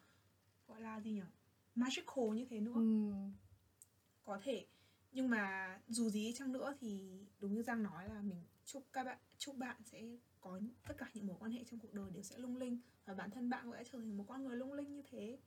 gọi 0.67 0.82
là 0.82 1.01
gì 1.01 1.12
nhỉ? 1.12 1.21
Magical 1.75 2.25
như 2.36 2.45
thế 2.49 2.60
nữa. 2.60 2.73
Ừm, 2.73 3.34
có 4.23 4.39
thể. 4.43 4.65
Nhưng 5.12 5.30
mà 5.30 5.80
dù 5.88 6.10
gì 6.10 6.34
chăng 6.34 6.51
nữa 6.51 6.75
thì 6.80 7.19
đúng 7.39 7.53
như 7.53 7.63
giang 7.63 7.84
nói 7.84 8.10
là 8.10 8.21
mình 8.21 8.43
chúc 8.65 8.84
các 8.93 9.03
bạn 9.03 9.17
chúc 9.38 9.58
bạn 9.58 9.84
sẽ 9.84 10.03
có 10.41 10.60
tất 10.88 10.97
cả 10.97 11.10
những 11.13 11.27
mối 11.27 11.36
quan 11.39 11.51
hệ 11.51 11.63
trong 11.63 11.80
cuộc 11.80 11.93
đời 11.93 12.12
đều 12.12 12.23
sẽ 12.23 12.38
lung 12.38 12.58
linh 12.58 12.80
và 13.06 13.13
bản 13.13 13.32
thân 13.32 13.49
bạn 13.49 13.65
cũng 13.65 13.73
sẽ 13.73 13.84
trở 13.84 13.99
thành 13.99 14.17
một 14.17 14.25
con 14.27 14.43
người 14.45 14.58
lung 14.58 14.73
linh 14.73 14.93
như 14.93 15.01
thế 15.12 15.39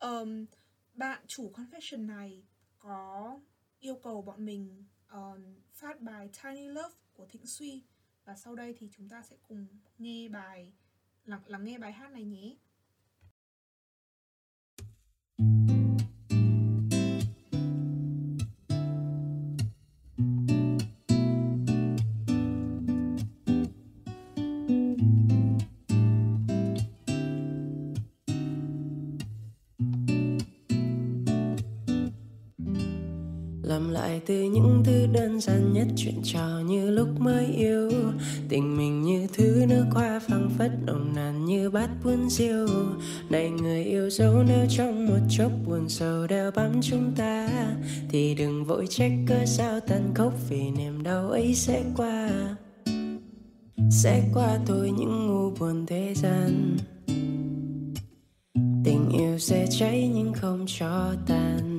um, 0.00 0.46
bạn 0.94 1.24
chủ 1.26 1.52
confession 1.54 2.06
này 2.06 2.42
có 2.78 3.40
yêu 3.78 4.00
cầu 4.02 4.22
bọn 4.22 4.44
mình 4.44 4.84
um, 5.12 5.60
phát 5.72 6.00
bài 6.00 6.30
Tiny 6.42 6.68
Love 6.68 6.94
của 7.12 7.26
Thịnh 7.26 7.46
Suy. 7.46 7.82
Và 8.24 8.36
sau 8.36 8.54
đây 8.54 8.74
thì 8.78 8.88
chúng 8.92 9.08
ta 9.08 9.22
sẽ 9.22 9.36
cùng 9.48 9.66
nghe 9.98 10.28
bài 10.28 10.72
lắng, 11.24 11.42
lắng 11.46 11.64
nghe 11.64 11.78
bài 11.78 11.92
hát 11.92 12.10
này 12.10 12.24
nhé. 12.24 12.56
Từ 34.28 34.42
những 34.42 34.82
thứ 34.84 35.06
đơn 35.12 35.40
giản 35.40 35.72
nhất, 35.72 35.86
chuyện 35.96 36.20
trò 36.24 36.60
như 36.66 36.90
lúc 36.90 37.20
mới 37.20 37.46
yêu. 37.46 37.90
Tình 38.48 38.76
mình 38.76 39.02
như 39.02 39.26
thứ 39.32 39.64
nước 39.68 39.84
hoa 39.90 40.20
phăng 40.28 40.50
phất 40.58 40.70
nồng 40.86 41.14
nàn 41.14 41.44
như 41.44 41.70
bát 41.70 41.90
buôn 42.04 42.30
diêu 42.30 42.66
này 43.30 43.50
người 43.50 43.84
yêu 43.84 44.10
dấu 44.10 44.42
nếu 44.48 44.66
trong 44.68 45.06
một 45.06 45.18
chốc 45.30 45.52
buồn 45.66 45.88
sầu 45.88 46.26
đeo 46.26 46.50
bám 46.50 46.72
chúng 46.82 47.12
ta. 47.16 47.48
Thì 48.10 48.34
đừng 48.34 48.64
vội 48.64 48.86
trách 48.90 49.12
cớ 49.26 49.44
sao 49.46 49.80
tàn 49.80 50.14
khốc, 50.14 50.32
vì 50.48 50.70
niềm 50.70 51.02
đau 51.02 51.30
ấy 51.30 51.54
sẽ 51.54 51.84
qua. 51.96 52.30
Sẽ 53.90 54.22
qua 54.34 54.58
thôi 54.66 54.92
những 54.98 55.26
ngu 55.26 55.50
buồn 55.50 55.86
thế 55.86 56.14
gian. 56.16 56.76
Tình 58.84 59.08
yêu 59.18 59.38
sẽ 59.38 59.66
cháy 59.70 60.10
nhưng 60.14 60.32
không 60.32 60.64
cho 60.66 61.14
tàn 61.26 61.77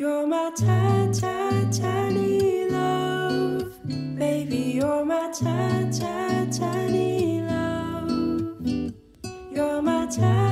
You're 0.00 0.26
my 0.26 0.50
ta 0.56 1.10
ta 1.12 1.68
tiny 1.70 2.64
love, 2.70 3.78
baby. 4.18 4.72
You're 4.80 5.04
my 5.04 5.30
ta 5.30 5.90
ta 5.92 6.46
tiny 6.50 7.42
love. 7.42 8.94
You're 9.52 9.82
my 9.82 10.06
ta 10.06 10.49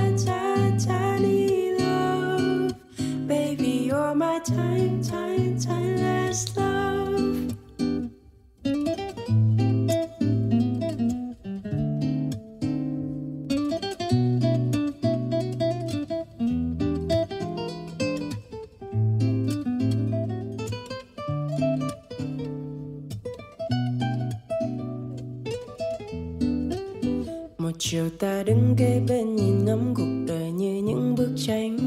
chiều 27.90 28.10
ta 28.18 28.42
đứng 28.42 28.74
kế 28.78 29.00
bên 29.08 29.36
nhìn 29.36 29.64
ngắm 29.64 29.94
cuộc 29.94 30.24
đời 30.26 30.50
như 30.50 30.82
những 30.82 31.14
bức 31.18 31.30
tranh. 31.36 31.78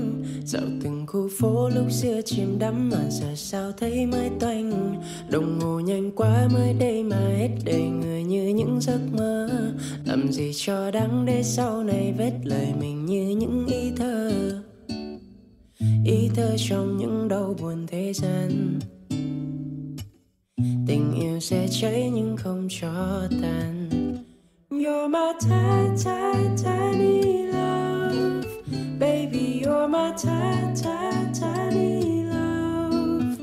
Dạo 0.45 0.63
từng 0.83 1.05
khu 1.07 1.29
phố 1.39 1.69
lúc 1.69 1.91
xưa 1.91 2.21
chìm 2.25 2.59
đắm 2.59 2.89
mà 2.89 3.09
giờ 3.09 3.35
sao 3.35 3.71
thấy 3.71 4.05
mới 4.05 4.29
toanh. 4.39 4.95
Đồng 5.29 5.59
hồ 5.59 5.79
nhanh 5.79 6.11
quá 6.11 6.47
mới 6.53 6.73
đây 6.79 7.03
mà 7.03 7.17
hết 7.37 7.49
đời 7.65 7.81
người 7.81 8.23
như 8.23 8.47
những 8.47 8.81
giấc 8.81 8.99
mơ. 9.11 9.49
Làm 10.05 10.31
gì 10.31 10.51
cho 10.55 10.91
đáng 10.91 11.25
để 11.25 11.43
sau 11.43 11.83
này 11.83 12.13
vết 12.17 12.33
lời 12.43 12.67
mình 12.79 13.05
như 13.05 13.29
những 13.29 13.67
ý 13.67 13.91
thơ. 13.97 14.31
Ý 16.05 16.29
thơ 16.35 16.55
trong 16.69 16.97
những 16.97 17.27
đau 17.27 17.55
buồn 17.61 17.87
thế 17.87 18.13
gian. 18.13 18.79
Tình 20.87 21.01
tình 21.11 21.13
yêu 21.21 21.39
sẽ 21.39 21.67
cháy 21.81 22.11
nhưng 22.13 22.37
không 22.37 22.67
cho 22.81 23.27
tàn 23.41 23.80
You're 24.81 25.07
my 25.07 25.35
tiny, 25.39 25.95
tiny, 25.95 26.57
tiny 26.57 27.51
love. 27.51 28.47
Baby, 28.97 29.61
you're 29.63 29.87
my 29.87 30.11
tiny, 30.13 30.75
tiny, 30.75 31.31
tiny 31.39 32.23
love. 32.25 33.37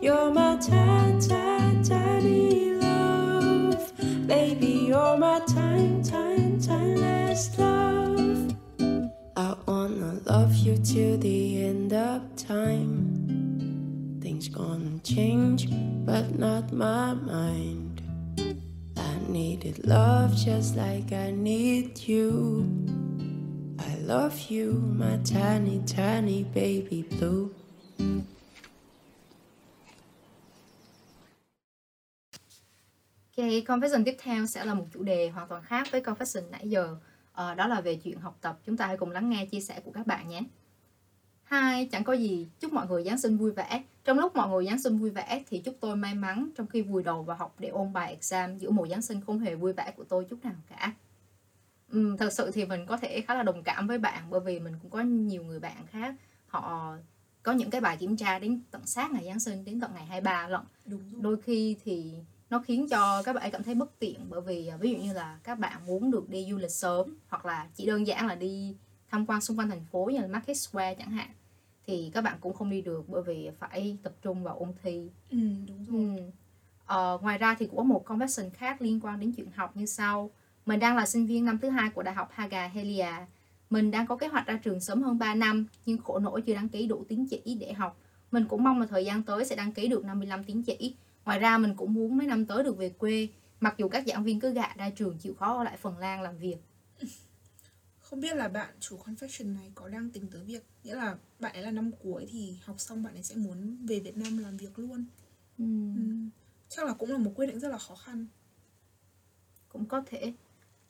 You're 0.00 0.30
my 0.30 0.56
tiny, 0.56 1.20
tiny, 1.20 1.84
tiny 1.84 2.72
love. 2.76 3.92
Baby, 4.26 4.86
you're 4.88 5.18
my 5.18 5.40
tiny, 5.40 6.02
tiny, 6.02 6.58
tiniest 6.58 7.58
love. 7.58 8.56
I 9.36 9.54
wanna 9.66 10.18
love 10.24 10.56
you 10.56 10.78
till 10.78 11.18
the 11.18 11.62
end 11.62 11.92
of 11.92 12.22
time. 12.36 14.18
Things 14.22 14.48
gonna 14.48 14.98
change, 15.00 15.68
but 16.06 16.38
not 16.38 16.72
my 16.72 17.12
mind 17.12 17.87
needed 19.28 19.78
love 19.84 20.34
just 20.34 20.76
like 20.76 21.12
I 21.12 21.32
need 21.32 21.90
you 22.08 22.64
I 23.78 23.96
love 24.02 24.34
you, 24.50 24.72
my 24.96 25.18
tiny, 25.24 25.80
tiny 25.86 26.44
baby 26.54 27.04
blue 27.10 27.48
Cái 33.36 33.62
confession 33.66 34.04
tiếp 34.04 34.16
theo 34.18 34.46
sẽ 34.46 34.64
là 34.64 34.74
một 34.74 34.84
chủ 34.92 35.02
đề 35.02 35.28
hoàn 35.28 35.48
toàn 35.48 35.62
khác 35.62 35.88
với 35.90 36.00
confession 36.00 36.50
nãy 36.50 36.68
giờ. 36.68 36.96
À, 37.32 37.54
đó 37.54 37.66
là 37.66 37.80
về 37.80 37.94
chuyện 38.04 38.20
học 38.20 38.38
tập. 38.40 38.58
Chúng 38.66 38.76
ta 38.76 38.86
hãy 38.86 38.96
cùng 38.96 39.10
lắng 39.10 39.30
nghe 39.30 39.46
chia 39.46 39.60
sẻ 39.60 39.80
của 39.84 39.92
các 39.92 40.06
bạn 40.06 40.28
nhé. 40.28 40.40
Hai, 41.42 41.88
chẳng 41.92 42.04
có 42.04 42.12
gì. 42.12 42.48
Chúc 42.60 42.72
mọi 42.72 42.86
người 42.86 43.04
Giáng 43.04 43.18
sinh 43.18 43.36
vui 43.36 43.50
vẻ. 43.50 43.82
Trong 44.08 44.18
lúc 44.18 44.36
mọi 44.36 44.48
người 44.48 44.66
Giáng 44.66 44.78
sinh 44.78 44.98
vui 44.98 45.10
vẻ 45.10 45.42
thì 45.50 45.58
chúc 45.58 45.76
tôi 45.80 45.96
may 45.96 46.14
mắn 46.14 46.50
trong 46.56 46.66
khi 46.66 46.82
vùi 46.82 47.02
đầu 47.02 47.22
vào 47.22 47.36
học 47.36 47.54
để 47.58 47.68
ôn 47.68 47.92
bài 47.92 48.10
exam 48.10 48.58
giữa 48.58 48.70
mùa 48.70 48.86
Giáng 48.86 49.02
sinh 49.02 49.20
không 49.20 49.38
hề 49.38 49.54
vui 49.54 49.72
vẻ 49.72 49.92
của 49.96 50.04
tôi 50.04 50.24
chút 50.24 50.44
nào 50.44 50.54
cả. 50.70 50.92
Ừm, 51.92 52.16
thật 52.16 52.32
sự 52.32 52.50
thì 52.50 52.64
mình 52.64 52.86
có 52.86 52.96
thể 52.96 53.20
khá 53.20 53.34
là 53.34 53.42
đồng 53.42 53.62
cảm 53.62 53.86
với 53.86 53.98
bạn 53.98 54.22
bởi 54.30 54.40
vì 54.40 54.60
mình 54.60 54.74
cũng 54.82 54.90
có 54.90 55.00
nhiều 55.00 55.44
người 55.44 55.60
bạn 55.60 55.86
khác 55.86 56.14
họ 56.46 56.94
có 57.42 57.52
những 57.52 57.70
cái 57.70 57.80
bài 57.80 57.96
kiểm 57.96 58.16
tra 58.16 58.38
đến 58.38 58.60
tận 58.70 58.86
sát 58.86 59.10
ngày 59.10 59.24
Giáng 59.24 59.40
sinh 59.40 59.64
đến 59.64 59.80
tận 59.80 59.90
ngày 59.94 60.06
23 60.06 60.48
lận 60.48 60.60
đúng 60.84 61.00
rồi 61.12 61.20
đôi 61.22 61.36
khi 61.42 61.76
thì 61.84 62.14
nó 62.50 62.62
khiến 62.66 62.88
cho 62.88 63.22
các 63.22 63.32
bạn 63.32 63.50
cảm 63.50 63.62
thấy 63.62 63.74
bất 63.74 63.98
tiện 63.98 64.20
bởi 64.28 64.40
vì 64.40 64.66
à, 64.66 64.76
ví 64.76 64.90
dụ 64.90 64.96
như 64.96 65.12
là 65.12 65.38
các 65.42 65.58
bạn 65.58 65.86
muốn 65.86 66.10
được 66.10 66.28
đi 66.28 66.46
du 66.50 66.56
lịch 66.56 66.70
sớm 66.70 67.16
hoặc 67.28 67.46
là 67.46 67.68
chỉ 67.74 67.86
đơn 67.86 68.06
giản 68.06 68.26
là 68.26 68.34
đi 68.34 68.76
tham 69.10 69.26
quan 69.26 69.40
xung 69.40 69.58
quanh 69.58 69.70
thành 69.70 69.84
phố 69.92 70.10
như 70.12 70.20
là 70.20 70.26
Market 70.26 70.56
Square 70.56 70.94
chẳng 70.94 71.10
hạn 71.10 71.28
thì 71.88 72.10
các 72.14 72.20
bạn 72.20 72.38
cũng 72.40 72.52
không 72.54 72.70
đi 72.70 72.82
được 72.82 73.08
bởi 73.08 73.22
vì 73.22 73.50
phải 73.58 73.96
tập 74.02 74.12
trung 74.22 74.42
vào 74.42 74.58
ôn 74.58 74.72
thi 74.82 75.10
ừ, 75.30 75.38
đúng 75.68 75.84
rồi 75.84 76.16
Ừ. 76.18 76.22
Ờ, 76.86 77.18
ngoài 77.22 77.38
ra 77.38 77.56
thì 77.58 77.66
cũng 77.66 77.76
có 77.76 77.82
một 77.82 78.04
conversation 78.04 78.50
khác 78.50 78.82
liên 78.82 79.00
quan 79.02 79.20
đến 79.20 79.32
chuyện 79.36 79.50
học 79.54 79.76
như 79.76 79.86
sau. 79.86 80.30
Mình 80.66 80.80
đang 80.80 80.96
là 80.96 81.06
sinh 81.06 81.26
viên 81.26 81.44
năm 81.44 81.58
thứ 81.58 81.68
hai 81.68 81.90
của 81.90 82.02
Đại 82.02 82.14
học 82.14 82.28
Haga 82.32 82.68
Helia. 82.68 83.12
Mình 83.70 83.90
đang 83.90 84.06
có 84.06 84.16
kế 84.16 84.26
hoạch 84.28 84.46
ra 84.46 84.56
trường 84.62 84.80
sớm 84.80 85.02
hơn 85.02 85.18
3 85.18 85.34
năm, 85.34 85.66
nhưng 85.86 85.98
khổ 85.98 86.18
nỗi 86.18 86.42
chưa 86.42 86.54
đăng 86.54 86.68
ký 86.68 86.86
đủ 86.86 87.04
tín 87.08 87.26
chỉ 87.30 87.54
để 87.60 87.72
học. 87.72 87.98
Mình 88.30 88.44
cũng 88.48 88.64
mong 88.64 88.80
là 88.80 88.86
thời 88.86 89.04
gian 89.04 89.22
tới 89.22 89.44
sẽ 89.44 89.56
đăng 89.56 89.72
ký 89.72 89.88
được 89.88 90.04
55 90.04 90.44
tín 90.44 90.62
chỉ. 90.62 90.94
Ngoài 91.24 91.38
ra 91.38 91.58
mình 91.58 91.74
cũng 91.76 91.94
muốn 91.94 92.16
mấy 92.16 92.26
năm 92.26 92.46
tới 92.46 92.64
được 92.64 92.76
về 92.78 92.88
quê, 92.88 93.28
mặc 93.60 93.74
dù 93.78 93.88
các 93.88 94.04
giảng 94.06 94.24
viên 94.24 94.40
cứ 94.40 94.50
gạ 94.52 94.68
ra 94.76 94.90
trường 94.90 95.18
chịu 95.18 95.34
khó 95.34 95.56
ở 95.58 95.64
lại 95.64 95.76
Phần 95.76 95.98
Lan 95.98 96.22
làm 96.22 96.38
việc. 96.38 96.56
Không 98.10 98.20
biết 98.20 98.36
là 98.36 98.48
bạn 98.48 98.74
chủ 98.80 98.98
confession 99.04 99.54
này 99.54 99.70
có 99.74 99.88
đang 99.88 100.10
tính 100.10 100.26
tới 100.30 100.44
việc 100.44 100.62
Nghĩa 100.84 100.94
là 100.94 101.16
bạn 101.38 101.52
ấy 101.52 101.62
là 101.62 101.70
năm 101.70 101.90
cuối 102.02 102.26
thì 102.30 102.56
học 102.64 102.80
xong 102.80 103.02
bạn 103.02 103.14
ấy 103.14 103.22
sẽ 103.22 103.34
muốn 103.36 103.86
về 103.86 104.00
Việt 104.00 104.16
Nam 104.16 104.38
làm 104.38 104.56
việc 104.56 104.78
luôn 104.78 105.04
Ừ, 105.58 105.64
ừ. 105.94 106.02
Chắc 106.68 106.86
là 106.86 106.92
cũng 106.92 107.10
là 107.10 107.18
một 107.18 107.32
quyết 107.34 107.46
định 107.46 107.60
rất 107.60 107.68
là 107.68 107.78
khó 107.78 107.94
khăn 107.94 108.26
cũng 109.68 109.84
có 109.84 110.02
thể. 110.06 110.32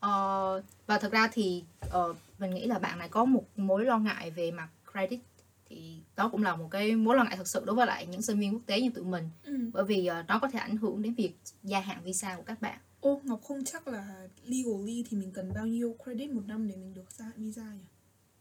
Ờ, 0.00 0.62
và 0.86 0.98
thật 0.98 1.12
ra 1.12 1.28
thì 1.32 1.64
ờ, 1.90 2.14
mình 2.38 2.54
nghĩ 2.54 2.66
là 2.66 2.78
bạn 2.78 2.98
này 2.98 3.08
có 3.08 3.24
một 3.24 3.44
mối 3.56 3.84
lo 3.84 3.98
ngại 3.98 4.30
về 4.30 4.50
mặt 4.50 4.68
credit 4.92 5.20
thì 5.68 5.96
đó 6.16 6.28
cũng 6.28 6.42
là 6.42 6.56
một 6.56 6.68
cái 6.70 6.96
mối 6.96 7.16
lo 7.16 7.24
ngại 7.24 7.36
thật 7.36 7.48
sự 7.48 7.62
đối 7.64 7.76
với 7.76 7.86
lại 7.86 8.06
những 8.06 8.22
sinh 8.22 8.40
viên 8.40 8.54
quốc 8.54 8.62
tế 8.66 8.80
như 8.80 8.90
tụi 8.90 9.04
mình 9.04 9.30
ừ. 9.42 9.70
bởi 9.72 9.84
vì 9.84 10.06
ờ, 10.06 10.22
nó 10.28 10.38
có 10.38 10.48
thể 10.48 10.58
ảnh 10.58 10.76
hưởng 10.76 11.02
đến 11.02 11.14
việc 11.14 11.32
gia 11.62 11.80
hạn 11.80 12.02
visa 12.04 12.36
của 12.36 12.42
các 12.46 12.60
bạn 12.60 12.78
Ô, 13.00 13.20
Ngọc 13.24 13.40
không 13.44 13.64
chắc 13.64 13.88
là 13.88 14.28
legally 14.44 15.04
thì 15.08 15.16
mình 15.16 15.30
cần 15.34 15.52
bao 15.54 15.66
nhiêu 15.66 15.96
credit 16.04 16.30
một 16.30 16.42
năm 16.46 16.68
để 16.68 16.76
mình 16.76 16.94
được 16.94 17.12
gia 17.12 17.24
hạn 17.24 17.34
visa 17.36 17.62
nhỉ? 17.62 17.84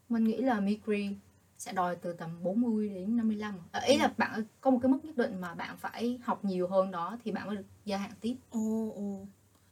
mình 0.10 0.24
nghĩ 0.24 0.38
là 0.38 0.60
Migri 0.60 1.10
sẽ 1.58 1.74
đòi 1.74 1.96
từ 1.96 2.13
tầm 2.13 2.43
40 2.43 2.89
đến 2.89 3.17
55 3.17 3.56
Ờ, 3.72 3.80
ý 3.80 3.98
là 3.98 4.13
bạn 4.17 4.43
có 4.62 4.72
một 4.72 4.80
cái 4.82 4.91
mức 4.91 5.00
nhất 5.06 5.17
định 5.17 5.41
mà 5.41 5.54
bạn 5.54 5.78
phải 5.78 6.20
học 6.24 6.46
nhiều 6.46 6.67
hơn 6.67 6.91
đó 6.91 7.17
thì 7.24 7.32
bạn 7.32 7.48
mới 7.48 7.56
được 7.56 7.65
gia 7.86 7.98
hạn 7.98 8.12
tiếp 8.22 8.36
Ồ, 8.50 8.91
ồ 8.96 9.26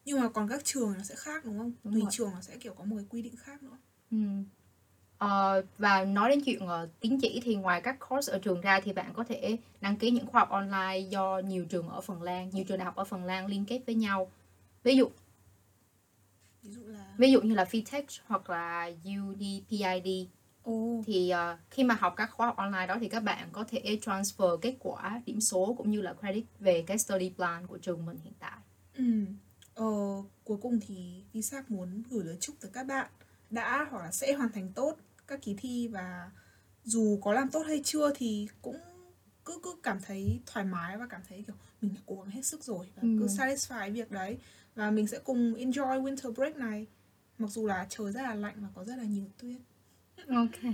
Nhưng 0.06 0.20
mà 0.20 0.30
còn 0.30 0.48
các 0.50 0.62
trường 0.66 0.94
nó 0.98 1.04
sẽ 1.04 1.16
khác 1.18 1.46
đúng 1.46 1.58
không? 1.58 1.72
Đúng 1.84 1.94
Tùy 1.94 2.02
rồi. 2.02 2.10
trường 2.14 2.32
nó 2.34 2.42
sẽ 2.42 2.58
kiểu 2.58 2.74
có 2.74 2.84
một 2.84 2.96
cái 2.96 3.06
quy 3.10 3.22
định 3.22 3.36
khác 3.36 3.64
nữa 3.64 3.78
Ừ. 4.12 4.18
Ờ, 5.18 5.64
và 5.78 6.06
nói 6.06 6.30
đến 6.30 6.40
chuyện 6.46 6.68
ờ, 6.68 6.90
tín 7.00 7.18
chỉ 7.22 7.42
thì 7.44 7.56
ngoài 7.56 7.82
các 7.82 7.98
course 8.10 8.32
ở 8.34 8.40
trường 8.40 8.62
ra 8.62 8.80
thì 8.80 8.94
bạn 8.94 9.14
có 9.14 9.24
thể 9.24 9.58
đăng 9.82 9.96
ký 9.96 10.12
những 10.12 10.26
khóa 10.28 10.40
học 10.40 10.50
online 10.50 11.00
do 11.10 11.40
nhiều 11.40 11.66
trường 11.66 11.88
ở 11.90 12.02
Phần 12.02 12.22
Lan, 12.22 12.50
nhiều 12.54 12.64
trường 12.68 12.78
đại 12.78 12.86
học 12.86 12.96
ở 12.96 13.04
Phần 13.04 13.26
Lan 13.26 13.48
liên 13.48 13.66
kết 13.66 13.82
với 13.86 13.96
nhau. 13.96 14.32
Ví 14.86 14.96
dụ. 14.96 15.10
Ví 16.64 16.72
dụ 16.72 16.82
là 16.86 17.16
ví 17.18 17.32
dụ 17.32 17.42
như 17.42 17.54
là 17.56 17.66
Vtech 17.66 18.06
hoặc 18.26 18.50
là 18.50 18.90
UDPID. 19.20 20.28
Ồ, 20.64 21.04
thì 21.06 21.30
ờ, 21.30 21.58
khi 21.70 21.84
mà 21.84 21.96
học 21.96 22.14
các 22.18 22.30
khóa 22.32 22.46
học 22.48 22.58
online 22.58 22.88
đó 22.88 22.98
thì 23.02 23.10
các 23.10 23.20
bạn 23.20 23.50
có 23.52 23.64
thể 23.68 23.98
transfer 24.02 24.58
kết 24.58 24.76
quả 24.80 25.22
điểm 25.26 25.42
số 25.42 25.74
cũng 25.78 25.92
như 25.92 26.02
là 26.02 26.14
credit 26.14 26.44
về 26.60 26.84
cái 26.88 26.98
study 26.98 27.30
plan 27.36 27.68
của 27.68 27.78
trường 27.78 28.06
mình 28.06 28.18
hiện 28.24 28.34
tại. 28.40 28.58
ừ. 28.94 29.04
Ờ, 29.74 29.86
cuối 30.44 30.58
cùng 30.62 30.80
thì 30.88 31.24
VSAC 31.34 31.72
muốn 31.72 32.04
gửi 32.10 32.24
lời 32.24 32.38
chúc 32.40 32.56
tới 32.60 32.72
các 32.74 32.84
bạn 32.88 33.10
đã 33.50 33.88
hoặc 33.92 34.04
là 34.04 34.12
sẽ 34.12 34.34
hoàn 34.34 34.52
thành 34.52 34.72
tốt 34.74 34.98
các 35.28 35.42
kỳ 35.42 35.56
thi 35.58 35.88
và 35.88 36.32
dù 36.84 37.20
có 37.24 37.34
làm 37.34 37.50
tốt 37.50 37.64
hay 37.68 37.82
chưa 37.84 38.12
thì 38.16 38.48
cũng 38.62 38.78
cứ 39.46 39.60
cứ 39.64 39.76
cảm 39.84 40.00
thấy 40.02 40.40
thoải 40.46 40.66
mái 40.66 40.98
và 40.98 41.08
cảm 41.10 41.22
thấy 41.30 41.44
kiểu 41.48 41.56
mình 41.82 41.94
đã 41.94 42.02
cố 42.06 42.16
gắng 42.16 42.30
hết 42.32 42.46
sức 42.46 42.64
rồi 42.64 42.86
và 42.96 43.02
cứ 43.02 43.22
Ừ. 43.24 43.28
satisfy 43.28 43.94
việc 43.94 44.12
đấy 44.12 44.38
và 44.76 44.92
mình 44.92 45.08
sẽ 45.08 45.20
cùng 45.20 45.54
enjoy 45.54 46.04
winter 46.04 46.34
break 46.34 46.56
này 46.56 46.88
mặc 47.38 47.50
dù 47.50 47.68
là 47.68 47.88
trời 47.90 48.12
rất 48.12 48.22
là 48.22 48.36
lạnh 48.36 48.56
và 48.58 48.68
có 48.76 48.86
rất 48.86 48.96
là 48.96 49.04
nhiều 49.04 49.26
tuyết 49.38 49.58
Ok. 50.28 50.74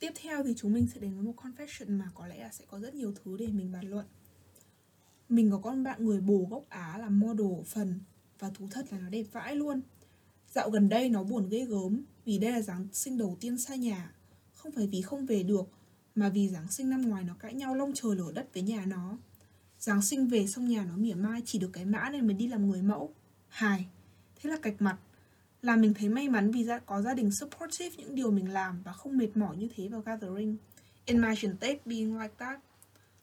Tiếp 0.00 0.12
theo 0.14 0.44
thì 0.44 0.54
chúng 0.56 0.72
mình 0.72 0.86
sẽ 0.94 1.00
đến 1.00 1.14
với 1.14 1.22
một 1.22 1.34
confession 1.36 1.98
mà 1.98 2.10
có 2.14 2.26
lẽ 2.26 2.42
là 2.42 2.50
sẽ 2.52 2.64
có 2.68 2.78
rất 2.78 2.94
nhiều 2.94 3.14
thứ 3.24 3.36
để 3.36 3.46
mình 3.46 3.72
bàn 3.72 3.90
luận. 3.90 4.06
Mình 5.28 5.50
có 5.50 5.58
con 5.58 5.82
bạn 5.82 6.04
người 6.04 6.20
bồ 6.20 6.46
gốc 6.50 6.64
Á 6.68 6.98
là 6.98 7.08
model 7.08 7.62
phần 7.66 8.00
và 8.38 8.50
thú 8.50 8.68
thật 8.70 8.86
là 8.90 8.98
nó 8.98 9.08
đẹp 9.08 9.24
vãi 9.32 9.56
luôn. 9.56 9.80
Dạo 10.52 10.70
gần 10.70 10.88
đây 10.88 11.08
nó 11.08 11.22
buồn 11.22 11.48
ghê 11.48 11.64
gớm 11.64 12.04
vì 12.24 12.38
đây 12.38 12.52
là 12.52 12.60
Giáng 12.60 12.88
sinh 12.92 13.18
đầu 13.18 13.36
tiên 13.40 13.58
xa 13.58 13.74
nhà. 13.74 14.12
Không 14.54 14.72
phải 14.72 14.86
vì 14.86 15.02
không 15.02 15.26
về 15.26 15.42
được 15.42 15.68
mà 16.18 16.28
vì 16.28 16.48
Giáng 16.48 16.70
sinh 16.70 16.90
năm 16.90 17.02
ngoài 17.02 17.24
nó 17.24 17.34
cãi 17.38 17.54
nhau 17.54 17.74
lông 17.74 17.92
trời 17.94 18.16
lở 18.16 18.32
đất 18.34 18.54
với 18.54 18.62
nhà 18.62 18.84
nó. 18.86 19.16
Giáng 19.78 20.02
sinh 20.02 20.28
về 20.28 20.46
xong 20.46 20.68
nhà 20.68 20.84
nó 20.84 20.96
mỉa 20.96 21.14
mai 21.14 21.42
chỉ 21.44 21.58
được 21.58 21.70
cái 21.72 21.84
mã 21.84 22.10
nên 22.10 22.26
mới 22.26 22.34
đi 22.34 22.48
làm 22.48 22.70
người 22.70 22.82
mẫu. 22.82 23.14
Hài. 23.48 23.86
Thế 24.36 24.50
là 24.50 24.56
cạch 24.62 24.82
mặt 24.82 24.96
là 25.62 25.76
mình 25.76 25.94
thấy 25.94 26.08
may 26.08 26.28
mắn 26.28 26.50
vì 26.50 26.64
ra 26.64 26.78
có 26.78 27.02
gia 27.02 27.14
đình 27.14 27.30
supportive 27.30 27.96
những 27.96 28.14
điều 28.14 28.30
mình 28.30 28.52
làm 28.52 28.82
và 28.82 28.92
không 28.92 29.18
mệt 29.18 29.36
mỏi 29.36 29.56
như 29.56 29.68
thế 29.76 29.88
vào 29.88 30.00
gathering. 30.00 30.56
Imagine 31.04 31.54
Tết 31.60 31.86
being 31.86 32.18
like 32.18 32.34
that. 32.38 32.60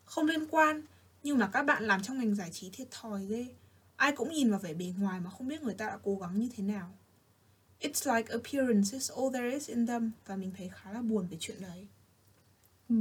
Không 0.06 0.26
liên 0.26 0.48
quan, 0.52 0.82
nhưng 1.24 1.38
mà 1.38 1.50
các 1.54 1.64
bạn 1.64 1.84
làm 1.84 2.02
trong 2.02 2.18
ngành 2.18 2.36
giải 2.36 2.50
trí 2.52 2.70
thiệt 2.74 2.88
thòi 2.92 3.26
ghê. 3.26 3.48
Ai 3.96 4.12
cũng 4.12 4.32
nhìn 4.32 4.52
vào 4.52 4.60
vẻ 4.60 4.74
bề 4.74 4.94
ngoài 4.98 5.20
mà 5.20 5.30
không 5.30 5.48
biết 5.48 5.62
người 5.62 5.74
ta 5.74 5.88
đã 5.88 5.98
cố 6.04 6.16
gắng 6.16 6.40
như 6.40 6.50
thế 6.56 6.64
nào. 6.64 6.94
It's 7.82 8.16
like 8.16 8.34
appearance 8.34 8.98
is 8.98 9.12
all 9.12 9.34
there 9.34 9.52
is 9.52 9.70
in 9.70 9.88
them 9.88 10.12
và 10.26 10.36
mình 10.36 10.52
thấy 10.58 10.70
khá 10.70 10.92
là 10.92 11.02
buồn 11.02 11.28
về 11.32 11.38
chuyện 11.40 11.62
đấy. 11.62 11.88
Ừ. 12.90 12.96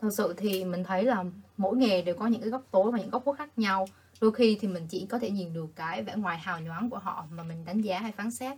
Thật 0.00 0.08
sự 0.16 0.34
thì 0.36 0.64
mình 0.64 0.84
thấy 0.84 1.02
là 1.04 1.24
mỗi 1.56 1.76
nghề 1.76 2.02
đều 2.02 2.14
có 2.14 2.26
những 2.26 2.40
cái 2.40 2.50
góc 2.50 2.62
tối 2.70 2.90
và 2.92 2.98
những 2.98 3.10
góc 3.10 3.24
khuất 3.24 3.36
khác 3.38 3.58
nhau. 3.58 3.86
Đôi 4.20 4.32
khi 4.32 4.58
thì 4.60 4.68
mình 4.68 4.86
chỉ 4.88 5.06
có 5.06 5.18
thể 5.18 5.30
nhìn 5.30 5.52
được 5.54 5.66
cái 5.76 6.02
vẻ 6.02 6.14
ngoài 6.16 6.38
hào 6.38 6.60
nhoáng 6.60 6.90
của 6.90 6.98
họ 6.98 7.26
mà 7.30 7.42
mình 7.42 7.64
đánh 7.64 7.80
giá 7.80 7.98
hay 7.98 8.12
phán 8.12 8.30
xét. 8.30 8.56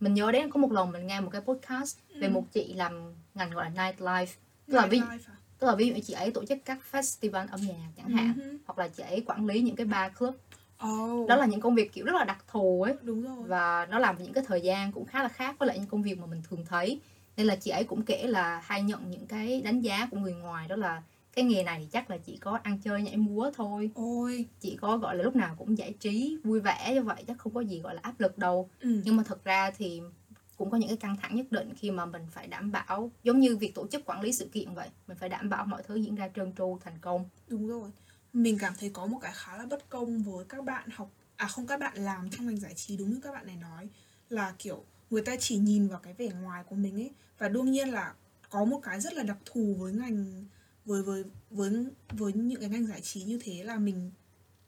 Mình 0.00 0.14
nhớ 0.14 0.32
đến 0.32 0.50
có 0.50 0.60
một 0.60 0.72
lần 0.72 0.90
mình 0.92 1.06
nghe 1.06 1.20
một 1.20 1.30
cái 1.32 1.40
podcast 1.40 1.96
về 2.20 2.28
một 2.28 2.44
chị 2.52 2.74
làm 2.74 3.12
ngành 3.34 3.50
gọi 3.50 3.70
là 3.70 3.70
nightlife. 3.92 4.26
Tức 4.66 4.74
là 4.74 4.86
ví, 4.86 5.00
Nightlife 5.00 5.18
à? 5.26 5.36
tức 5.58 5.66
là 5.66 5.74
ví 5.74 5.88
dụ 5.88 5.94
như 5.94 6.00
chị 6.00 6.12
ấy 6.12 6.30
tổ 6.30 6.44
chức 6.44 6.58
các 6.64 6.78
festival 6.92 7.46
âm 7.50 7.60
nhạc 7.60 7.88
chẳng 7.96 8.08
hạn 8.08 8.32
Mhm. 8.36 8.56
hoặc 8.66 8.78
là 8.78 8.88
chị 8.88 9.02
ấy 9.02 9.22
quản 9.26 9.46
lý 9.46 9.60
những 9.60 9.76
cái 9.76 9.86
bar 9.86 10.12
club. 10.18 10.34
Oh, 10.88 11.28
Đó 11.28 11.36
là 11.36 11.46
những 11.46 11.60
công 11.60 11.74
việc 11.74 11.92
kiểu 11.92 12.04
rất 12.04 12.14
là 12.14 12.24
đặc 12.24 12.44
thù 12.50 12.82
ấy 12.82 12.94
đúng 13.02 13.22
rồi. 13.22 13.36
và 13.48 13.86
nó 13.90 13.98
làm 13.98 14.18
những 14.22 14.32
cái 14.32 14.44
thời 14.46 14.60
gian 14.60 14.92
cũng 14.92 15.04
khá 15.06 15.22
là 15.22 15.28
khác 15.28 15.56
với 15.58 15.66
lại 15.68 15.78
những 15.78 15.88
công 15.88 16.02
việc 16.02 16.18
mà 16.18 16.26
mình 16.26 16.42
thường 16.50 16.64
thấy 16.68 17.00
nên 17.38 17.46
là 17.46 17.56
chị 17.56 17.70
ấy 17.70 17.84
cũng 17.84 18.02
kể 18.02 18.26
là 18.26 18.62
hay 18.64 18.82
nhận 18.82 19.10
những 19.10 19.26
cái 19.26 19.62
đánh 19.62 19.80
giá 19.80 20.08
của 20.10 20.16
người 20.16 20.34
ngoài 20.34 20.68
đó 20.68 20.76
là 20.76 21.02
cái 21.32 21.44
nghề 21.44 21.62
này 21.62 21.78
thì 21.80 21.86
chắc 21.92 22.10
là 22.10 22.18
chỉ 22.18 22.36
có 22.36 22.58
ăn 22.62 22.78
chơi 22.84 23.02
nhảy 23.02 23.16
múa 23.16 23.50
thôi 23.54 23.90
Ôi, 23.94 24.46
chỉ 24.60 24.76
có 24.80 24.96
gọi 24.96 25.16
là 25.16 25.22
lúc 25.22 25.36
nào 25.36 25.54
cũng 25.58 25.78
giải 25.78 25.94
trí 26.00 26.38
vui 26.44 26.60
vẻ 26.60 26.94
như 26.94 27.02
vậy 27.02 27.24
chắc 27.26 27.38
không 27.38 27.54
có 27.54 27.60
gì 27.60 27.80
gọi 27.80 27.94
là 27.94 28.00
áp 28.02 28.20
lực 28.20 28.38
đâu 28.38 28.68
ừ. 28.80 29.00
nhưng 29.04 29.16
mà 29.16 29.22
thật 29.26 29.44
ra 29.44 29.70
thì 29.70 30.00
cũng 30.56 30.70
có 30.70 30.76
những 30.76 30.88
cái 30.88 30.96
căng 30.96 31.16
thẳng 31.16 31.36
nhất 31.36 31.46
định 31.50 31.74
khi 31.76 31.90
mà 31.90 32.06
mình 32.06 32.22
phải 32.30 32.46
đảm 32.46 32.72
bảo 32.72 33.10
giống 33.22 33.40
như 33.40 33.56
việc 33.56 33.74
tổ 33.74 33.86
chức 33.86 34.04
quản 34.04 34.20
lý 34.20 34.32
sự 34.32 34.48
kiện 34.52 34.74
vậy 34.74 34.88
mình 35.06 35.16
phải 35.16 35.28
đảm 35.28 35.50
bảo 35.50 35.66
mọi 35.66 35.82
thứ 35.82 35.94
diễn 35.94 36.14
ra 36.14 36.28
trơn 36.36 36.52
tru 36.52 36.78
thành 36.84 36.98
công 37.00 37.28
Đúng 37.48 37.68
rồi. 37.68 37.90
Mình 38.32 38.58
cảm 38.58 38.72
thấy 38.80 38.90
có 38.90 39.06
một 39.06 39.18
cái 39.22 39.32
khá 39.34 39.56
là 39.56 39.66
bất 39.66 39.88
công 39.88 40.22
với 40.22 40.44
các 40.44 40.64
bạn 40.64 40.88
học 40.94 41.10
à 41.36 41.46
không 41.46 41.66
các 41.66 41.80
bạn 41.80 41.96
làm 41.96 42.30
trong 42.30 42.46
ngành 42.46 42.56
giải 42.56 42.74
trí 42.74 42.96
đúng 42.96 43.10
như 43.10 43.20
các 43.22 43.32
bạn 43.32 43.46
này 43.46 43.56
nói 43.56 43.88
là 44.28 44.54
kiểu 44.58 44.84
người 45.10 45.22
ta 45.22 45.36
chỉ 45.40 45.56
nhìn 45.56 45.88
vào 45.88 46.00
cái 46.02 46.14
vẻ 46.14 46.28
ngoài 46.42 46.64
của 46.68 46.76
mình 46.76 46.94
ấy 46.94 47.10
và 47.38 47.48
đương 47.48 47.70
nhiên 47.70 47.88
là 47.88 48.14
có 48.50 48.64
một 48.64 48.80
cái 48.82 49.00
rất 49.00 49.12
là 49.12 49.22
đặc 49.22 49.38
thù 49.44 49.76
với 49.78 49.92
ngành, 49.92 50.44
với 50.84 51.02
với 51.02 51.24
với 51.50 51.70
với 52.10 52.32
những 52.32 52.60
cái 52.60 52.68
ngành 52.68 52.86
giải 52.86 53.00
trí 53.00 53.22
như 53.22 53.38
thế 53.42 53.64
là 53.64 53.76
mình 53.76 54.10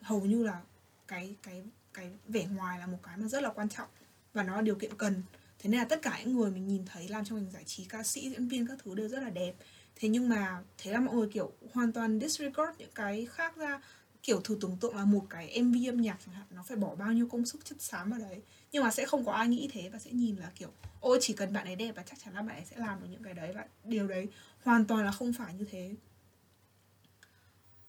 hầu 0.01 0.21
như 0.21 0.45
là 0.45 0.61
cái 1.09 1.37
cái 1.43 1.63
cái 1.95 2.11
vẻ 2.29 2.47
ngoài 2.47 2.79
là 2.79 2.87
một 2.87 2.99
cái 3.03 3.17
mà 3.17 3.29
rất 3.29 3.43
là 3.43 3.51
quan 3.51 3.69
trọng 3.69 3.89
và 4.35 4.43
nó 4.43 4.57
là 4.57 4.63
điều 4.63 4.75
kiện 4.75 4.95
cần. 4.97 5.23
Thế 5.59 5.71
nên 5.71 5.81
là 5.81 5.85
tất 5.85 6.03
cả 6.03 6.21
những 6.25 6.37
người 6.37 6.51
mình 6.51 6.69
nhìn 6.69 6.85
thấy 6.87 7.09
làm 7.09 7.25
trong 7.25 7.39
ngành 7.39 7.51
giải 7.51 7.65
trí, 7.67 7.85
ca 7.85 8.03
sĩ, 8.03 8.31
diễn 8.31 8.49
viên 8.49 8.67
các 8.67 8.79
thứ 8.85 8.95
đều 8.95 9.09
rất 9.09 9.23
là 9.23 9.31
đẹp. 9.31 9.55
Thế 9.97 10.09
nhưng 10.09 10.29
mà, 10.29 10.63
thế 10.79 10.93
là 10.93 11.01
mọi 11.01 11.15
người 11.15 11.29
kiểu 11.33 11.53
hoàn 11.73 11.93
toàn 11.93 12.21
disregard 12.21 12.79
những 12.79 12.91
cái 12.95 13.27
khác 13.31 13.57
ra. 13.57 13.81
Kiểu 14.23 14.41
thử 14.41 14.59
tưởng 14.61 14.77
tượng 14.81 14.97
là 14.97 15.05
một 15.05 15.27
cái 15.31 15.63
MV 15.63 15.75
âm 15.89 16.01
nhạc 16.01 16.19
chẳng 16.27 16.35
hạn, 16.35 16.47
nó 16.51 16.63
phải 16.63 16.77
bỏ 16.77 16.95
bao 16.95 17.13
nhiêu 17.13 17.29
công 17.29 17.47
sức 17.47 17.65
chất 17.65 17.83
xám 17.83 18.11
vào 18.11 18.21
đấy 18.21 18.41
nhưng 18.73 18.85
mà 18.85 18.91
sẽ 18.91 19.07
không 19.07 19.25
có 19.25 19.33
ai 19.33 19.49
nghĩ 19.49 19.69
thế 19.73 19.89
và 19.93 19.99
sẽ 19.99 20.11
nhìn 20.13 20.37
là 20.37 20.51
kiểu 20.55 20.69
ôi 21.01 21.19
chỉ 21.21 21.35
cần 21.35 21.53
bạn 21.53 21.65
ấy 21.67 21.77
đẹp 21.77 21.93
và 21.97 22.03
chắc 22.03 22.19
chắn 22.25 22.35
là 22.35 22.43
bạn 22.43 22.57
ấy 22.57 22.65
sẽ 22.65 22.77
làm 22.77 23.01
được 23.01 23.07
những 23.11 23.23
cái 23.23 23.35
đấy. 23.35 23.53
Và 23.55 23.65
điều 23.85 24.09
đấy 24.09 24.29
hoàn 24.65 24.85
toàn 24.85 25.05
là 25.05 25.13
không 25.13 25.33
phải 25.33 25.55
như 25.55 25.65
thế. 25.71 25.95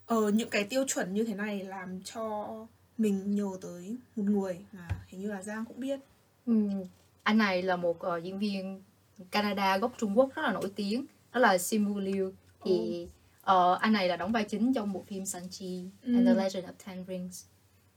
Ờ 0.06 0.30
những 0.32 0.50
cái 0.50 0.64
tiêu 0.64 0.86
chuẩn 0.88 1.14
như 1.14 1.24
thế 1.24 1.34
này 1.36 1.64
làm 1.64 2.02
cho 2.04 2.48
mình 2.98 3.36
nhớ 3.36 3.48
tới 3.62 3.96
một 4.16 4.24
người 4.24 4.66
mà 4.72 4.88
hình 5.08 5.22
như 5.22 5.32
là 5.32 5.42
Giang 5.44 5.66
cũng 5.66 5.80
biết. 5.80 6.00
Ừm, 6.46 6.84
anh 7.24 7.38
này 7.38 7.62
là 7.62 7.76
một 7.76 8.00
ờ, 8.00 8.18
diễn 8.18 8.40
viên 8.40 8.82
Canada 9.32 9.78
gốc 9.78 9.94
Trung 9.98 10.18
Quốc 10.18 10.30
rất 10.36 10.42
là 10.42 10.52
nổi 10.54 10.72
tiếng 10.76 11.06
đó 11.34 11.40
là 11.40 11.58
Simu 11.58 12.00
Liu. 12.00 12.34
Thì 12.66 13.08
ờ, 13.42 13.78
anh 13.82 13.94
này 13.94 14.08
là 14.08 14.18
đóng 14.18 14.32
vai 14.32 14.44
chính 14.44 14.74
trong 14.74 14.94
bộ 14.94 15.04
phim 15.08 15.24
Shang-Chi 15.24 15.88
and 16.04 16.26
the 16.28 16.34
Ừ. 16.34 16.38
Legend 16.38 16.66
of 16.66 16.74
Ten 16.86 17.06
Rings 17.08 17.46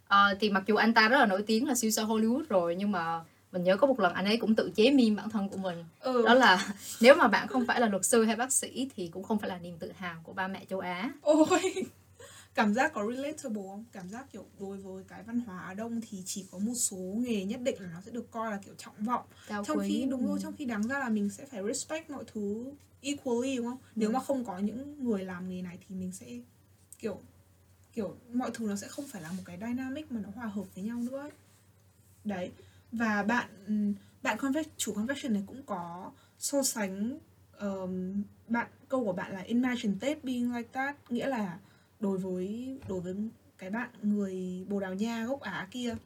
Ờ, 0.09 0.35
thì 0.41 0.51
mặc 0.51 0.63
dù 0.67 0.77
anh 0.77 0.95
ta 0.95 1.09
rất 1.09 1.19
là 1.19 1.27
nổi 1.27 1.43
tiếng 1.47 1.69
là 1.69 1.75
siêu 1.75 1.91
sao 1.91 2.07
Hollywood 2.07 2.43
rồi 2.49 2.77
nhưng 2.77 2.91
mà 2.93 3.21
mình 3.53 3.65
nhớ 3.65 3.77
có 3.77 3.87
một 3.87 4.01
lần 4.01 4.13
anh 4.13 4.25
ấy 4.25 4.37
cũng 4.37 4.55
tự 4.55 4.71
chế 4.75 4.91
meme 4.91 5.15
bản 5.17 5.31
thân 5.31 5.49
của 5.49 5.57
mình 5.57 5.85
ừ 6.01 6.23
đó 6.27 6.35
là 6.35 6.75
nếu 7.01 7.15
mà 7.15 7.29
bạn 7.29 7.49
không 7.49 7.67
phải 7.67 7.81
là 7.81 7.89
luật 7.89 8.05
sư 8.05 8.25
hay 8.25 8.37
bác 8.37 8.53
sĩ 8.53 8.89
thì 8.97 9.09
cũng 9.09 9.23
không 9.23 9.39
phải 9.39 9.49
là 9.51 9.59
niềm 9.59 9.79
tự 9.79 9.93
hào 9.97 10.21
của 10.23 10.33
ba 10.33 10.49
mẹ 10.49 10.65
châu 10.71 10.81
Á 10.81 11.13
Ôi 11.23 11.47
Cảm 12.55 12.75
giác 12.75 12.93
có 12.93 13.07
relatable 13.13 13.63
không? 13.69 13.85
Cảm 13.93 14.09
giác 14.09 14.33
kiểu 14.33 14.45
đối 14.61 14.77
với 14.77 15.05
cái 15.09 15.23
văn 15.23 15.41
hóa 15.47 15.59
Á 15.61 15.75
Đông 15.75 16.01
thì 16.11 16.23
chỉ 16.27 16.45
có 16.51 16.59
một 16.59 16.75
số 16.75 16.97
nghề 16.97 17.45
nhất 17.45 17.61
định 17.61 17.83
là 17.83 17.89
nó 17.95 18.01
sẽ 18.07 18.11
được 18.13 18.31
coi 18.31 18.51
là 18.51 18.59
kiểu 18.65 18.75
trọng 18.79 18.95
vọng 18.99 19.25
cao 19.49 19.65
Trong 19.65 19.79
quý 19.79 19.89
khi 19.89 20.05
đúng 20.11 20.27
rồi, 20.27 20.39
Ừ. 20.39 20.43
trong 20.43 20.53
khi 20.57 20.65
đáng 20.65 20.83
ra 20.89 20.99
là 20.99 21.09
mình 21.09 21.31
sẽ 21.31 21.45
phải 21.47 21.63
respect 21.67 22.11
mọi 22.11 22.25
thứ 22.35 22.73
equally 23.01 23.57
đúng 23.57 23.67
không? 23.67 23.79
Nếu 23.95 24.11
mà 24.11 24.21
không 24.21 24.45
có 24.45 24.59
những 24.59 25.05
người 25.05 25.25
làm 25.25 25.49
nghề 25.49 25.63
này 25.63 25.79
thì 25.89 25.95
mình 25.95 26.13
sẽ 26.13 26.27
kiểu 26.99 27.21
kiểu 27.95 28.17
mọi 28.33 28.51
thứ 28.55 28.67
nó 28.69 28.77
sẽ 28.77 28.89
không 28.89 29.07
phải 29.09 29.23
là 29.23 29.33
một 29.33 29.43
cái 29.45 29.59
dynamic 29.61 30.13
mà 30.13 30.21
nó 30.21 30.29
hòa 30.35 30.47
hợp 30.47 30.65
với 30.75 30.85
nhau 30.85 30.99
nữa 30.99 31.19
ấy. 31.19 31.31
Đấy 32.25 32.51
Và 32.93 33.23
bạn 33.23 33.49
bạn 34.23 34.39
conve- 34.39 34.65
chủ 34.77 34.95
confession 34.95 35.33
này 35.33 35.43
cũng 35.47 35.63
có 35.63 36.13
so 36.39 36.63
sánh 36.63 37.19
um, 37.61 38.23
bạn 38.49 38.67
câu 38.89 39.05
của 39.05 39.13
bạn 39.13 39.33
là 39.33 39.41
imagine 39.41 39.95
Tết 40.01 40.25
being 40.25 40.57
like 40.57 40.69
that 40.73 40.97
nghĩa 41.13 41.27
là 41.29 41.59
đối 42.01 42.19
với 42.19 42.79
đối 42.89 43.01
với 43.01 43.15
cái 43.59 43.71
bạn 43.71 43.91
người 44.03 44.65
Bồ 44.69 44.81
Đào 44.81 44.95
Nha 44.95 45.25
gốc 45.27 45.41
Á 45.41 45.69
kia 45.71 45.97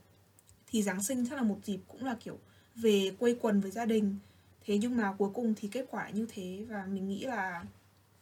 thì 0.66 0.83
Giáng 0.83 1.03
sinh 1.03 1.27
chắc 1.31 1.37
là 1.37 1.42
một 1.42 1.59
dịp 1.64 1.81
cũng 1.88 2.05
là 2.05 2.16
kiểu 2.20 2.38
về 2.74 3.11
quây 3.18 3.38
quần 3.40 3.61
với 3.61 3.70
gia 3.70 3.85
đình 3.85 4.16
thế 4.64 4.79
nhưng 4.79 4.96
mà 4.96 5.14
cuối 5.18 5.31
cùng 5.35 5.55
thì 5.57 5.68
kết 5.72 5.87
quả 5.90 6.11
như 6.11 6.27
thế 6.35 6.66
và 6.68 6.87
mình 6.87 7.09
nghĩ 7.09 7.24
là 7.24 7.64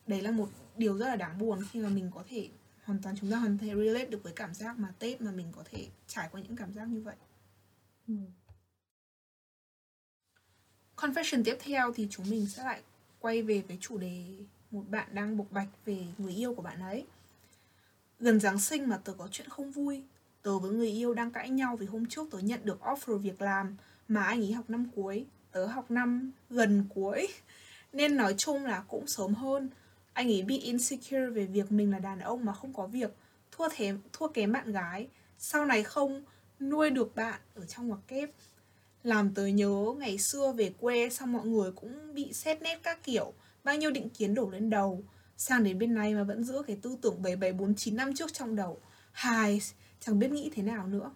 đấy 0.07 0.22
là 0.22 0.31
một 0.31 0.48
điều 0.76 0.98
rất 0.98 1.09
là 1.09 1.16
đáng 1.16 1.38
buồn 1.38 1.59
khi 1.70 1.81
mà 1.81 1.88
mình 1.88 2.11
có 2.14 2.24
thể 2.29 2.48
hoàn 2.87 3.03
toàn 3.03 3.16
chúng 3.20 3.31
ta 3.31 3.37
hoàn 3.37 3.59
thể 3.59 3.68
relate 3.68 4.07
được 4.07 4.22
với 4.22 4.33
cảm 4.33 4.55
giác 4.55 4.79
mà 4.79 4.92
Tết 4.99 5.20
mà 5.20 5.31
mình 5.31 5.46
có 5.53 5.62
thể 5.70 5.88
trải 6.07 6.29
qua 6.33 6.40
những 6.40 6.57
cảm 6.57 6.72
giác 6.72 6.88
như 6.88 7.01
vậy 7.01 7.16
Ừ. 8.09 8.14
Confession 10.96 11.42
tiếp 11.44 11.57
theo 11.61 11.92
thì 11.92 12.09
chúng 12.11 12.31
mình 12.31 12.46
sẽ 12.46 12.64
lại 12.64 12.83
quay 13.20 13.42
về 13.42 13.62
cái 13.68 13.79
chủ 13.81 13.99
đề 13.99 14.25
một 14.70 14.85
bạn 14.90 15.09
đang 15.14 15.37
bộc 15.37 15.46
bạch 15.51 15.68
về 15.85 16.07
người 16.18 16.33
yêu 16.35 16.55
của 16.55 16.62
bạn 16.62 16.81
ấy. 16.81 17.07
Gần 18.20 18.40
Giáng 18.40 18.61
sinh 18.61 18.88
mà 18.88 19.01
tớ 19.05 19.12
có 19.12 19.29
chuyện 19.31 19.49
không 19.49 19.72
vui. 19.72 20.03
Tớ 20.42 20.59
với 20.59 20.70
người 20.70 20.90
yêu 20.90 21.14
đang 21.14 21.31
cãi 21.31 21.51
nhau 21.51 21.77
vì 21.77 21.87
hôm 21.87 22.07
trước 22.07 22.31
tớ 22.31 22.38
nhận 22.38 22.61
được 22.64 22.81
offer 22.81 23.16
việc 23.18 23.42
làm 23.42 23.77
mà 24.09 24.22
anh 24.22 24.40
ấy 24.40 24.53
học 24.53 24.70
năm 24.70 24.87
cuối, 24.94 25.27
tớ 25.53 25.66
học 25.66 25.90
năm 25.90 26.31
gần 26.51 26.85
cuối. 26.94 27.29
Nên 27.92 28.16
nói 28.16 28.35
chung 28.38 28.64
là 28.64 28.85
cũng 28.88 29.07
sớm 29.07 29.35
hơn. 29.35 29.68
Anh 30.16 30.29
ấy 30.29 30.42
bị 30.42 30.59
insecure 30.59 31.26
về 31.26 31.46
việc 31.46 31.72
mình 31.72 31.90
là 31.90 31.98
đàn 31.98 32.20
ông 32.20 32.44
mà 32.44 32.52
không 32.52 32.72
có 32.72 32.87
việc, 32.87 33.11
thua 33.52 33.68
thém 33.72 34.00
thua 34.12 34.29
kém 34.29 34.52
bạn 34.52 34.72
gái. 34.72 35.09
Sau 35.38 35.64
này 35.66 35.83
không 35.83 36.24
nuôi 36.61 36.90
được 36.90 37.14
bạn 37.16 37.40
ở 37.55 37.66
trong 37.66 37.88
ngoặc 37.88 38.00
kép. 38.09 38.31
Làm 39.02 39.35
tớ 39.35 39.46
nhớ 39.46 39.94
ngày 39.98 40.18
xưa 40.18 40.52
về 40.52 40.74
quê 40.81 41.11
xong 41.11 41.33
mọi 41.33 41.46
người 41.46 41.72
cũng 41.72 42.14
bị 42.14 42.33
xét 42.33 42.62
nét 42.62 42.81
các 42.83 43.02
kiểu. 43.02 43.33
Bao 43.64 43.76
nhiêu 43.76 43.90
định 43.90 44.11
kiến 44.11 44.35
đổ 44.35 44.50
lên 44.50 44.70
đầu. 44.70 45.02
Sang 45.37 45.64
đến 45.64 45.79
bên 45.79 45.94
này 45.94 46.14
mà 46.14 46.22
vẫn 46.22 46.44
giữ 46.44 46.62
cái 46.66 46.79
tư 46.83 46.96
tưởng 47.02 47.22
7749 47.22 47.96
năm 47.96 48.14
trước 48.14 48.33
trong 48.33 48.57
đầu. 48.57 48.81
Hài 49.12 49.61
chẳng 50.00 50.18
biết 50.18 50.31
nghĩ 50.31 50.50
thế 50.55 50.62
nào 50.62 50.87
nữa. 50.87 51.11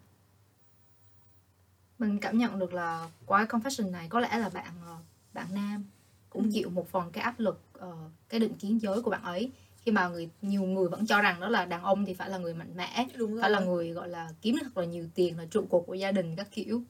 Mình 1.98 2.18
cảm 2.18 2.38
nhận 2.38 2.58
được 2.58 2.72
là 2.74 3.10
qua 3.26 3.44
confession 3.44 3.90
này 3.90 4.06
có 4.08 4.20
lẽ 4.20 4.38
là 4.38 4.48
bạn 4.48 4.72
ờ, 4.86 4.96
bạn 5.32 5.46
nam 5.54 5.84
cũng 6.30 6.42
Ừ. 6.42 6.50
chịu 6.52 6.70
một 6.70 6.88
phần 6.90 7.10
cái 7.12 7.24
áp 7.24 7.40
lực 7.40 7.60
ờ, 7.80 7.92
cái 8.28 8.40
định 8.40 8.54
kiến 8.54 8.80
giới 8.80 9.02
của 9.02 9.10
bạn 9.10 9.22
ấy. 9.22 9.50
Khi 9.82 9.92
mà 9.92 10.08
người 10.08 10.28
nhiều 10.42 10.62
người 10.62 10.88
vẫn 10.88 11.06
cho 11.06 11.22
rằng 11.22 11.40
đó 11.40 11.48
là 11.48 11.64
đàn 11.64 11.82
ông 11.82 12.04
thì 12.04 12.14
phải 12.14 12.30
là 12.30 12.38
người 12.38 12.54
mạnh 12.54 12.76
mẽ 12.76 13.06
đúng 13.16 13.30
rồi 13.32 13.40
phải 13.40 13.50
là 13.50 13.60
người 13.60 13.90
gọi 13.90 14.08
là 14.08 14.28
kiếm 14.42 14.56
được 14.56 14.62
thật 14.64 14.80
là 14.80 14.86
nhiều 14.86 15.06
tiền 15.14 15.38
là 15.38 15.44
trụ 15.50 15.66
cột 15.70 15.84
của 15.86 15.94
gia 15.94 16.12
đình 16.12 16.36
các 16.36 16.48
kiểu. 16.50 16.82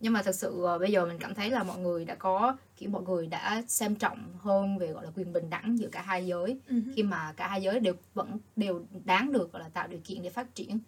Nhưng 0.00 0.12
mà 0.12 0.22
thật 0.22 0.34
sự 0.34 0.62
ờ, 0.64 0.78
bây 0.78 0.92
giờ 0.92 1.06
mình 1.06 1.18
cảm 1.18 1.34
thấy 1.34 1.50
là 1.50 1.62
mọi 1.62 1.78
người 1.78 2.04
đã 2.04 2.14
có 2.14 2.56
kiểu 2.76 2.90
mọi 2.90 3.02
người 3.02 3.26
đã 3.26 3.62
xem 3.68 3.94
trọng 3.94 4.18
hơn 4.38 4.78
về 4.78 4.86
gọi 4.86 5.04
là 5.04 5.10
quyền 5.16 5.32
bình 5.32 5.50
đẳng 5.50 5.78
giữa 5.78 5.88
cả 5.88 6.02
hai 6.02 6.26
giới. 6.26 6.58
Ừ. 6.68 6.76
khi 6.94 7.02
mà 7.02 7.32
cả 7.36 7.48
hai 7.48 7.62
giới 7.62 7.80
đều 7.80 7.94
vẫn 8.14 8.38
đều 8.56 8.84
đáng 9.04 9.32
được 9.32 9.52
gọi 9.52 9.62
là 9.62 9.68
tạo 9.68 9.88
điều 9.88 10.00
kiện 10.04 10.22
để 10.22 10.30
phát 10.30 10.54
triển. 10.54 10.78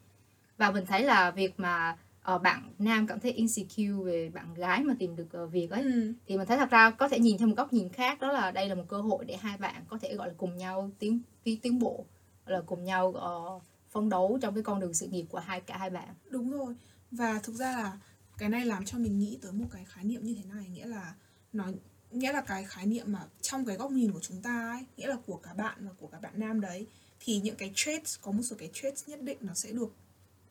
Và 0.57 0.71
mình 0.71 0.87
thấy 0.87 1.03
là 1.03 1.31
việc 1.31 1.61
mà 1.61 1.97
ờ, 2.23 2.39
bạn 2.39 2.73
nam 2.79 3.07
cảm 3.07 3.21
thấy 3.21 3.33
insecure 3.33 4.05
về 4.05 4.31
bạn 4.31 4.55
gái 4.55 4.85
mà 4.85 4.95
tìm 4.99 5.17
được 5.17 5.33
ờ, 5.33 5.47
việc 5.47 5.71
ấy. 5.71 5.83
Ừ. 5.83 6.13
thì 6.27 6.37
mình 6.37 6.47
thấy 6.47 6.57
thật 6.57 6.71
ra 6.71 6.91
có 6.91 7.09
thể 7.09 7.19
nhìn 7.19 7.39
theo 7.39 7.49
một 7.49 7.55
góc 7.57 7.73
nhìn 7.73 7.89
khác 7.89 8.21
đó 8.21 8.33
là 8.33 8.51
đây 8.51 8.69
là 8.69 8.75
một 8.75 8.85
cơ 8.89 9.01
hội 9.01 9.25
để 9.25 9.37
hai 9.37 9.59
bạn 9.59 9.85
có 9.89 9.99
thể 9.99 10.15
gọi 10.15 10.29
là 10.29 10.35
cùng 10.37 10.57
nhau 10.57 10.91
tiến 10.99 11.21
tiến 11.45 11.61
tiến 11.61 11.79
bộ 11.79 12.05
là 12.47 12.61
cùng 12.67 12.85
nhau 12.85 13.13
ờ, 13.13 13.61
phấn 13.91 14.09
đấu 14.09 14.39
trong 14.43 14.55
cái 14.55 14.63
con 14.63 14.81
đường 14.81 14.95
sự 14.95 15.07
nghiệp 15.07 15.25
của 15.29 15.39
hai 15.39 15.61
cả 15.61 15.79
hai 15.79 15.91
bạn. 15.91 16.09
Đúng 16.31 16.51
rồi. 16.51 16.75
Và 17.11 17.41
thực 17.43 17.55
ra 17.55 17.73
là 17.73 17.99
cái 18.39 18.49
này 18.49 18.67
làm 18.67 18.85
cho 18.85 18.99
mình 18.99 19.19
nghĩ 19.19 19.39
tới 19.43 19.53
một 19.53 19.67
cái 19.71 19.85
khái 19.85 20.05
niệm 20.05 20.25
như 20.25 20.35
thế 20.35 20.55
này 20.55 20.67
Nghĩa 20.69 20.87
là 20.87 21.15
nó 21.53 21.65
nghĩa 22.11 22.33
là 22.33 22.41
cái 22.41 22.65
khái 22.65 22.87
niệm 22.87 23.13
mà 23.13 23.27
trong 23.41 23.65
cái 23.65 23.77
góc 23.77 23.91
nhìn 23.91 24.13
của 24.13 24.21
chúng 24.21 24.43
ta 24.43 24.71
ấy 24.71 24.85
Nghĩa 24.97 25.07
là 25.07 25.17
của 25.27 25.37
cả 25.37 25.55
bạn 25.55 25.79
và 25.81 25.93
của 26.01 26.07
cả 26.07 26.19
bạn 26.23 26.33
nam 26.37 26.61
đấy 26.61 26.87
Thì 27.21 27.41
những 27.41 27.57
cái 27.57 27.73
traits, 27.75 28.19
có 28.23 28.33
một 28.33 28.43
số 28.43 28.57
cái 28.59 28.71
traits 28.73 29.09
nhất 29.09 29.23
định 29.23 29.39
nó 29.41 29.55
sẽ 29.55 29.73
được 29.73 29.93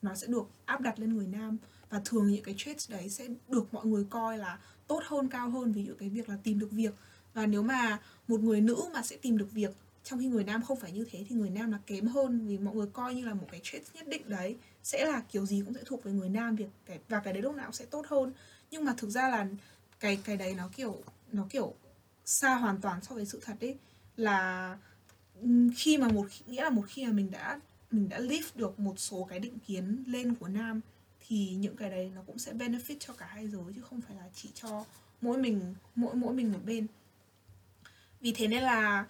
nó 0.01 0.15
sẽ 0.15 0.27
được 0.27 0.49
áp 0.65 0.81
đặt 0.81 0.99
lên 0.99 1.17
người 1.17 1.27
nam. 1.27 1.57
Và 1.89 2.01
thường 2.05 2.27
những 2.27 2.43
cái 2.43 2.55
traits 2.57 2.91
đấy 2.91 3.09
sẽ 3.09 3.27
được 3.47 3.73
mọi 3.73 3.85
người 3.85 4.05
coi 4.09 4.37
là 4.37 4.59
tốt 4.87 5.03
hơn, 5.05 5.27
cao 5.27 5.49
hơn, 5.49 5.71
ví 5.71 5.85
dụ 5.85 5.93
cái 5.99 6.09
việc 6.09 6.29
là 6.29 6.37
tìm 6.43 6.59
được 6.59 6.71
việc. 6.71 6.93
Và 7.33 7.45
nếu 7.45 7.63
mà 7.63 7.99
một 8.27 8.41
người 8.41 8.61
nữ 8.61 8.75
mà 8.93 9.01
sẽ 9.01 9.17
tìm 9.21 9.37
được 9.37 9.51
việc 9.51 9.71
trong 10.03 10.19
khi 10.19 10.27
người 10.27 10.43
nam 10.43 10.63
không 10.63 10.79
phải 10.79 10.91
như 10.91 11.05
thế, 11.11 11.25
thì 11.29 11.35
người 11.35 11.49
nam 11.49 11.71
là 11.71 11.79
kém 11.85 12.07
hơn. 12.07 12.47
Vì 12.47 12.57
mọi 12.57 12.75
người 12.75 12.87
coi 12.93 13.15
như 13.15 13.25
là 13.25 13.33
một 13.33 13.47
cái 13.51 13.59
trait 13.63 13.83
nhất 13.93 14.07
định 14.07 14.29
đấy 14.29 14.55
sẽ 14.83 15.05
là 15.05 15.21
kiểu 15.31 15.45
gì 15.45 15.61
cũng 15.65 15.73
sẽ 15.73 15.81
thuộc 15.85 16.03
về 16.03 16.11
người 16.11 16.29
nam, 16.29 16.55
việc 16.55 16.69
cái 16.85 16.99
và 17.09 17.19
cái 17.19 17.33
đấy 17.33 17.41
lúc 17.41 17.55
nào 17.55 17.65
cũng 17.65 17.73
sẽ 17.73 17.85
tốt 17.85 18.05
hơn. 18.07 18.33
Nhưng 18.71 18.85
mà 18.85 18.93
thực 18.97 19.09
ra 19.09 19.29
là 19.29 19.47
cái 19.99 20.19
cái 20.23 20.37
đấy 20.37 20.53
nó 20.57 20.69
kiểu 20.75 21.03
nó 21.31 21.47
kiểu 21.49 21.73
xa 22.25 22.55
hoàn 22.55 22.81
toàn 22.81 23.01
so 23.01 23.15
với 23.15 23.25
sự 23.25 23.39
thật 23.45 23.53
đấy 23.59 23.77
là 24.17 24.77
khi 25.75 25.97
mà 25.97 26.07
một 26.07 26.27
nghĩa 26.45 26.63
là 26.63 26.69
một 26.69 26.83
khi 26.87 27.05
mà 27.05 27.11
mình 27.11 27.31
đã 27.31 27.59
mình 27.91 28.09
đã 28.09 28.19
lift 28.19 28.49
được 28.55 28.79
một 28.79 28.99
số 28.99 29.27
cái 29.29 29.39
định 29.39 29.59
kiến 29.67 30.03
lên 30.07 30.35
của 30.35 30.47
nam 30.47 30.81
thì 31.27 31.55
những 31.55 31.75
cái 31.75 31.89
đấy 31.89 32.11
nó 32.15 32.21
cũng 32.27 32.39
sẽ 32.39 32.53
benefit 32.53 32.95
cho 32.99 33.13
cả 33.13 33.25
hai 33.25 33.47
giới 33.47 33.73
chứ 33.75 33.81
không 33.81 34.01
phải 34.01 34.15
là 34.15 34.29
chỉ 34.33 34.49
cho 34.53 34.85
mỗi 35.21 35.37
mình 35.37 35.75
mỗi 35.95 36.15
mỗi 36.15 36.33
mình 36.33 36.51
một 36.51 36.59
bên. 36.65 36.87
Vì 38.21 38.31
thế 38.31 38.47
nên 38.47 38.63
là 38.63 39.05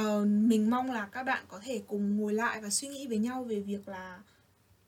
uh, 0.00 0.26
mình 0.26 0.70
mong 0.70 0.90
là 0.90 1.06
các 1.06 1.22
bạn 1.22 1.44
có 1.48 1.60
thể 1.64 1.82
cùng 1.86 2.16
ngồi 2.16 2.32
lại 2.32 2.60
và 2.60 2.70
suy 2.70 2.88
nghĩ 2.88 3.06
với 3.06 3.18
nhau 3.18 3.44
về 3.44 3.60
việc 3.60 3.88
là 3.88 4.20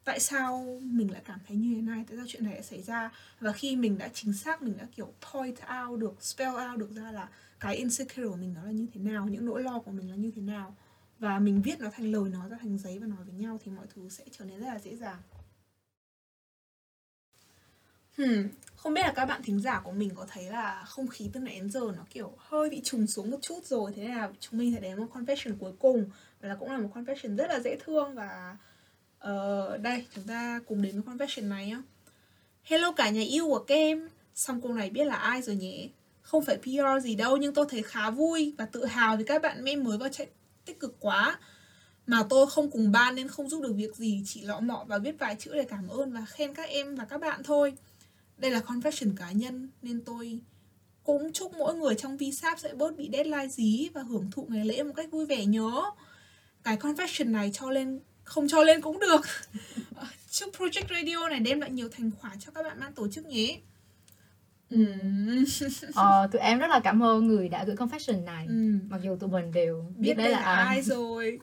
tại 0.05 0.21
sao 0.21 0.81
mình 0.83 1.13
lại 1.13 1.23
cảm 1.25 1.39
thấy 1.49 1.57
như 1.57 1.75
thế 1.75 1.81
này 1.83 2.05
tại 2.09 2.17
sao 2.17 2.27
chuyện 2.29 2.45
này 2.45 2.55
lại 2.55 2.63
xảy 2.63 2.83
ra. 2.83 3.11
Và 3.41 3.53
khi 3.53 3.77
mình 3.77 3.99
đã 3.99 4.09
chính 4.15 4.33
xác 4.33 4.63
mình 4.63 4.77
đã 4.79 4.87
kiểu 4.97 5.13
point 5.33 5.57
out 5.81 6.01
được 6.01 6.23
spell 6.23 6.57
out 6.71 6.79
được 6.79 6.91
ra 6.91 7.13
là 7.13 7.29
cái 7.61 7.77
insecure 7.77 8.29
của 8.29 8.37
mình 8.37 8.55
nó 8.55 8.63
là 8.63 8.71
như 8.71 8.87
thế 8.95 9.01
nào 9.01 9.29
những 9.29 9.47
nỗi 9.47 9.63
lo 9.63 9.79
của 9.79 9.91
mình 9.91 10.11
là 10.11 10.17
như 10.17 10.31
thế 10.37 10.43
nào 10.43 10.77
và 11.21 11.39
mình 11.39 11.63
viết 11.63 11.81
nó 11.81 11.91
thành 11.93 12.13
lời 12.13 12.31
nó 12.33 12.49
ra 12.49 12.57
thành 12.61 12.79
giấy 12.79 12.99
và 12.99 13.07
nói 13.07 13.25
với 13.25 13.35
nhau 13.35 13.59
thì 13.65 13.73
mọi 13.73 13.87
thứ 13.95 14.09
sẽ 14.09 14.25
trở 14.31 14.45
nên 14.45 14.61
rất 14.61 14.67
là 14.67 14.79
dễ 14.79 14.97
dàng. 14.97 15.23
Hmm, 18.17 18.49
không 18.77 18.95
biết 18.95 19.03
là 19.03 19.13
các 19.17 19.25
bạn 19.25 19.43
thính 19.43 19.61
giả 19.61 19.81
của 19.85 19.93
mình 19.93 20.11
có 20.15 20.27
thấy 20.29 20.45
là 20.45 20.85
không 20.87 21.09
khí 21.09 21.31
từ 21.33 21.41
nãy 21.41 21.55
đến 21.55 21.71
giờ 21.71 21.81
nó 21.97 22.05
kiểu 22.11 22.33
hơi 22.39 22.71
bị 22.71 22.81
trùng 22.85 23.07
xuống 23.07 23.31
một 23.31 23.39
chút 23.43 23.65
rồi 23.65 23.93
Thế 23.97 24.03
nên 24.03 24.17
là 24.17 24.31
chúng 24.41 24.59
mình 24.59 24.75
sẽ 24.75 24.81
đến 24.81 24.99
một 24.99 25.07
confession 25.13 25.57
cuối 25.59 25.73
cùng. 25.79 26.11
Và 26.41 26.49
là 26.49 26.55
cũng 26.55 26.71
là 26.71 26.79
một 26.79 26.91
confession 26.95 27.37
rất 27.37 27.51
là 27.51 27.61
dễ 27.61 27.79
thương 27.85 28.15
và 28.15 28.57
uh, 29.25 29.81
Đây, 29.81 30.07
chúng 30.15 30.25
ta 30.25 30.61
cùng 30.67 30.83
đến 30.83 31.01
với 31.01 31.15
confession 31.15 31.49
này 31.49 31.67
nhá. 31.67 31.83
Hello 32.63 32.93
cả 32.93 33.11
nhà 33.11 33.23
yêu 33.23 33.47
của 33.49 33.65
Kem. 33.65 34.09
Xong 34.35 34.61
cô 34.61 34.73
này 34.73 34.91
biết 34.91 35.05
là 35.05 35.15
ai 35.15 35.43
rồi 35.43 35.57
nhỉ? 35.57 35.91
Không 36.23 36.45
phải 36.45 36.57
PR 36.57 37.05
gì 37.05 37.15
đâu 37.15 37.37
nhưng 37.37 37.55
tôi 37.55 37.67
thấy 37.69 37.83
khá 37.83 38.11
vui 38.11 38.55
và 38.59 38.67
tự 38.67 38.85
hào 38.85 39.17
vì 39.17 39.25
các 39.25 39.43
bạn 39.43 39.65
mê 39.65 39.77
mới 39.77 39.99
vào 39.99 40.09
chạy 40.09 40.27
tích 40.71 40.81
cực 40.81 40.97
quá. 41.01 41.39
Mà 42.07 42.23
tôi 42.29 42.47
không 42.51 42.71
cùng 42.71 42.93
ban 42.93 43.15
nên 43.15 43.29
không 43.29 43.49
giúp 43.49 43.63
được 43.63 43.73
việc 43.77 43.97
gì, 43.97 44.23
chỉ 44.27 44.43
lọ 44.43 44.61
mọ 44.61 44.85
và 44.89 44.99
viết 44.99 45.19
vài 45.19 45.37
chữ 45.39 45.51
để 45.55 45.65
cảm 45.65 45.89
ơn 45.89 46.13
và 46.13 46.25
khen 46.29 46.55
các 46.55 46.69
em 46.69 46.97
và 46.97 47.05
các 47.05 47.21
bạn 47.21 47.43
thôi. 47.45 47.73
Đây 48.37 48.51
là 48.51 48.61
confession 48.67 49.17
cá 49.17 49.33
nhân, 49.33 49.71
nên 49.83 50.05
tôi 50.05 50.41
cũng 51.03 51.33
chúc 51.33 51.53
mỗi 51.55 51.75
người 51.75 51.95
trong 51.95 52.17
VSAP 52.17 52.59
sẽ 52.61 52.75
bớt 52.75 52.97
bị 52.97 53.11
deadline 53.13 53.49
dí 53.49 53.89
và 53.95 54.03
hưởng 54.03 54.31
thụ 54.31 54.47
ngày 54.51 54.65
lễ 54.65 54.83
một 54.83 54.93
cách 54.97 55.11
vui 55.11 55.27
vẻ 55.27 55.45
nhớ. 55.45 55.83
Cái 56.65 56.77
confession 56.77 57.31
này 57.31 57.51
cho 57.55 57.71
lên, 57.71 58.01
không 58.25 58.49
cho 58.49 58.63
lên 58.63 58.81
cũng 58.81 58.99
được. 58.99 59.21
Chúc 60.31 60.51
project 60.59 60.95
radio 60.95 61.29
này 61.29 61.41
đem 61.41 61.61
lại 61.61 61.71
nhiều 61.71 61.89
thành 61.93 62.11
quả 62.23 62.37
cho 62.41 62.53
các 62.53 62.63
bạn 62.63 62.81
ban 62.81 62.93
tổ 62.93 63.09
chức 63.09 63.27
nhé. 63.27 63.61
Ừm. 64.71 65.45
Ờ, 65.95 66.29
tụi 66.33 66.41
em 66.41 66.59
rất 66.59 66.67
là 66.71 66.81
cảm 66.81 67.03
ơn 67.03 67.27
người 67.27 67.49
đã 67.49 67.65
gửi 67.65 67.77
confession 67.77 68.25
này 68.25 68.47
Ừm. 68.47 68.81
Mặc 68.89 69.01
dù 69.05 69.17
tụi 69.17 69.31
mình 69.31 69.53
đều 69.53 69.83
biết, 69.97 70.09
biết 70.09 70.15
đấy 70.15 70.31
là 70.31 70.39
ai 70.39 70.83
rồi 70.83 71.39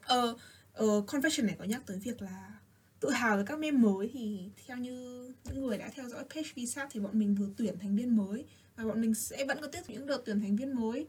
ờ, 0.00 0.36
ờ 0.72 0.86
confession 1.06 1.46
này 1.46 1.56
có 1.58 1.64
nhắc 1.64 1.82
tới 1.86 1.98
việc 1.98 2.22
là 2.22 2.52
tự 3.00 3.10
hào 3.10 3.36
với 3.36 3.44
các 3.46 3.58
meme 3.58 3.78
mới 3.78 4.10
thì 4.12 4.50
theo 4.66 4.76
như 4.76 5.28
những 5.44 5.66
người 5.66 5.78
đã 5.78 5.88
theo 5.94 6.08
dõi 6.08 6.24
page 6.34 6.48
VSAP 6.56 6.88
thì 6.92 7.00
bọn 7.00 7.18
mình 7.18 7.34
vừa 7.34 7.48
tuyển 7.56 7.78
thành 7.78 7.96
viên 7.96 8.16
mới 8.16 8.44
và 8.76 8.84
bọn 8.84 9.00
mình 9.00 9.14
sẽ 9.14 9.44
vẫn 9.44 9.58
có 9.60 9.66
tiếp 9.66 9.80
những 9.88 10.06
đợt 10.06 10.22
tuyển 10.24 10.40
thành 10.40 10.56
viên 10.56 10.74
mới 10.80 11.06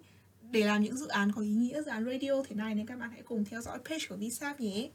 để 0.51 0.65
làm 0.65 0.83
những 0.83 0.97
dự 0.97 1.07
án 1.07 1.31
có 1.31 1.41
ý 1.41 1.49
nghĩa 1.53 1.81
dự 1.81 1.91
án 1.91 2.05
radio 2.05 2.43
thế 2.47 2.55
này 2.55 2.75
nên 2.75 2.85
các 2.85 2.99
bạn 2.99 3.11
hãy 3.11 3.21
cùng 3.21 3.45
theo 3.45 3.61
dõi 3.61 3.79
page 3.85 4.05
của 4.09 4.15
VSAP 4.15 4.59
nhé 4.59 4.89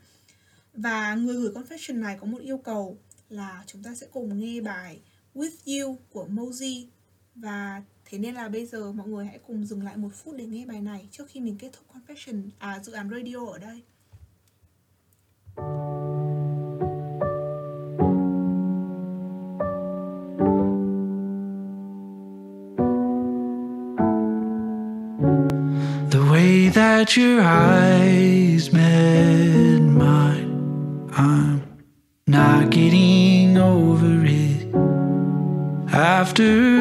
và 0.75 1.15
người 1.15 1.35
gửi 1.35 1.51
confession 1.51 2.01
này 2.01 2.17
có 2.21 2.27
một 2.27 2.39
yêu 2.41 2.59
cầu 2.59 2.99
là 3.29 3.65
chúng 3.67 3.83
ta 3.83 3.95
sẽ 3.95 4.07
cùng 4.13 4.39
nghe 4.39 4.61
bài 4.61 5.01
With 5.39 5.83
You 5.83 5.99
của 6.13 6.27
Mozi 6.31 6.87
và 7.35 7.83
thế 8.05 8.19
nên 8.19 8.35
là 8.35 8.49
bây 8.49 8.67
giờ 8.67 8.93
mọi 8.93 9.09
người 9.09 9.27
hãy 9.27 9.39
cùng 9.47 9.67
dừng 9.67 9.83
lại 9.83 9.97
một 9.97 10.09
phút 10.15 10.35
để 10.39 10.47
nghe 10.47 10.67
bài 10.67 10.81
này 10.81 11.09
trước 11.11 11.25
khi 11.29 11.41
mình 11.41 11.57
kết 11.59 11.71
thúc 11.73 11.85
confession 11.95 12.43
à 12.59 12.79
dự 12.83 12.93
án 12.93 13.11
radio 13.11 13.47
ở 13.47 13.59
đây. 13.59 13.83
The 26.11 26.21
way 26.31 26.71
that 26.75 27.19
your 27.19 27.41
eyes 27.41 28.75
met 28.75 29.38
After 36.39 36.78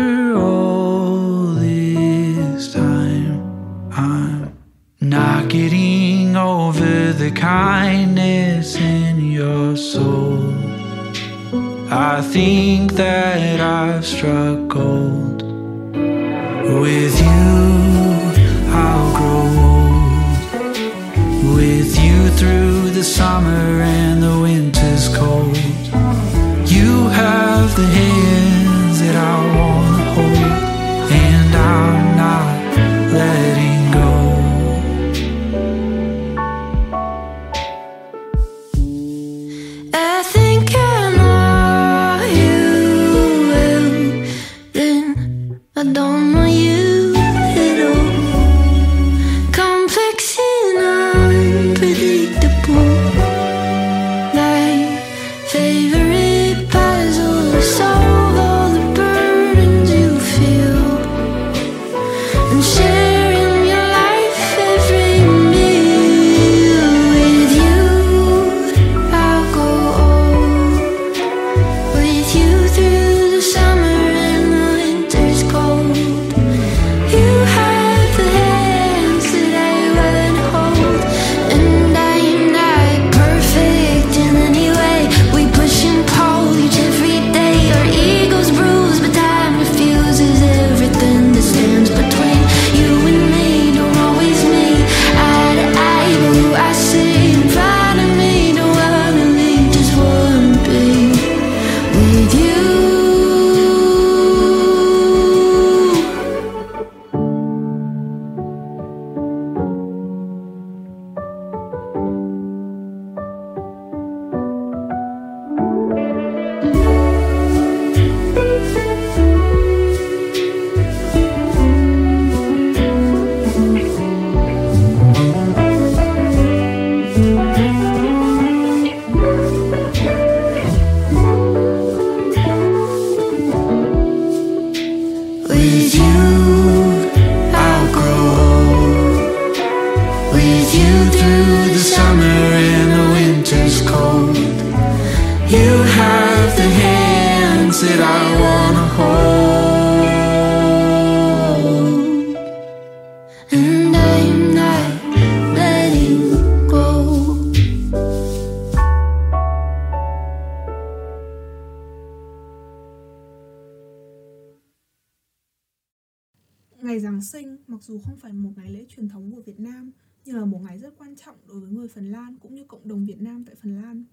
mặc 167.78 167.84
dù 167.84 167.99
không 167.99 168.17
phải 168.17 168.34
một 168.34 168.51
ngày 168.55 168.71
lễ 168.71 168.86
truyền 168.89 169.09
thống 169.09 169.32
của 169.32 169.41
Việt 169.41 169.59
Nam 169.59 169.91
nhưng 170.25 170.36
là 170.36 170.45
một 170.45 170.61
ngày 170.63 170.78
rất 170.78 170.93
quan 170.97 171.15
trọng 171.15 171.36
đối 171.47 171.59
với 171.59 171.71
người 171.71 171.88
Phần 171.88 172.11
Lan 172.11 172.38
cũng 172.41 172.55
như 172.55 172.63
cộng 172.63 172.88
đồng 172.88 173.05
Việt 173.05 173.21
Nam 173.21 173.45
tại 173.45 173.55
Phần 173.55 173.82
Lan. 173.82 174.03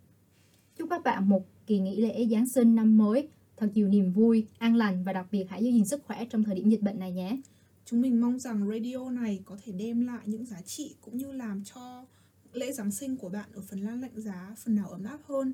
Chúc 0.77 0.91
các 0.91 1.03
bạn 1.05 1.29
một 1.29 1.47
kỳ 1.67 1.79
nghỉ 1.79 2.01
lễ 2.01 2.27
Giáng 2.31 2.49
sinh 2.49 2.75
năm 2.75 2.99
mới 2.99 3.29
thật 3.57 3.69
nhiều 3.75 3.89
niềm 3.89 4.13
vui, 4.13 4.47
an 4.59 4.77
lành 4.77 5.05
và 5.05 5.13
đặc 5.13 5.27
biệt 5.31 5.45
hãy 5.49 5.65
giữ 5.65 5.71
gìn 5.71 5.85
sức 5.85 6.05
khỏe 6.05 6.25
trong 6.31 6.45
thời 6.45 6.55
điểm 6.55 6.71
dịch 6.71 6.83
bệnh 6.83 6.99
này 6.99 7.13
nhé. 7.13 7.41
Chúng 7.85 8.01
mình 8.01 8.21
mong 8.21 8.39
rằng 8.39 8.69
radio 8.69 9.11
này 9.11 9.41
có 9.45 9.57
thể 9.65 9.73
đem 9.73 10.07
lại 10.07 10.23
những 10.27 10.47
giá 10.47 10.63
trị 10.63 10.97
cũng 11.01 11.17
như 11.17 11.33
làm 11.33 11.65
cho 11.65 12.07
lễ 12.53 12.73
Giáng 12.73 12.91
sinh 12.91 13.17
của 13.17 13.29
bạn 13.29 13.49
ở 13.55 13.63
Phần 13.69 13.81
Lan 13.81 14.01
lạnh 14.01 14.21
giá 14.21 14.55
phần 14.65 14.75
nào 14.75 14.89
ấm 14.89 15.05
áp 15.05 15.19
hơn. 15.25 15.53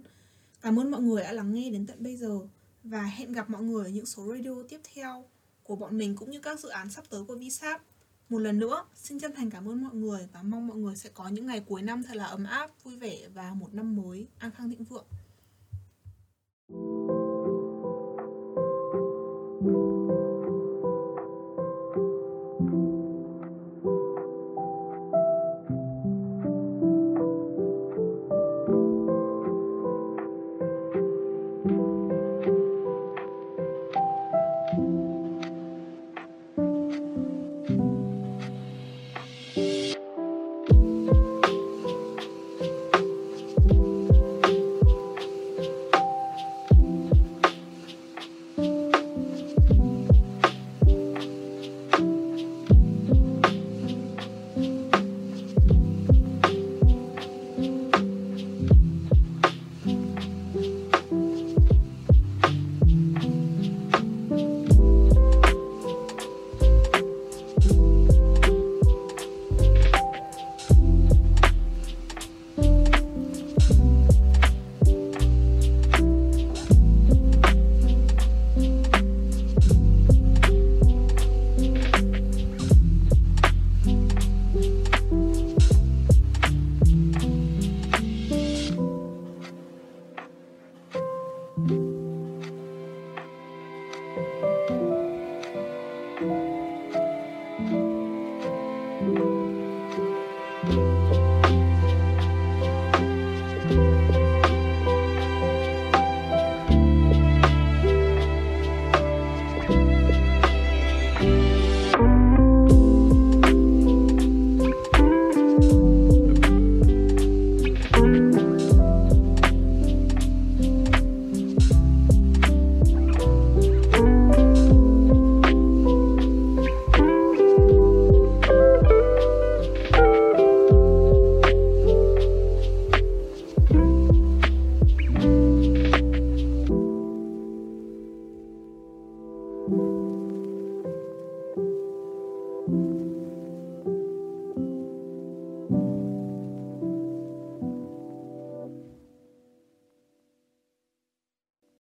Cảm 0.60 0.78
ơn 0.78 0.90
mọi 0.90 1.02
người 1.02 1.22
đã 1.22 1.32
lắng 1.32 1.54
nghe 1.54 1.70
đến 1.70 1.86
tận 1.86 2.02
bây 2.02 2.16
giờ 2.16 2.40
và 2.84 3.02
hẹn 3.02 3.32
gặp 3.32 3.50
mọi 3.50 3.62
người 3.62 3.84
ở 3.84 3.90
những 3.90 4.06
số 4.06 4.34
radio 4.36 4.62
tiếp 4.68 4.80
theo 4.94 5.24
của 5.62 5.76
bọn 5.76 5.98
mình 5.98 6.16
cũng 6.16 6.30
như 6.30 6.40
các 6.40 6.60
dự 6.60 6.68
án 6.68 6.90
sắp 6.90 7.04
tới 7.10 7.24
của 7.24 7.36
VSAP. 7.36 7.82
Một 8.30 8.38
lần 8.38 8.58
nữa, 8.58 8.84
xin 8.94 9.18
chân 9.18 9.32
thành 9.36 9.50
cảm 9.50 9.68
ơn 9.68 9.82
mọi 9.84 9.94
người 9.94 10.28
và 10.32 10.42
mong 10.42 10.66
mọi 10.66 10.76
người 10.76 10.96
sẽ 10.96 11.10
có 11.14 11.28
những 11.28 11.46
ngày 11.46 11.60
cuối 11.60 11.82
năm 11.82 12.02
thật 12.02 12.16
là 12.16 12.24
ấm 12.24 12.44
áp, 12.44 12.70
vui 12.84 12.96
vẻ 12.96 13.28
và 13.34 13.54
một 13.54 13.74
năm 13.74 13.96
mới 13.96 14.26
an 14.38 14.50
khang 14.50 14.70
thịnh 14.70 14.84
vượng. 14.84 15.04